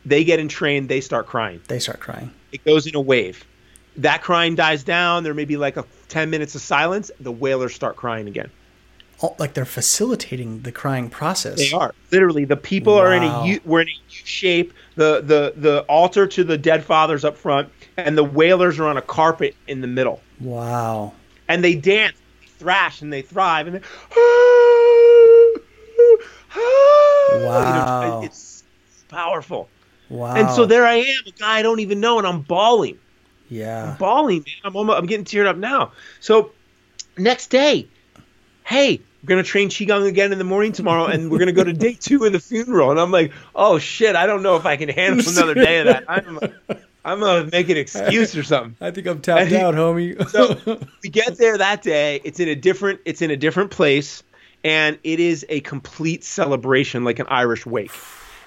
[0.03, 1.61] They get entrained, they start crying.
[1.67, 2.31] They start crying.
[2.51, 3.45] It goes in a wave.
[3.97, 5.23] That crying dies down.
[5.23, 7.11] There may be like a 10 minutes of silence.
[7.19, 8.49] The wailers start crying again.
[9.37, 11.57] Like they're facilitating the crying process.
[11.57, 13.01] They are literally the people wow.
[13.01, 14.73] are in a U, we're in a U shape.
[14.95, 18.97] The the the altar to the dead fathers up front, and the wailers are on
[18.97, 20.21] a carpet in the middle.
[20.39, 21.13] Wow!
[21.47, 23.81] And they dance, they thrash, and they thrive, and they.
[26.55, 27.31] wow!
[27.31, 28.63] You know, it's
[29.07, 29.69] powerful.
[30.09, 30.35] Wow!
[30.35, 32.99] And so there I am, a guy I don't even know, and I'm bawling.
[33.49, 34.39] Yeah, I'm bawling.
[34.39, 34.55] Man.
[34.63, 35.91] I'm almost, I'm getting teared up now.
[36.19, 36.51] So
[37.17, 37.87] next day,
[38.65, 41.73] hey, we're gonna train qigong again in the morning tomorrow, and we're gonna go to
[41.73, 42.91] day two of the funeral.
[42.91, 45.85] And I'm like, oh shit, I don't know if I can handle another day of
[45.87, 46.05] that.
[46.07, 46.39] I'm,
[47.05, 48.75] I'm gonna make an excuse or something.
[48.81, 50.27] I think I'm tapped out, homie.
[50.65, 52.21] so we get there that day.
[52.23, 53.01] It's in a different.
[53.05, 54.23] It's in a different place,
[54.63, 57.91] and it is a complete celebration, like an Irish wake.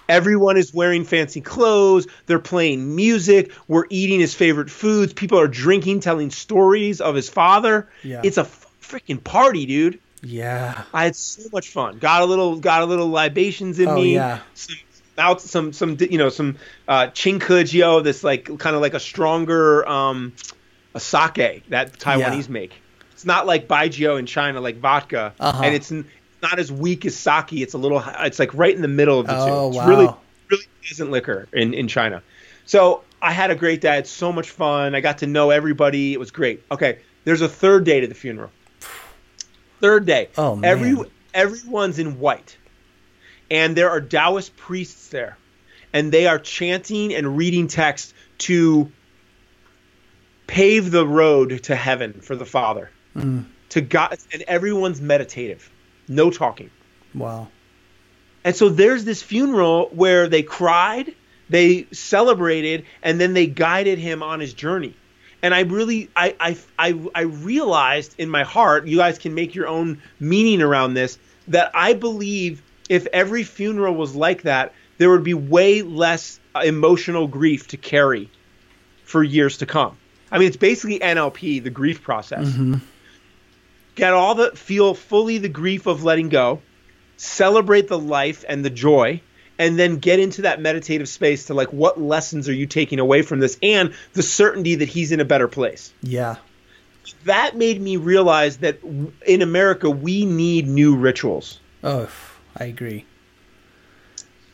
[0.09, 2.07] Everyone is wearing fancy clothes.
[2.27, 3.53] They're playing music.
[3.69, 5.15] We're eating his favorite foods.
[5.15, 7.89] People are drinking, telling stories of his father.
[8.03, 8.21] Yeah.
[8.23, 8.45] It's a
[8.83, 9.99] freaking party, dude.
[10.25, 10.85] Yeah.
[10.93, 11.99] I had so much fun.
[11.99, 14.15] Got a little got a little libations in oh, me.
[14.15, 14.41] Yeah.
[14.55, 14.77] Some
[15.17, 16.57] out some some you know some
[16.89, 20.33] uh chinkujio, this like kind of like a stronger um
[20.95, 22.53] a sake that Taiwanese yeah.
[22.53, 22.73] make.
[23.13, 25.63] It's not like baijiu in China like vodka uh-huh.
[25.65, 27.53] and it's not as weak as sake.
[27.53, 29.69] It's a little it's like right in the middle of the oh, two.
[29.69, 29.89] It's wow.
[29.89, 30.09] really
[30.51, 32.23] really pleasant liquor in in China.
[32.67, 33.91] So, I had a great day.
[33.91, 34.95] I had so much fun.
[34.95, 36.13] I got to know everybody.
[36.13, 36.63] It was great.
[36.71, 38.51] Okay, there's a third day to the funeral.
[39.81, 40.29] Third day.
[40.37, 40.71] Oh man.
[40.71, 40.97] Every
[41.33, 42.57] everyone's in white,
[43.51, 45.37] and there are Taoist priests there,
[45.93, 48.91] and they are chanting and reading text to
[50.47, 52.91] pave the road to heaven for the Father.
[53.17, 53.47] Mm.
[53.71, 55.69] To God, and everyone's meditative,
[56.07, 56.71] no talking.
[57.15, 57.49] Wow.
[58.45, 61.15] And so there's this funeral where they cried,
[61.49, 64.95] they celebrated, and then they guided him on his journey
[65.45, 69.55] and I really I, I I I realized in my heart, you guys can make
[69.55, 71.19] your own meaning around this,
[71.49, 77.27] that I believe if every funeral was like that, there would be way less emotional
[77.29, 78.31] grief to carry
[79.05, 79.99] for years to come.
[80.33, 82.47] I mean, it's basically NLP, the grief process.
[82.49, 82.77] Mm-hmm.
[83.97, 86.63] Get all the feel fully the grief of letting go,
[87.19, 89.21] celebrate the life and the joy,
[89.59, 93.23] and then get into that meditative space to like what lessons are you taking away
[93.23, 95.93] from this and the certainty that he's in a better place.
[96.03, 96.37] Yeah.
[97.25, 98.81] That made me realize that
[99.27, 101.61] in America we need new rituals.
[101.83, 102.09] Oh,
[102.57, 103.05] I agree.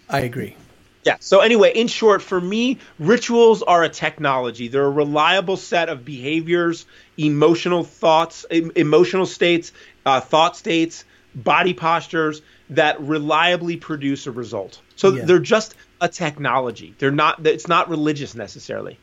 [0.08, 0.56] I agree.
[1.04, 1.16] Yeah.
[1.20, 4.68] So anyway, in short, for me, rituals are a technology.
[4.68, 6.84] They're a reliable set of behaviors,
[7.16, 9.72] emotional thoughts, emotional states,
[10.04, 11.04] uh, thought states,
[11.34, 14.80] body postures that reliably produce a result.
[14.96, 15.24] So yeah.
[15.24, 16.94] they're just a technology.
[16.98, 17.46] They're not.
[17.46, 18.98] It's not religious necessarily.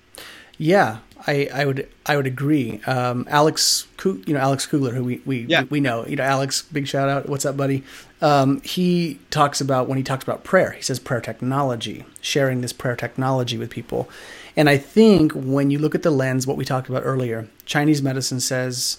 [0.58, 2.82] Yeah, I, I would I would agree.
[2.88, 5.64] Um, Alex, you know Alex Kugler, who we we, yeah.
[5.70, 6.06] we know.
[6.06, 7.30] You know Alex, big shout out.
[7.30, 7.84] What's up, buddy?
[8.22, 10.72] Um, he talks about when he talks about prayer.
[10.72, 14.10] He says prayer technology, sharing this prayer technology with people.
[14.56, 18.02] And I think when you look at the lens, what we talked about earlier, Chinese
[18.02, 18.98] medicine says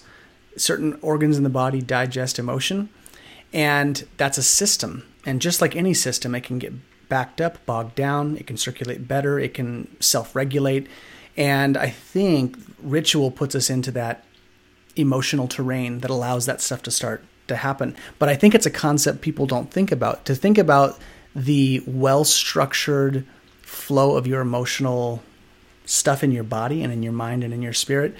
[0.55, 2.87] certain organs in the body digest emotion,
[3.53, 5.03] and that's a system.
[5.25, 6.73] And just like any system, it can get
[7.09, 8.37] backed up, bogged down.
[8.37, 9.39] It can circulate better.
[9.39, 10.87] It can self regulate.
[11.35, 14.23] And I think ritual puts us into that
[14.95, 17.95] emotional terrain that allows that stuff to start to happen.
[18.19, 20.25] But I think it's a concept people don't think about.
[20.25, 20.99] To think about
[21.35, 23.25] the well structured
[23.61, 25.21] flow of your emotional
[25.85, 28.15] stuff in your body and in your mind and in your spirit,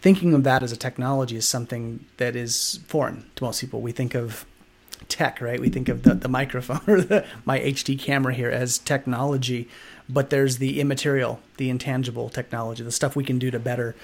[0.00, 3.80] thinking of that as a technology is something that is foreign to most people.
[3.80, 4.44] We think of
[5.10, 5.60] tech, right?
[5.60, 9.68] We think of the, the microphone or the, my HD camera here as technology,
[10.08, 13.94] but there's the immaterial, the intangible technology, the stuff we can do to better.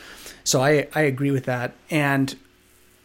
[0.45, 1.75] So I, I agree with that.
[1.91, 2.37] And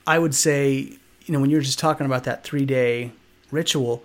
[0.05, 3.11] I would say, you know, when you're just talking about that three day
[3.51, 4.03] ritual,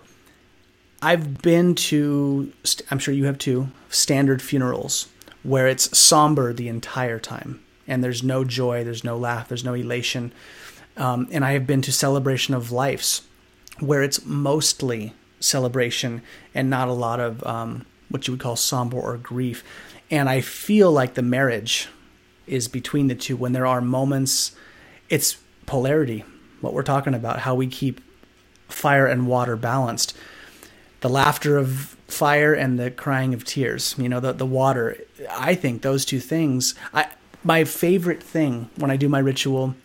[1.01, 2.51] I've been to,
[2.89, 5.09] I'm sure you have too, standard funerals
[5.43, 9.73] where it's somber the entire time and there's no joy, there's no laugh, there's no
[9.73, 10.31] elation.
[10.97, 13.21] Um, and I have been to celebration of lives
[13.79, 16.21] where it's mostly celebration
[16.53, 19.63] and not a lot of um, what you would call somber or grief.
[20.09, 21.89] And I feel like the marriage
[22.45, 24.55] is between the two when there are moments,
[25.09, 26.23] it's polarity,
[26.61, 28.01] what we're talking about, how we keep
[28.69, 30.15] fire and water balanced.
[31.01, 34.97] The laughter of fire and the crying of tears, you know, the, the water.
[35.29, 37.09] I think those two things, I,
[37.43, 39.75] my favorite thing when I do my ritual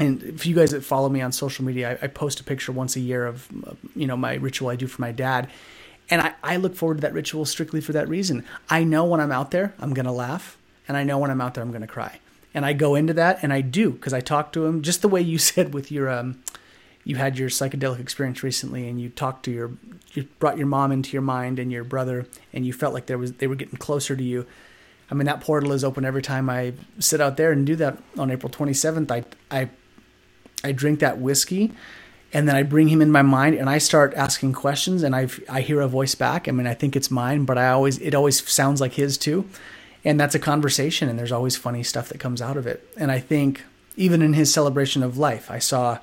[0.00, 2.72] and if you guys that follow me on social media, I, I, post a picture
[2.72, 3.46] once a year of
[3.94, 5.48] you know my ritual I do for my dad,
[6.08, 8.44] and I, I look forward to that ritual strictly for that reason.
[8.70, 10.56] I know when I'm out there, I'm gonna laugh,
[10.88, 12.18] and I know when I'm out there, I'm gonna cry,
[12.54, 14.82] and I go into that, and I do because I talk to him.
[14.82, 16.42] Just the way you said with your um
[17.04, 19.72] you had your psychedelic experience recently and you talked to your
[20.12, 23.18] you brought your mom into your mind and your brother and you felt like there
[23.18, 24.46] was they were getting closer to you.
[25.10, 27.98] I mean that portal is open every time i sit out there and do that.
[28.18, 29.68] On april 27th i i
[30.64, 31.72] i drink that whiskey
[32.32, 35.28] and then i bring him in my mind and i start asking questions and i
[35.48, 38.14] i hear a voice back i mean i think it's mine but i always it
[38.14, 39.48] always sounds like his too
[40.04, 43.10] and that's a conversation and there's always funny stuff that comes out of it and
[43.10, 43.64] i think
[43.96, 45.98] even in his celebration of life i saw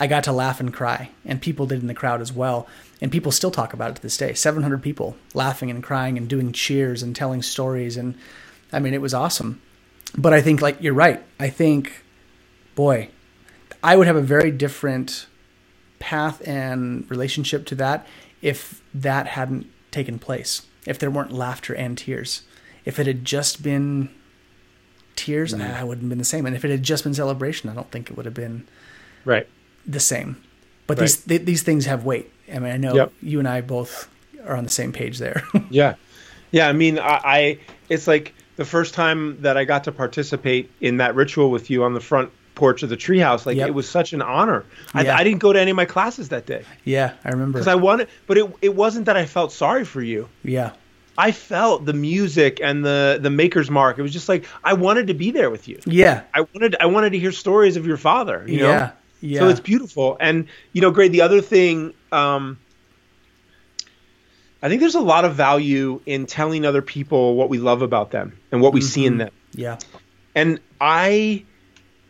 [0.00, 2.66] I got to laugh and cry, and people did in the crowd as well.
[3.02, 4.32] And people still talk about it to this day.
[4.32, 7.98] 700 people laughing and crying and doing cheers and telling stories.
[7.98, 8.14] And
[8.72, 9.60] I mean, it was awesome.
[10.16, 11.22] But I think, like, you're right.
[11.38, 12.02] I think,
[12.74, 13.10] boy,
[13.82, 15.26] I would have a very different
[15.98, 18.06] path and relationship to that
[18.42, 22.42] if that hadn't taken place, if there weren't laughter and tears.
[22.84, 24.08] If it had just been
[25.16, 25.60] tears, mm.
[25.60, 26.46] I wouldn't have been the same.
[26.46, 28.66] And if it had just been celebration, I don't think it would have been.
[29.24, 29.46] Right
[29.86, 30.42] the same.
[30.86, 31.02] But right.
[31.02, 32.32] these th- these things have weight.
[32.52, 33.12] I mean, I know yep.
[33.22, 34.08] you and I both
[34.44, 35.42] are on the same page there.
[35.70, 35.94] yeah,
[36.50, 36.68] yeah.
[36.68, 37.58] I mean, I, I
[37.88, 41.84] it's like the first time that I got to participate in that ritual with you
[41.84, 43.46] on the front porch of the treehouse.
[43.46, 43.68] Like yep.
[43.68, 44.64] it was such an honor.
[44.94, 45.16] I, yeah.
[45.16, 46.64] I, didn't go to any of my classes that day.
[46.84, 47.58] Yeah, I remember.
[47.58, 50.28] Because I wanted, but it it wasn't that I felt sorry for you.
[50.42, 50.72] Yeah.
[51.18, 53.98] I felt the music and the the maker's mark.
[53.98, 55.78] It was just like I wanted to be there with you.
[55.84, 56.22] Yeah.
[56.32, 58.44] I wanted I wanted to hear stories of your father.
[58.46, 58.70] You know?
[58.70, 58.90] Yeah.
[59.20, 59.40] Yeah.
[59.40, 60.16] So it's beautiful.
[60.18, 61.12] And, you know, great.
[61.12, 62.58] The other thing, um,
[64.62, 68.10] I think there's a lot of value in telling other people what we love about
[68.10, 68.88] them and what we mm-hmm.
[68.88, 69.18] see in mm-hmm.
[69.18, 69.32] them.
[69.52, 69.78] Yeah.
[70.34, 71.44] And I,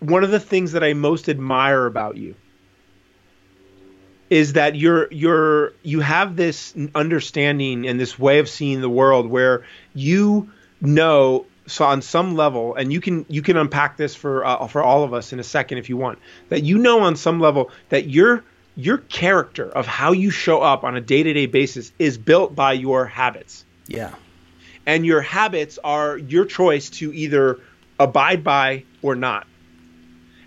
[0.01, 2.35] one of the things that I most admire about you
[4.29, 9.27] is that you're you're you have this understanding and this way of seeing the world
[9.29, 9.65] where
[9.95, 10.51] you
[10.81, 14.83] know so on some level, and you can you can unpack this for uh, for
[14.83, 16.19] all of us in a second if you want,
[16.49, 18.45] that you know on some level that your
[18.77, 22.55] your character of how you show up on a day to day basis is built
[22.55, 23.65] by your habits.
[23.87, 24.15] Yeah.
[24.87, 27.61] And your habits are your choice to either
[27.99, 29.47] abide by or not.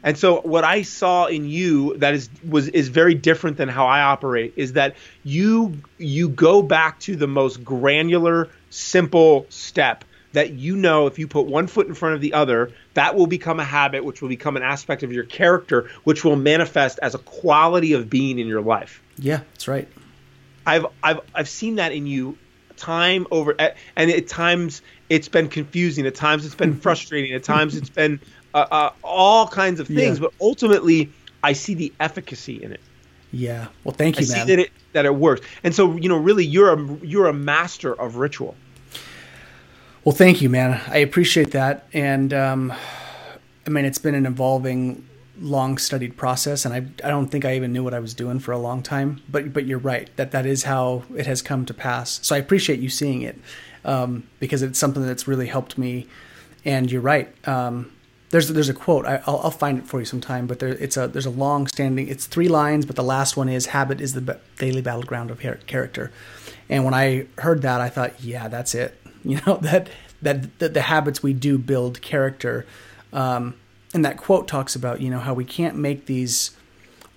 [0.04, 3.88] And so what I saw in you that is was is very different than how
[3.88, 10.04] I operate is that you you go back to the most granular simple step
[10.34, 13.28] that you know if you put one foot in front of the other, that will
[13.28, 17.16] become a habit, which will become an aspect of your character, which will manifest as
[17.16, 19.02] a quality of being in your life.
[19.18, 19.88] Yeah, that's right.
[20.66, 22.38] I've I've I've seen that in you
[22.76, 23.56] time over
[23.96, 28.20] and at times it's been confusing at times it's been frustrating at times it's been
[28.54, 30.28] uh, uh, all kinds of things yeah.
[30.28, 31.10] but ultimately
[31.44, 32.82] i see the efficacy in it
[33.32, 36.10] yeah well thank you I man see that it that it works and so you
[36.10, 38.56] know really you're a you're a master of ritual
[40.04, 40.82] well, thank you, man.
[40.90, 41.88] I appreciate that.
[41.94, 42.74] And um,
[43.66, 45.08] I mean, it's been an evolving,
[45.40, 48.40] long studied process, and I I don't think I even knew what I was doing
[48.40, 49.22] for a long time.
[49.30, 52.20] But but you're right that that is how it has come to pass.
[52.22, 53.40] So I appreciate you seeing it
[53.86, 56.08] um, because it's something that's really helped me.
[56.66, 57.34] And you're right.
[57.48, 57.92] Um,
[58.34, 59.06] there's there's a quote.
[59.06, 60.48] I, will I'll find it for you sometime.
[60.48, 62.08] But there it's a there's a long standing.
[62.08, 66.12] It's three lines, but the last one is habit is the daily battleground of character.
[66.68, 69.90] And when I heard that, I thought, yeah, that's it You know that
[70.24, 72.66] that, that the habits we do build character.
[73.12, 73.56] Um,
[73.94, 76.58] and that quote talks about you know how we can't make these,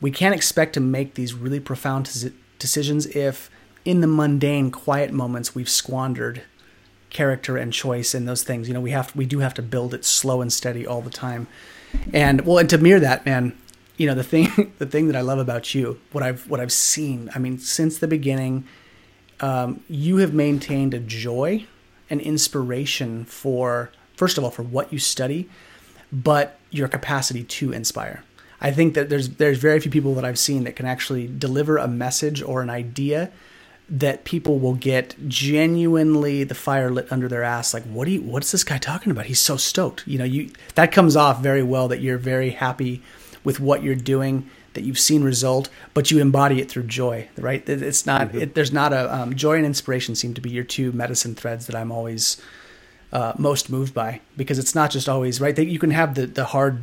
[0.03, 3.51] we can't expect to make these really profound decisions if
[3.87, 6.43] in the mundane, quiet moments we've squandered
[7.11, 8.69] character and choice and those things.
[8.69, 11.11] You know, we have we do have to build it slow and steady all the
[11.11, 11.47] time.
[12.13, 13.57] And well, and to mirror that, man,
[13.97, 16.73] you know, the thing the thing that I love about you, what I've what I've
[16.73, 18.65] seen, I mean, since the beginning,
[19.41, 21.67] um, you have maintained a joy
[22.11, 25.49] an inspiration for first of all for what you study,
[26.13, 28.23] but your capacity to inspire.
[28.61, 31.77] I think that there's there's very few people that I've seen that can actually deliver
[31.77, 33.31] a message or an idea
[33.89, 38.23] that people will get genuinely the fire lit under their ass like what do you
[38.23, 41.63] what's this guy talking about he's so stoked you know you that comes off very
[41.63, 43.01] well that you're very happy
[43.45, 47.69] with what you're doing that you've seen result, but you embody it through joy, right?
[47.69, 48.43] It's not, mm-hmm.
[48.43, 51.67] it, there's not a, um, joy and inspiration seem to be your two medicine threads
[51.67, 52.41] that I'm always
[53.11, 55.57] uh, most moved by because it's not just always, right?
[55.57, 56.83] That you can have the, the hard,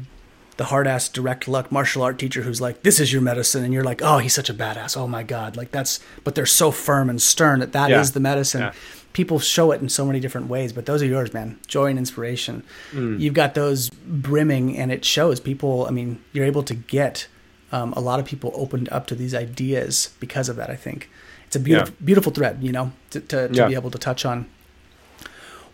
[0.58, 3.64] the hard ass direct luck martial art teacher who's like, this is your medicine.
[3.64, 4.96] And you're like, oh, he's such a badass.
[4.96, 5.58] Oh my God.
[5.58, 8.00] Like that's, but they're so firm and stern that that yeah.
[8.00, 8.62] is the medicine.
[8.62, 8.74] Yeah.
[9.14, 11.60] People show it in so many different ways, but those are yours, man.
[11.68, 12.64] Joy and inspiration.
[12.92, 13.20] Mm.
[13.20, 15.86] You've got those brimming and it shows people.
[15.88, 17.28] I mean, you're able to get
[17.72, 20.70] um, a lot of people opened up to these ideas because of that.
[20.70, 21.10] I think
[21.46, 22.06] it's a beautiful, yeah.
[22.06, 24.48] beautiful thread, you know, to, to, to be able to touch on.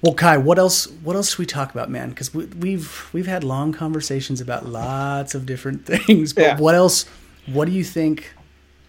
[0.02, 0.88] Well, Kai, what else?
[1.04, 2.10] What else should we talk about, man?
[2.10, 6.34] Because we, have we've, we've had long conversations about lots of different things.
[6.34, 6.58] But yeah.
[6.58, 7.06] what else?
[7.48, 8.34] What do you think?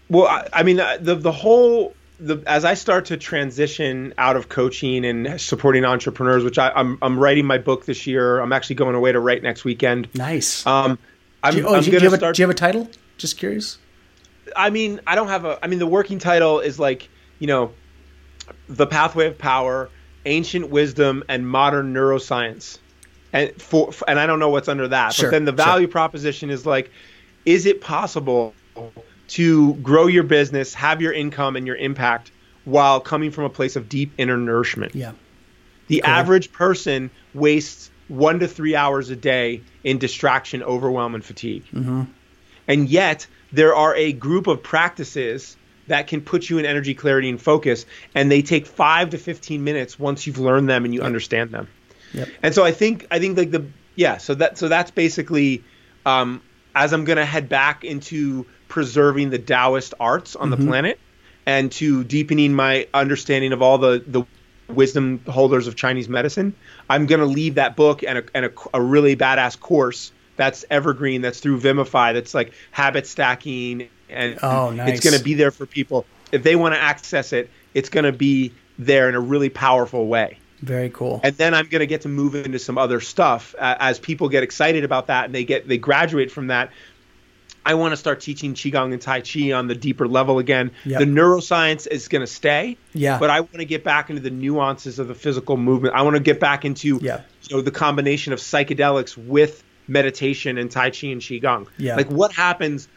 [0.09, 4.35] Well, I, I mean, uh, the the whole the as I start to transition out
[4.35, 8.39] of coaching and supporting entrepreneurs, which I, am I'm, I'm writing my book this year.
[8.39, 10.07] I'm actually going away to write next weekend.
[10.15, 10.65] Nice.
[10.65, 10.97] Um,
[11.43, 12.89] I'm, do you, oh, I'm do, you, do, start, a, do you have a title?
[13.17, 13.79] Just curious.
[14.55, 15.59] I mean, I don't have a.
[15.63, 17.09] I mean, the working title is like
[17.39, 17.73] you know,
[18.69, 19.89] the pathway of power,
[20.25, 22.77] ancient wisdom, and modern neuroscience.
[23.33, 25.91] And for and I don't know what's under that, sure, but then the value sure.
[25.91, 26.91] proposition is like,
[27.45, 28.53] is it possible
[29.29, 32.31] to grow your business, have your income and your impact
[32.65, 34.93] while coming from a place of deep inner nourishment?
[34.93, 35.13] Yeah.
[35.87, 36.09] The cool.
[36.09, 41.63] average person wastes one to three hours a day in distraction, overwhelm, and fatigue.
[41.73, 42.03] Mm-hmm.
[42.67, 45.55] And yet, there are a group of practices
[45.87, 47.85] that can put you in energy, clarity, and focus.
[48.15, 51.05] And they take five to 15 minutes once you've learned them and you yep.
[51.05, 51.67] understand them.
[52.13, 52.29] Yep.
[52.43, 55.63] And so I think, I think like the, yeah, so that, so that's basically,
[56.05, 56.41] um,
[56.75, 60.61] as I'm going to head back into preserving the Taoist arts on mm-hmm.
[60.61, 60.99] the planet
[61.45, 64.23] and to deepening my understanding of all the, the
[64.67, 66.55] wisdom holders of Chinese medicine,
[66.89, 70.65] I'm going to leave that book and a, and a, a really badass course that's
[70.69, 74.95] evergreen that's through vimify that's like habit stacking and oh, nice.
[74.95, 78.03] it's going to be there for people if they want to access it it's going
[78.03, 81.87] to be there in a really powerful way very cool and then i'm going to
[81.87, 85.35] get to move into some other stuff uh, as people get excited about that and
[85.35, 86.71] they get they graduate from that
[87.65, 90.71] I want to start teaching qigong and tai chi on the deeper level again.
[90.85, 90.99] Yep.
[90.99, 93.19] The neuroscience is going to stay, yeah.
[93.19, 95.95] But I want to get back into the nuances of the physical movement.
[95.95, 97.21] I want to get back into yeah.
[97.43, 101.67] you know the combination of psychedelics with meditation and Tai Chi and Qigong.
[101.77, 101.95] Yeah.
[101.95, 102.87] Like what happens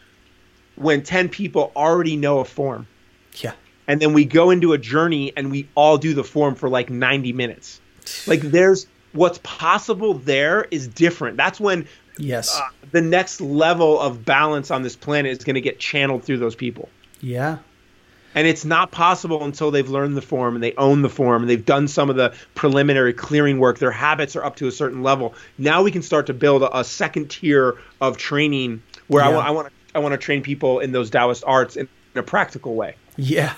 [0.76, 2.86] when 10 people already know a form?
[3.34, 3.52] Yeah.
[3.86, 6.90] And then we go into a journey and we all do the form for like
[6.90, 7.80] 90 minutes.
[8.26, 11.36] Like there's what's possible there is different.
[11.36, 11.86] That's when
[12.18, 12.58] yes.
[12.58, 16.38] Uh, the next level of balance on this planet is going to get channeled through
[16.38, 16.88] those people.
[17.20, 17.58] Yeah
[18.34, 21.50] and it's not possible until they've learned the form and they own the form and
[21.50, 25.02] they've done some of the preliminary clearing work their habits are up to a certain
[25.02, 29.38] level now we can start to build a, a second tier of training where yeah.
[29.38, 32.22] I, want to I want to train people in those Taoist arts in, in a
[32.22, 33.54] practical way yeah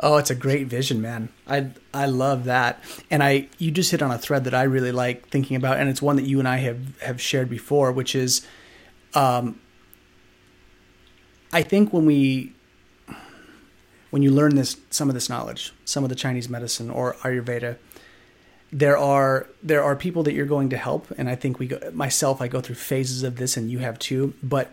[0.00, 1.28] Oh, it's a great vision, man.
[1.46, 2.82] I I love that.
[3.10, 5.88] And I you just hit on a thread that I really like thinking about and
[5.88, 8.46] it's one that you and I have have shared before, which is
[9.14, 9.60] um
[11.52, 12.52] I think when we
[14.10, 17.78] when you learn this some of this knowledge, some of the Chinese medicine or Ayurveda,
[18.72, 21.78] there are there are people that you're going to help, and I think we go,
[21.92, 24.34] myself I go through phases of this, and you have too.
[24.42, 24.72] But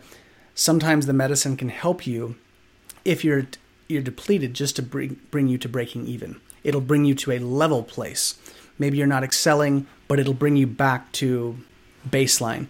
[0.62, 2.36] sometimes the medicine can help you
[3.04, 3.48] if you're
[3.88, 6.40] you're depleted, just to bring bring you to breaking even.
[6.64, 8.36] It'll bring you to a level place.
[8.78, 11.58] Maybe you're not excelling, but it'll bring you back to
[12.08, 12.68] baseline.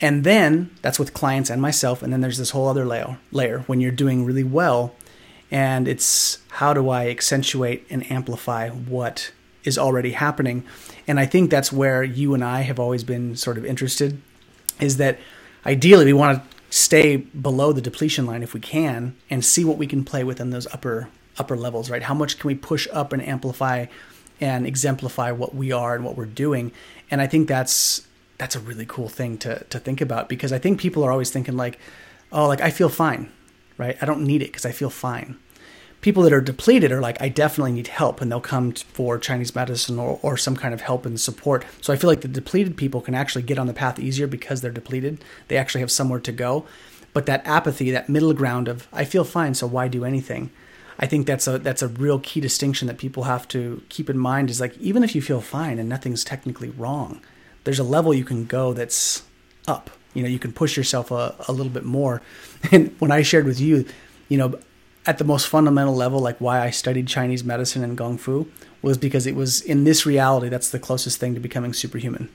[0.00, 2.02] And then that's with clients and myself.
[2.02, 4.94] And then there's this whole other layer layer when you're doing really well
[5.50, 9.30] and it's how do I accentuate and amplify what
[9.62, 10.64] is already happening.
[11.06, 14.20] And I think that's where you and I have always been sort of interested
[14.80, 15.18] is that
[15.64, 19.78] ideally we want to stay below the depletion line if we can and see what
[19.78, 21.08] we can play within those upper
[21.38, 22.02] upper levels, right?
[22.02, 23.86] How much can we push up and amplify
[24.40, 26.72] and exemplify what we are and what we're doing?
[27.10, 28.06] And I think that's
[28.38, 31.30] that's a really cool thing to to think about because I think people are always
[31.30, 31.78] thinking like,
[32.32, 33.30] oh, like I feel fine
[33.78, 33.96] right?
[34.00, 35.36] I don't need it because I feel fine.
[36.06, 39.52] People that are depleted are like, I definitely need help, and they'll come for Chinese
[39.56, 41.64] medicine or, or some kind of help and support.
[41.80, 44.60] So I feel like the depleted people can actually get on the path easier because
[44.60, 45.24] they're depleted.
[45.48, 46.64] They actually have somewhere to go.
[47.12, 50.50] But that apathy, that middle ground of, I feel fine, so why do anything?
[50.96, 54.16] I think that's a that's a real key distinction that people have to keep in
[54.16, 57.20] mind is like even if you feel fine and nothing's technically wrong,
[57.64, 59.24] there's a level you can go that's
[59.66, 62.22] up you know you can push yourself a, a little bit more
[62.70, 63.84] and when i shared with you
[64.28, 64.56] you know
[65.06, 68.46] at the most fundamental level like why i studied chinese medicine and gong fu
[68.82, 72.28] was because it was in this reality that's the closest thing to becoming superhuman.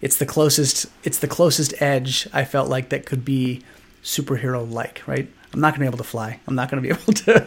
[0.00, 3.62] It's the closest it's the closest edge i felt like that could be
[4.04, 5.28] superhero like right?
[5.52, 6.38] I'm not going to be able to fly.
[6.46, 7.46] I'm not going to be able to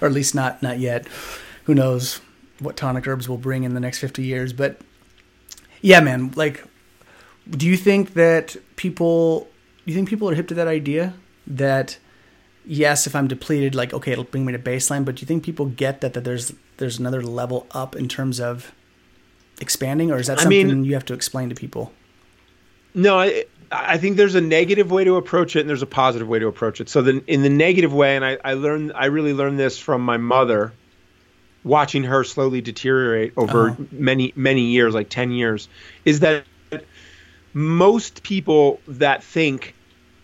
[0.00, 1.06] or at least not not yet.
[1.64, 2.20] Who knows
[2.58, 4.80] what tonic herbs will bring in the next 50 years but
[5.80, 6.64] yeah man like
[7.48, 9.48] do you think that people
[9.84, 11.14] do you think people are hip to that idea
[11.46, 11.98] that
[12.64, 15.42] yes if i'm depleted like okay it'll bring me to baseline but do you think
[15.42, 18.72] people get that that there's there's another level up in terms of
[19.60, 21.92] expanding or is that something I mean, you have to explain to people
[22.94, 26.28] no i i think there's a negative way to approach it and there's a positive
[26.28, 29.06] way to approach it so then in the negative way and i i learned i
[29.06, 30.72] really learned this from my mother
[31.62, 33.82] watching her slowly deteriorate over uh-huh.
[33.92, 35.68] many many years like 10 years
[36.04, 36.44] is that
[37.52, 39.74] most people that think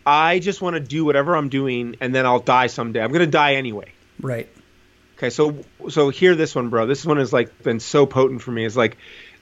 [0.07, 3.03] I just want to do whatever I'm doing, and then I'll die someday.
[3.03, 3.93] I'm gonna die anyway.
[4.21, 4.49] Right.
[5.19, 6.87] Okay, so so hear this one, bro.
[6.87, 8.65] This one has like been so potent for me.
[8.65, 8.97] Is like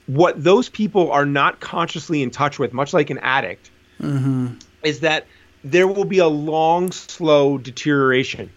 [0.07, 3.69] what those people are not consciously in touch with, much like an addict,
[4.01, 4.55] Mm-hmm.
[4.83, 5.25] is that
[5.63, 8.51] there will be a long, slow deterioration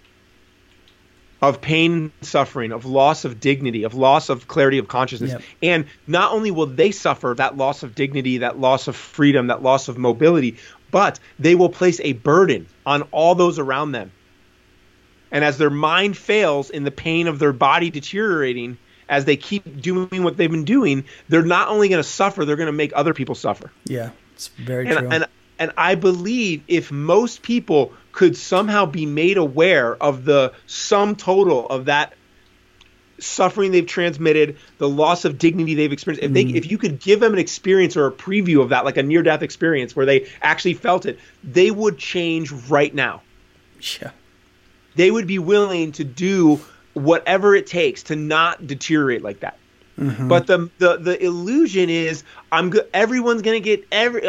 [1.40, 5.30] of pain suffering, of loss of dignity, of loss of clarity of consciousness.
[5.30, 5.42] Yep.
[5.62, 9.62] And not only will they suffer that loss of dignity, that loss of freedom, that
[9.62, 10.56] loss of mobility,
[10.90, 14.12] but they will place a burden on all those around them.
[15.30, 18.78] And as their mind fails in the pain of their body deteriorating,
[19.08, 22.56] as they keep doing what they've been doing, they're not only going to suffer, they're
[22.56, 23.70] going to make other people suffer.
[23.84, 24.10] Yeah.
[24.34, 24.96] It's very true.
[24.96, 25.26] And, and
[25.58, 31.66] and I believe if most people could somehow be made aware of the sum total
[31.66, 32.14] of that
[33.18, 36.56] suffering they've transmitted, the loss of dignity they've experienced, if they hmm.
[36.56, 39.22] if you could give them an experience or a preview of that, like a near
[39.22, 43.22] death experience where they actually felt it, they would change right now.
[44.00, 44.10] yeah.
[44.94, 46.60] They would be willing to do
[46.94, 49.56] whatever it takes to not deteriorate like that.
[49.98, 50.28] Mm-hmm.
[50.28, 54.22] But the, the the illusion is I'm go- everyone's gonna get every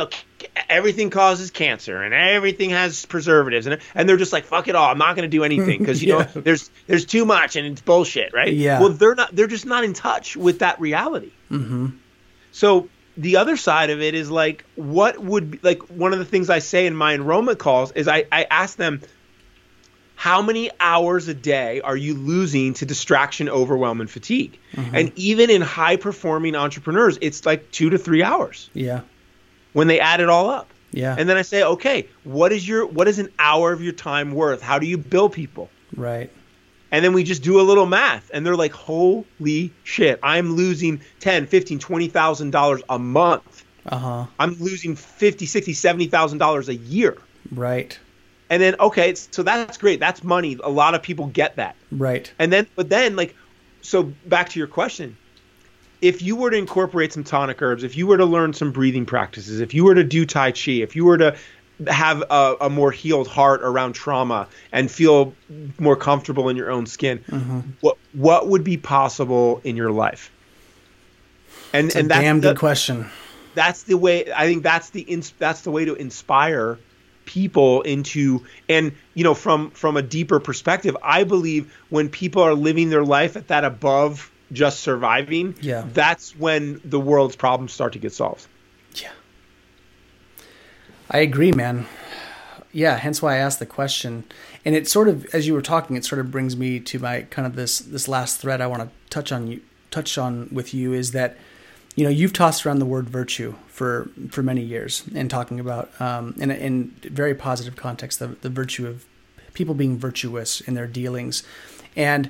[0.70, 4.90] everything causes cancer and everything has preservatives and and they're just like fuck it all
[4.90, 6.30] I'm not gonna do anything because you Yeah.
[6.36, 8.80] know there's there's too much and it's bullshit right Yeah.
[8.80, 11.88] well they're not they're just not in touch with that reality Mm-hmm.
[12.52, 16.26] so the other side of it is like what would be, like one of the
[16.26, 19.02] things I say in my enrollment calls is I I ask them
[20.16, 24.60] how many hours a day are you losing to distraction, overwhelm, and fatigue?
[24.76, 29.02] And even in high performing entrepreneurs, it's like two to three hours Yeah.
[29.74, 30.70] When they add it all up.
[30.92, 31.16] Yeah.
[31.18, 34.32] And then I say, okay, what is your what is an hour of your time
[34.32, 34.62] worth?
[34.62, 35.70] How do you bill people?
[35.96, 36.32] right.
[36.92, 41.02] And then we just do a little math and they're like, holy shit, I'm losing
[41.20, 43.64] 10, 15, 20,000 dollars a month.
[43.86, 44.26] Uh huh.
[44.40, 47.16] I'm losing 50, 60, 70,000 dollars a year.
[47.52, 47.98] Right.
[48.50, 50.00] And then okay, so that's great.
[50.00, 50.58] That's money.
[50.64, 51.76] A lot of people get that.
[51.92, 52.34] Right.
[52.40, 53.36] And then, but then, like,
[53.82, 55.16] so back to your question.
[56.02, 59.06] If you were to incorporate some tonic herbs, if you were to learn some breathing
[59.06, 61.36] practices, if you were to do Tai Chi, if you were to
[61.88, 65.34] have a, a more healed heart around trauma and feel
[65.78, 67.62] more comfortable in your own skin, mm-hmm.
[67.82, 70.32] what what would be possible in your life?
[71.74, 73.10] And It's a and that's damn the, good question.
[73.56, 76.80] that's the way I think that's the ins- that's the way to inspire
[77.26, 82.56] people into and you know from from a deeper perspective I believe when people are
[82.56, 85.86] living their life at that above just surviving Yeah.
[85.94, 88.48] that's when the world's problems start to get solved
[88.96, 89.12] Yeah.
[91.12, 91.86] I agree, man.
[92.72, 94.26] Yeah, hence why I asked the question.
[94.64, 97.24] And it sort of as you were talking, it sort of brings me to my
[97.24, 100.72] kind of this this last thread I want to touch on you touch on with
[100.74, 101.36] you is that
[101.96, 105.90] you know you've tossed around the word virtue for for many years and talking about
[106.00, 109.06] um, in in very positive context the the virtue of
[109.56, 111.42] people being virtuous in their dealings
[111.96, 112.30] and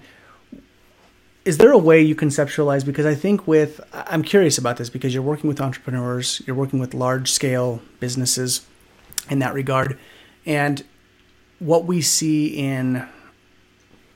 [1.46, 5.14] is there a way you conceptualize because i think with i'm curious about this because
[5.14, 8.66] you're working with entrepreneurs you're working with large scale businesses
[9.30, 9.98] in that regard.
[10.46, 10.84] And
[11.60, 13.08] what we see in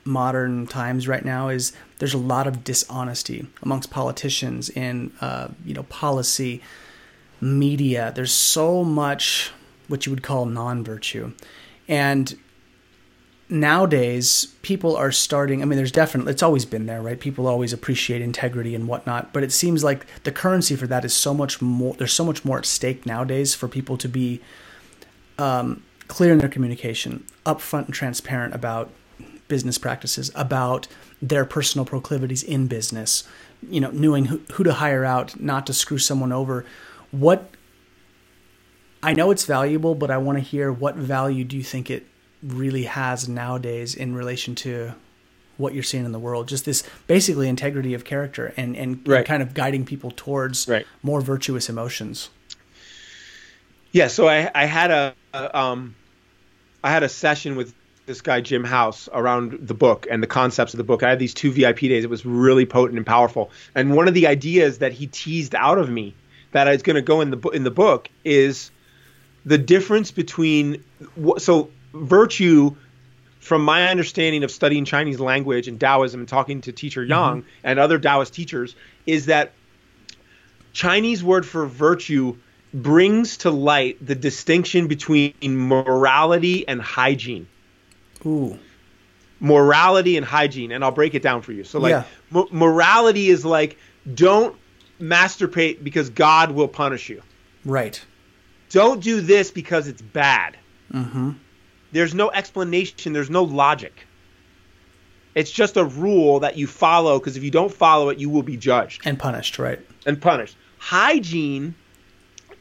[0.04, 5.74] modern times right now is there's a lot of dishonesty amongst politicians in uh, you
[5.74, 6.62] know policy
[7.40, 8.12] media.
[8.14, 9.52] There's so much
[9.88, 11.32] what you would call non-virtue.
[11.88, 12.38] And
[13.48, 17.20] nowadays people are starting i mean there's definitely it's always been there right?
[17.20, 21.12] People always appreciate integrity and whatnot but it seems like the currency for that is
[21.12, 24.40] so much more there's so much more at stake nowadays for people to be
[25.38, 28.90] um, clear in their communication upfront and transparent about
[29.48, 30.86] business practices about
[31.20, 33.24] their personal proclivities in business
[33.68, 36.64] you know knowing who, who to hire out not to screw someone over.
[37.10, 37.50] What
[39.02, 42.06] i know it's valuable but i want to hear what value do you think it
[42.44, 44.92] really has nowadays in relation to
[45.56, 49.24] what you're seeing in the world just this basically integrity of character and and, Right.
[49.24, 50.86] kind of guiding people towards Right.
[51.02, 52.28] more virtuous emotions
[53.92, 55.94] yeah so I I had a, a um
[56.82, 57.74] I had a session with
[58.06, 61.02] this guy Jim House around the book and the concepts of the book.
[61.02, 62.04] I had these two VIP days.
[62.04, 63.50] It was really potent and powerful.
[63.74, 66.14] And one of the ideas that he teased out of me
[66.52, 68.70] that is going to go in the in the book is
[69.46, 70.82] the difference between
[71.38, 72.74] so virtue
[73.40, 77.78] from my understanding of studying Chinese language and Taoism and talking to teacher Yang and
[77.78, 78.74] other Taoist teachers
[79.06, 79.52] is that
[80.72, 82.36] Chinese word for virtue
[82.72, 87.46] brings to light the distinction between morality and hygiene.
[88.26, 88.58] ooh
[89.40, 91.64] Morality and hygiene, and I'll break it down for you.
[91.64, 92.04] So, like, Yeah.
[92.30, 93.76] mo- morality is like,
[94.14, 94.56] don't
[95.00, 97.22] masturbate because God will punish you.
[97.64, 98.02] right
[98.70, 100.56] Don't do this because it's bad.
[100.92, 101.30] Mm-hmm.
[101.94, 103.12] There's no explanation.
[103.12, 104.06] There's no logic.
[105.36, 108.42] It's just a rule that you follow because if you don't follow it, you will
[108.42, 109.80] be judged And punished, right?
[110.04, 110.56] and punished.
[110.78, 111.76] Hygiene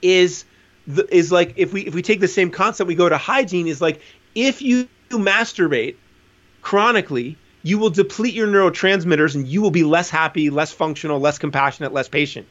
[0.04, 0.46] is
[0.86, 3.68] the, is like if we if we take the same concept, we go to hygiene
[3.68, 4.02] is like
[4.36, 5.96] if you masturbate
[6.62, 11.40] chronically, you will deplete your neurotransmitters and you will be less happy, less functional, less
[11.40, 12.46] compassionate, less patient.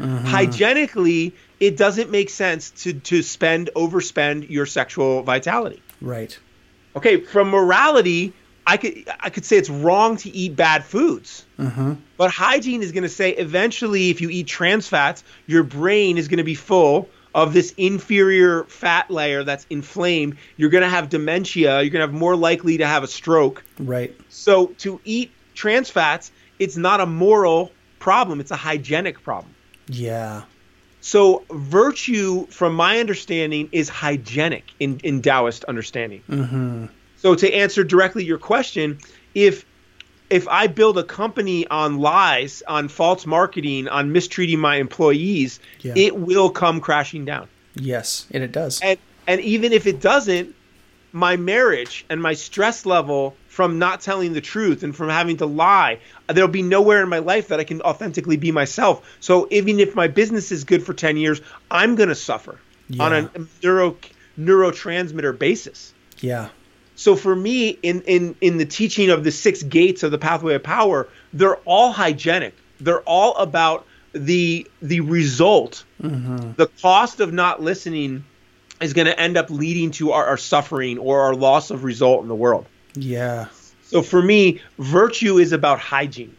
[0.00, 0.26] Mm-hmm.
[0.26, 5.80] Hygienically, it doesn't make sense to to spend overspend your sexual vitality.
[6.00, 6.38] Right.
[6.96, 8.32] Okay, from morality,
[8.66, 11.46] I could I could say it's wrong to eat bad foods.
[11.58, 11.94] Mm-hmm.
[12.16, 16.28] But hygiene is going to say eventually, if you eat trans fats, your brain is
[16.28, 20.36] going to be full of this inferior fat layer that's inflamed.
[20.56, 21.82] You're going to have dementia.
[21.82, 23.64] You're going to have more likely to have a stroke.
[23.78, 24.14] Right.
[24.28, 29.54] So to eat trans fats, it's not a moral problem; it's a hygienic problem.
[29.88, 30.42] Yeah.
[31.00, 36.22] So virtue, from my understanding, is hygienic in, in Taoist understanding.
[36.28, 36.86] Mm-hmm.
[37.16, 38.98] So to answer directly your question,
[39.34, 39.64] if
[40.30, 45.94] if I build a company on lies, on false marketing, on mistreating my employees, Yeah.
[45.96, 47.48] it will come crashing down.
[47.74, 48.80] Yes, and it does.
[48.82, 50.54] And and even if it doesn't,
[51.12, 55.46] my marriage and my stress level from not telling the truth and from having to
[55.46, 55.98] lie,
[56.28, 59.04] there'll be nowhere in my life that I can authentically be myself.
[59.20, 61.40] So even if my business is good for 10 years,
[61.70, 62.58] I'm going to suffer
[62.98, 63.30] on a
[63.62, 63.96] neuro
[64.38, 65.92] neurotransmitter basis.
[66.18, 66.48] yeah.
[66.94, 70.54] So for me, in, in in the teaching of the six gates of the pathway
[70.54, 72.54] of power, they're all hygienic.
[72.80, 75.84] They're all about the the result.
[76.02, 76.54] Mm-hmm.
[76.56, 78.24] The cost of not listening
[78.80, 82.22] is going to end up leading to our, our suffering or our loss of result
[82.22, 82.66] in the world.
[82.94, 83.48] Yeah.
[83.82, 86.36] So for me, virtue is about hygiene.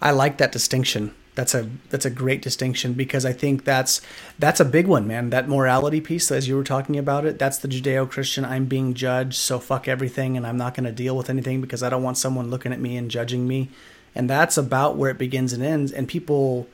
[0.00, 1.14] I like that distinction.
[1.34, 4.00] That's a that's a great distinction because I think that's
[4.38, 5.30] that's a big one, man.
[5.30, 8.44] That morality piece, as you were talking about it, that's the Judeo-Christian.
[8.44, 11.82] I'm being judged, so fuck everything, and I'm not going to deal with anything because
[11.82, 13.70] I don't want someone looking at me and judging me.
[14.14, 15.92] And that's about where it begins and ends.
[15.92, 16.66] And people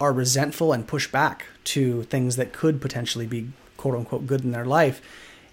[0.00, 3.50] are resentful and push back to things that could potentially be
[3.80, 5.00] quote unquote good in their life.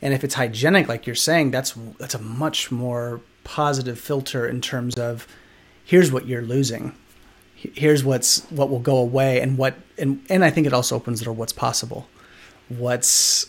[0.02, 4.60] And if it's hygienic, like you're saying, that's that's a much more positive filter in
[4.60, 5.26] terms of
[5.86, 6.94] here's what you're losing.
[7.56, 11.20] Here's what's what will go away and what and and I think it also opens
[11.20, 12.08] the door what's possible.
[12.68, 13.48] What's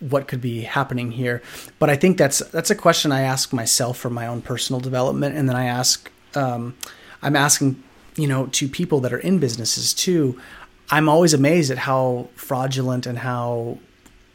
[0.00, 1.42] what could be happening here.
[1.78, 5.34] But I think that's that's a question I ask myself for my own personal development.
[5.36, 6.76] And then I ask um,
[7.22, 7.82] I'm asking
[8.16, 10.38] you know to people that are in businesses too.
[10.90, 13.78] I'm always amazed at how fraudulent and how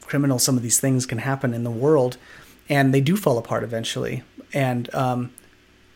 [0.06, 2.18] criminal some of these things can happen in the world
[2.70, 4.24] and they do fall apart eventually
[4.54, 5.32] and um,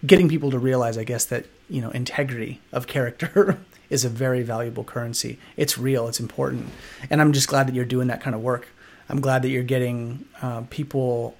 [0.06, 3.60] getting people to realize, I guess, that you know integrity of character
[3.90, 5.40] is a very valuable currency.
[5.58, 6.08] It's real.
[6.08, 6.70] It's important,
[7.10, 8.68] and I'm just glad that you're doing that kind of work.
[9.10, 11.36] I'm glad that you're getting uh, people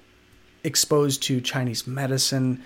[0.64, 2.62] exposed to Chinese medicine,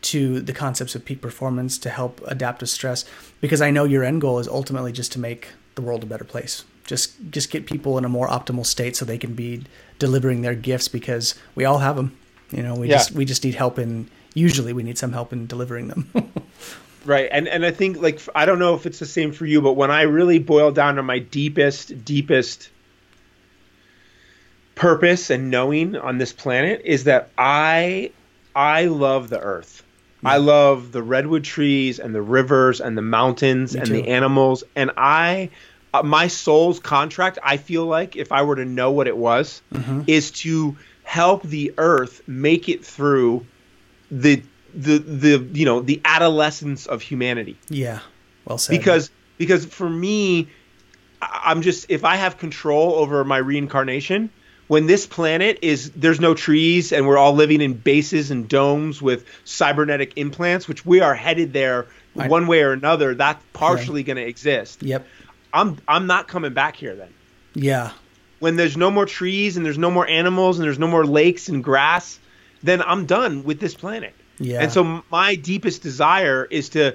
[0.00, 3.04] to the concepts of peak performance to help adapt to stress,
[3.40, 6.24] because I know your end goal is ultimately just to make the world a better
[6.24, 6.64] place.
[6.88, 9.62] Just just get people in a more optimal state so they can be
[10.00, 12.16] delivering their gifts because we all have them.
[12.50, 12.96] You know, we Yeah.
[12.96, 16.10] just we just need help in usually we need some help in delivering them.
[17.04, 17.28] Right.
[17.32, 19.74] And and I think like I don't know if it's the same for you, but
[19.74, 22.68] when I really boil down to my deepest deepest
[24.74, 28.10] purpose and knowing on this planet is that I
[28.54, 29.82] I love the earth.
[30.24, 33.94] I love the redwood trees and the rivers and the mountains Me and too.
[33.94, 35.50] the animals and I
[35.98, 39.62] uh, my soul's contract I feel like if I were to know what it was
[39.72, 40.02] Mm-hmm.
[40.06, 43.46] is to help the earth make it through
[44.10, 44.42] the
[44.74, 48.00] the the you know the adolescence of humanity yeah.
[48.44, 48.76] Well said.
[48.78, 50.48] because because for me
[51.22, 54.28] I- i'm just if i have control over my reincarnation
[54.66, 59.00] when this planet is there's no trees and we're all living in bases and domes
[59.00, 62.28] with cybernetic implants which we are headed there Right.
[62.30, 65.06] one way or another that's partially going to exist Yep.
[65.60, 67.12] I'm i'm not coming back here then
[67.54, 67.90] Yeah.
[68.38, 71.48] when there's no more trees and there's no more animals and there's no more lakes
[71.48, 72.18] and grass
[72.62, 74.60] then i'm done with this planet Yeah.
[74.62, 76.94] and so my deepest desire is to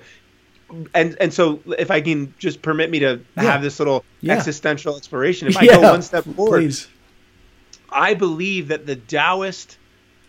[0.96, 3.44] and and so if I can just permit me to Yeah.
[3.44, 4.34] have this little Yeah.
[4.38, 6.88] existential exploration, if I Yeah, go one step forward, Please.
[7.92, 9.78] I believe that the Taoist,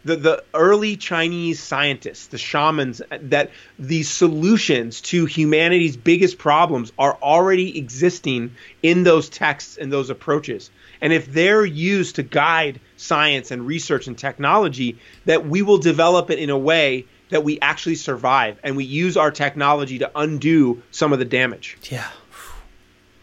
[0.04, 7.16] the, the early Chinese scientists, the shamans, that the solutions to humanity's biggest problems are
[7.22, 10.70] already existing in those texts and those approaches.
[11.00, 16.30] And if they're used to guide science and research and technology, that we will develop
[16.30, 20.82] it in a way that we actually survive and we use our technology to undo
[20.90, 22.06] some of the damage Yeah.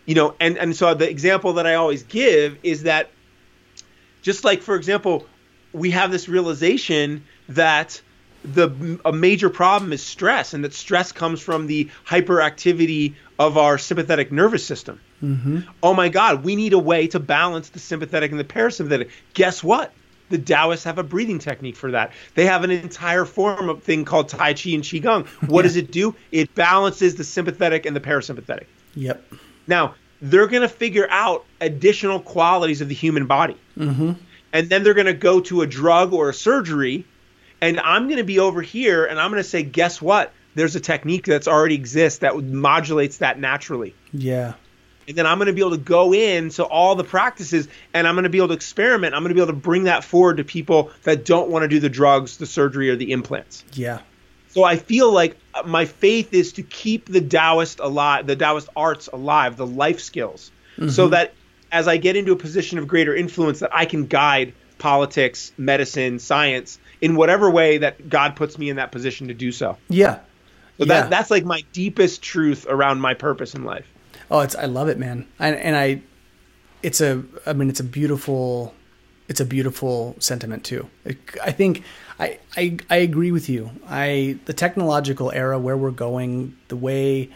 [0.06, 3.10] you know and and so the example that i always give is that
[4.22, 5.26] just like for example
[5.74, 8.02] we have this realization that
[8.44, 13.78] the a major problem is stress, and that stress comes from the hyperactivity of our
[13.78, 15.00] sympathetic nervous system.
[15.22, 15.60] Mm-hmm.
[15.84, 19.12] Oh my God, we need a way to balance the sympathetic and the parasympathetic.
[19.34, 19.94] Guess what?
[20.30, 22.14] The Taoists have a breathing technique for that.
[22.36, 25.28] They have an entire form of thing called Tai Chi and Qigong.
[25.48, 25.64] What yeah.
[25.64, 26.16] does it do?
[26.32, 28.66] It balances the sympathetic and the parasympathetic.
[28.96, 29.34] Yep.
[29.68, 33.58] Now, they're going to figure out additional qualities of the human body.
[33.78, 34.14] Mm-hmm.
[34.54, 37.06] And then they're going to go to a drug or a surgery.
[37.62, 40.34] And I'm going to be over here and I'm going to say, guess what?
[40.56, 43.96] There's a technique that's already exists that modulates that naturally.
[44.12, 44.54] Yeah.
[45.08, 48.08] And then I'm going to be able to go in to all the practices and
[48.08, 49.14] I'm going to be able to experiment.
[49.14, 51.68] I'm going to be able to bring that forward to people that don't want to
[51.68, 53.64] do the drugs, the surgery, or the implants.
[53.74, 54.00] Yeah.
[54.50, 59.08] So I feel like my faith is to keep the Taoist alive, the Taoist arts
[59.08, 60.90] alive, the life skills, mm-hmm.
[60.90, 61.34] so that
[61.72, 66.20] as I get into a position of greater influence, that I can guide politics, medicine,
[66.20, 69.78] science in whatever way that God puts me in that position to do so.
[69.90, 70.20] Yeah.
[70.78, 71.02] So yeah.
[71.02, 73.86] that that's like my deepest truth around my purpose in life.
[74.32, 75.28] Oh, it's I love it, man.
[75.40, 76.02] I, and I,
[76.82, 78.74] it's a I mean it's a beautiful,
[79.28, 80.90] it's a beautiful sentiment too.
[81.44, 81.84] I think
[82.20, 83.70] I, I I agree with you.
[83.88, 87.30] I the technological era where we're going, the way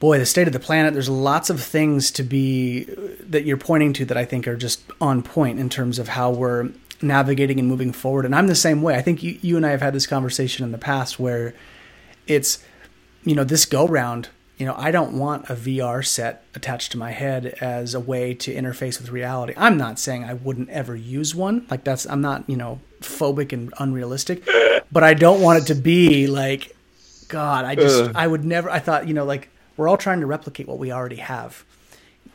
[0.00, 2.84] boy, the state of the planet, there's lots of things to be
[3.20, 6.30] that you're pointing to that I think are just on point in terms of how
[6.30, 8.24] we're navigating and moving forward.
[8.24, 8.96] And I'm the same way.
[8.96, 11.54] I think you, you and I have had this conversation in the past where
[12.26, 12.62] it's,
[13.24, 16.98] you know, this go round, you know, I don't want a VR set attached to
[16.98, 19.54] my head as a way to interface with reality.
[19.56, 21.66] I'm not saying I wouldn't ever use one.
[21.70, 24.46] Like that's, I'm not, you know, phobic and unrealistic,
[24.92, 26.76] but I don't want it to be like,
[27.28, 30.26] God, I just, I would never, I thought, you know, like we're all trying to
[30.26, 31.64] replicate what we already have.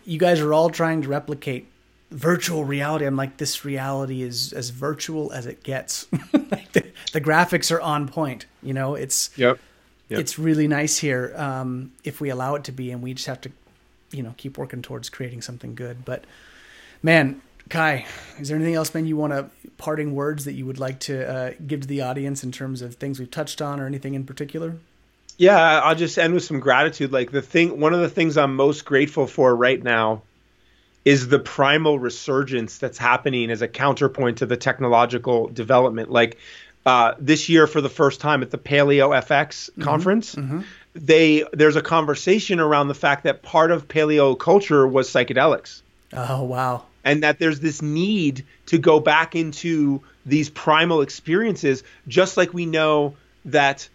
[0.06, 1.68] You guys are all trying to replicate
[2.12, 3.06] virtual reality.
[3.06, 6.08] I'm like, this reality is as virtual as it gets.
[6.34, 8.46] like the, the, graphics are on point.
[8.64, 9.60] You know, it's, yep.
[10.10, 10.20] Yep.
[10.20, 13.42] it's really nice here um, if we allow it to be, and we just have
[13.42, 13.52] to,
[14.12, 16.04] you know, keep working towards creating something good.
[16.04, 16.26] But
[17.04, 18.08] man, Kai,
[18.40, 21.30] is there anything else, man, you want to parting words that you would like to
[21.30, 24.26] uh, give to the audience in terms of things we've touched on or anything in
[24.26, 24.78] particular?
[25.40, 27.14] Yeah, I'll just end with some gratitude.
[27.14, 30.24] Like the thing, one of the things I'm most grateful for right now
[31.06, 36.12] is the primal resurgence that's happening as a counterpoint to the technological development.
[36.12, 36.38] Like
[36.86, 40.62] uh, this year, for the first time at the Paleo FX mm-hmm, conference, mm-hmm.
[40.94, 45.82] they there's a conversation around the fact that part of paleo culture was psychedelics.
[46.12, 46.84] Oh wow!
[47.04, 52.66] and that there's this need to go back into these primal experiences just like we
[52.66, 53.88] know that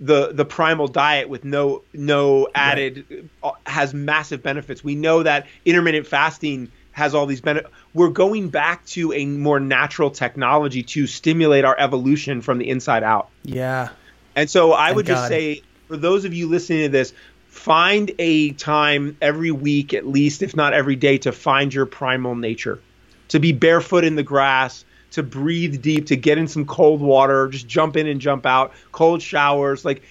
[0.00, 3.04] the the primal diet with no no added
[3.42, 3.54] right.
[3.66, 8.84] has massive benefits we know that intermittent fasting has all these benefits we're going back
[8.86, 13.88] to a more natural technology to stimulate our evolution from the inside out yeah
[14.36, 15.28] and so i Thank would just God.
[15.28, 17.12] say for those of you listening to this
[17.48, 22.36] find a time every week at least if not every day to find your primal
[22.36, 22.80] nature
[23.28, 27.48] to be barefoot in the grass to breathe deep to get in some cold water
[27.48, 30.02] just jump in and jump out cold showers like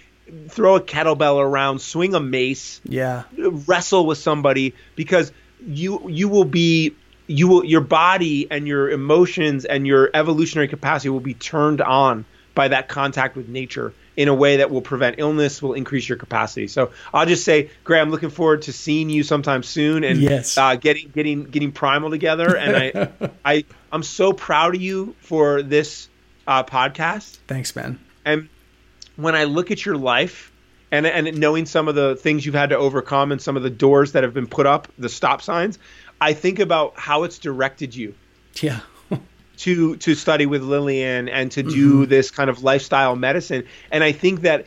[0.49, 5.31] throw a kettlebell around swing a mace yeah wrestle with somebody because
[5.65, 6.95] you you will be
[7.27, 12.25] you will your body and your emotions and your evolutionary capacity will be turned on
[12.55, 16.17] by that contact with nature in a way that will prevent illness, will increase your
[16.17, 16.67] capacity.
[16.67, 20.57] So I'll just say, Graham, looking forward to seeing you sometime soon and yes.
[20.57, 22.57] uh, getting getting getting primal together.
[22.57, 23.65] And I I
[23.97, 26.07] I'm so proud of you for this
[26.45, 27.39] uh, podcast.
[27.47, 27.99] Thanks, man.
[28.23, 28.47] And
[29.15, 30.51] when I look at your life.
[30.89, 33.69] And, and knowing some of the things you've had to overcome and some of the
[33.69, 35.77] doors that have been put up, the stop signs,
[36.21, 38.15] I think about how it's directed you.
[38.61, 38.79] Yeah
[39.57, 42.09] to to study with Lillian and to do mm-hmm.
[42.09, 43.65] this kind of lifestyle medicine.
[43.91, 44.65] And I think that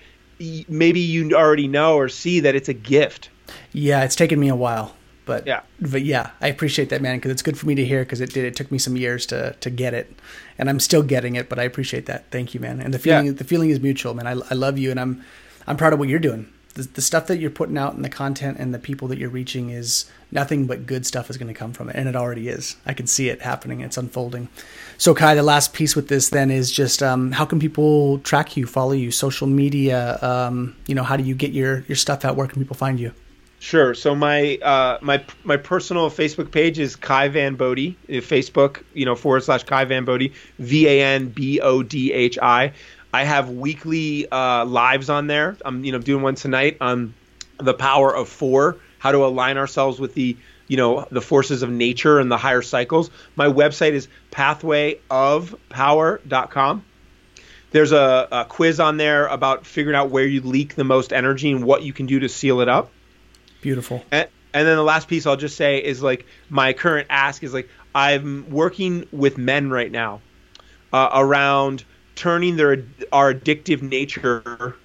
[0.68, 3.30] maybe you already know or see that it's a gift.
[3.72, 4.94] Yeah, it's taken me a while,
[5.30, 8.02] but yeah, but yeah, I appreciate that, man, because it's good for me to hear
[8.02, 8.44] because it did.
[8.44, 10.12] It took me some years to to get it,
[10.58, 11.48] and I'm still getting it.
[11.48, 12.30] But I appreciate that.
[12.32, 12.80] Thank you, man.
[12.80, 13.32] And the feeling yeah.
[13.32, 14.26] the feeling is mutual, man.
[14.26, 15.24] I I love you, and I'm
[15.68, 18.08] I'm proud of what you're doing the, the stuff that you're putting out and the
[18.08, 21.58] content and the people that you're reaching is nothing but good stuff is going to
[21.58, 24.48] come from it and it already is i can see it happening it's unfolding
[24.96, 28.56] so kai the last piece with this then is just um, how can people track
[28.56, 32.24] you follow you social media um, you know how do you get your your stuff
[32.24, 33.12] out where can people find you
[33.60, 33.94] Sure.
[33.94, 37.98] So my uh, my my personal Facebook page is Kai Van Bodhi.
[38.08, 42.10] Uh, Facebook, you know, forward slash Kai Van Bodhi, V A N B O D
[42.10, 42.72] H I.
[43.12, 45.58] I have weekly uh, lives on there.
[45.62, 47.12] I'm you know doing one tonight on
[47.58, 51.68] the power of four, how to align ourselves with the you know the forces of
[51.68, 53.10] nature and the higher cycles.
[53.36, 56.84] My website is pathwayofpower.com.
[57.72, 61.52] There's a, a quiz on there about figuring out where you leak the most energy
[61.52, 62.90] and what you can do to seal it up.
[63.60, 64.04] Beautiful.
[64.10, 67.54] And, and then the last piece I'll just say is like my current ask is
[67.54, 70.20] like I'm working with men right now
[70.92, 71.84] uh, around
[72.14, 74.76] turning their our addictive nature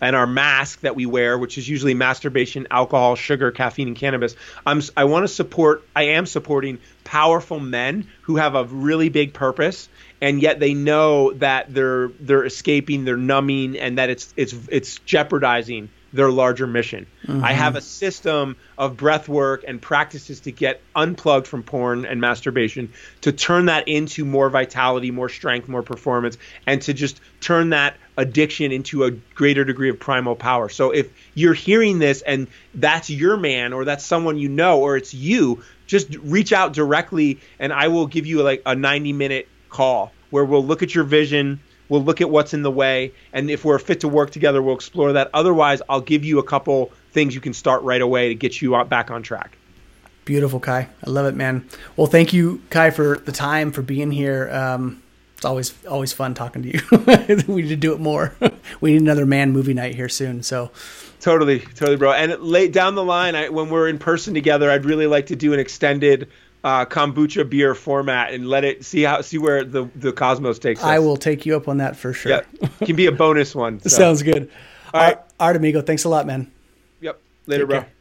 [0.00, 4.36] and our mask that we wear, which is usually masturbation, alcohol, sugar, caffeine, and cannabis.
[4.66, 5.86] I'm I want to support.
[5.96, 9.88] I am supporting powerful men who have a really big purpose,
[10.20, 14.98] and yet they know that they're they're escaping, they're numbing, and that it's it's it's
[15.00, 17.06] jeopardizing their larger mission.
[17.26, 17.44] Mm-hmm.
[17.44, 22.20] I have a system of breath work and practices to get unplugged from porn and
[22.20, 22.92] masturbation,
[23.22, 27.96] to turn that into more vitality, more strength, more performance, and to just turn that
[28.16, 30.68] addiction into a greater degree of primal power.
[30.68, 34.96] So if you're hearing this and that's your man or that's someone you know or
[34.96, 39.48] it's you, just reach out directly and I will give you like a 90 minute
[39.68, 41.58] call where we'll look at your vision
[41.88, 44.74] We'll look at what's in the way, and if we're fit to work together, we'll
[44.74, 45.30] explore that.
[45.34, 48.82] Otherwise, I'll give you a couple things you can start right away to get you
[48.84, 49.58] back on track.
[50.24, 50.88] Beautiful, Kai.
[51.06, 51.68] I love it, man.
[51.96, 54.50] Well, thank you, Kai, for the time for being here.
[54.50, 55.02] Um,
[55.36, 57.44] it's always always fun talking to you.
[57.52, 58.34] we need to do it more.
[58.80, 60.42] we need another man movie night here soon.
[60.42, 60.70] So
[61.20, 62.12] totally, totally, bro.
[62.12, 65.36] And late down the line, I, when we're in person together, I'd really like to
[65.36, 66.30] do an extended
[66.64, 70.80] uh, kombucha beer format and let it see how see where the the cosmos takes
[70.80, 70.86] us.
[70.86, 72.32] I will take you up on that for sure.
[72.32, 73.80] Yeah, can be a bonus one.
[73.84, 73.90] So.
[73.90, 74.50] Sounds good.
[74.94, 76.50] All right, Art Amigo, thanks a lot, man.
[77.00, 77.20] Yep.
[77.46, 77.80] Later, Take bro.
[77.82, 77.93] Care.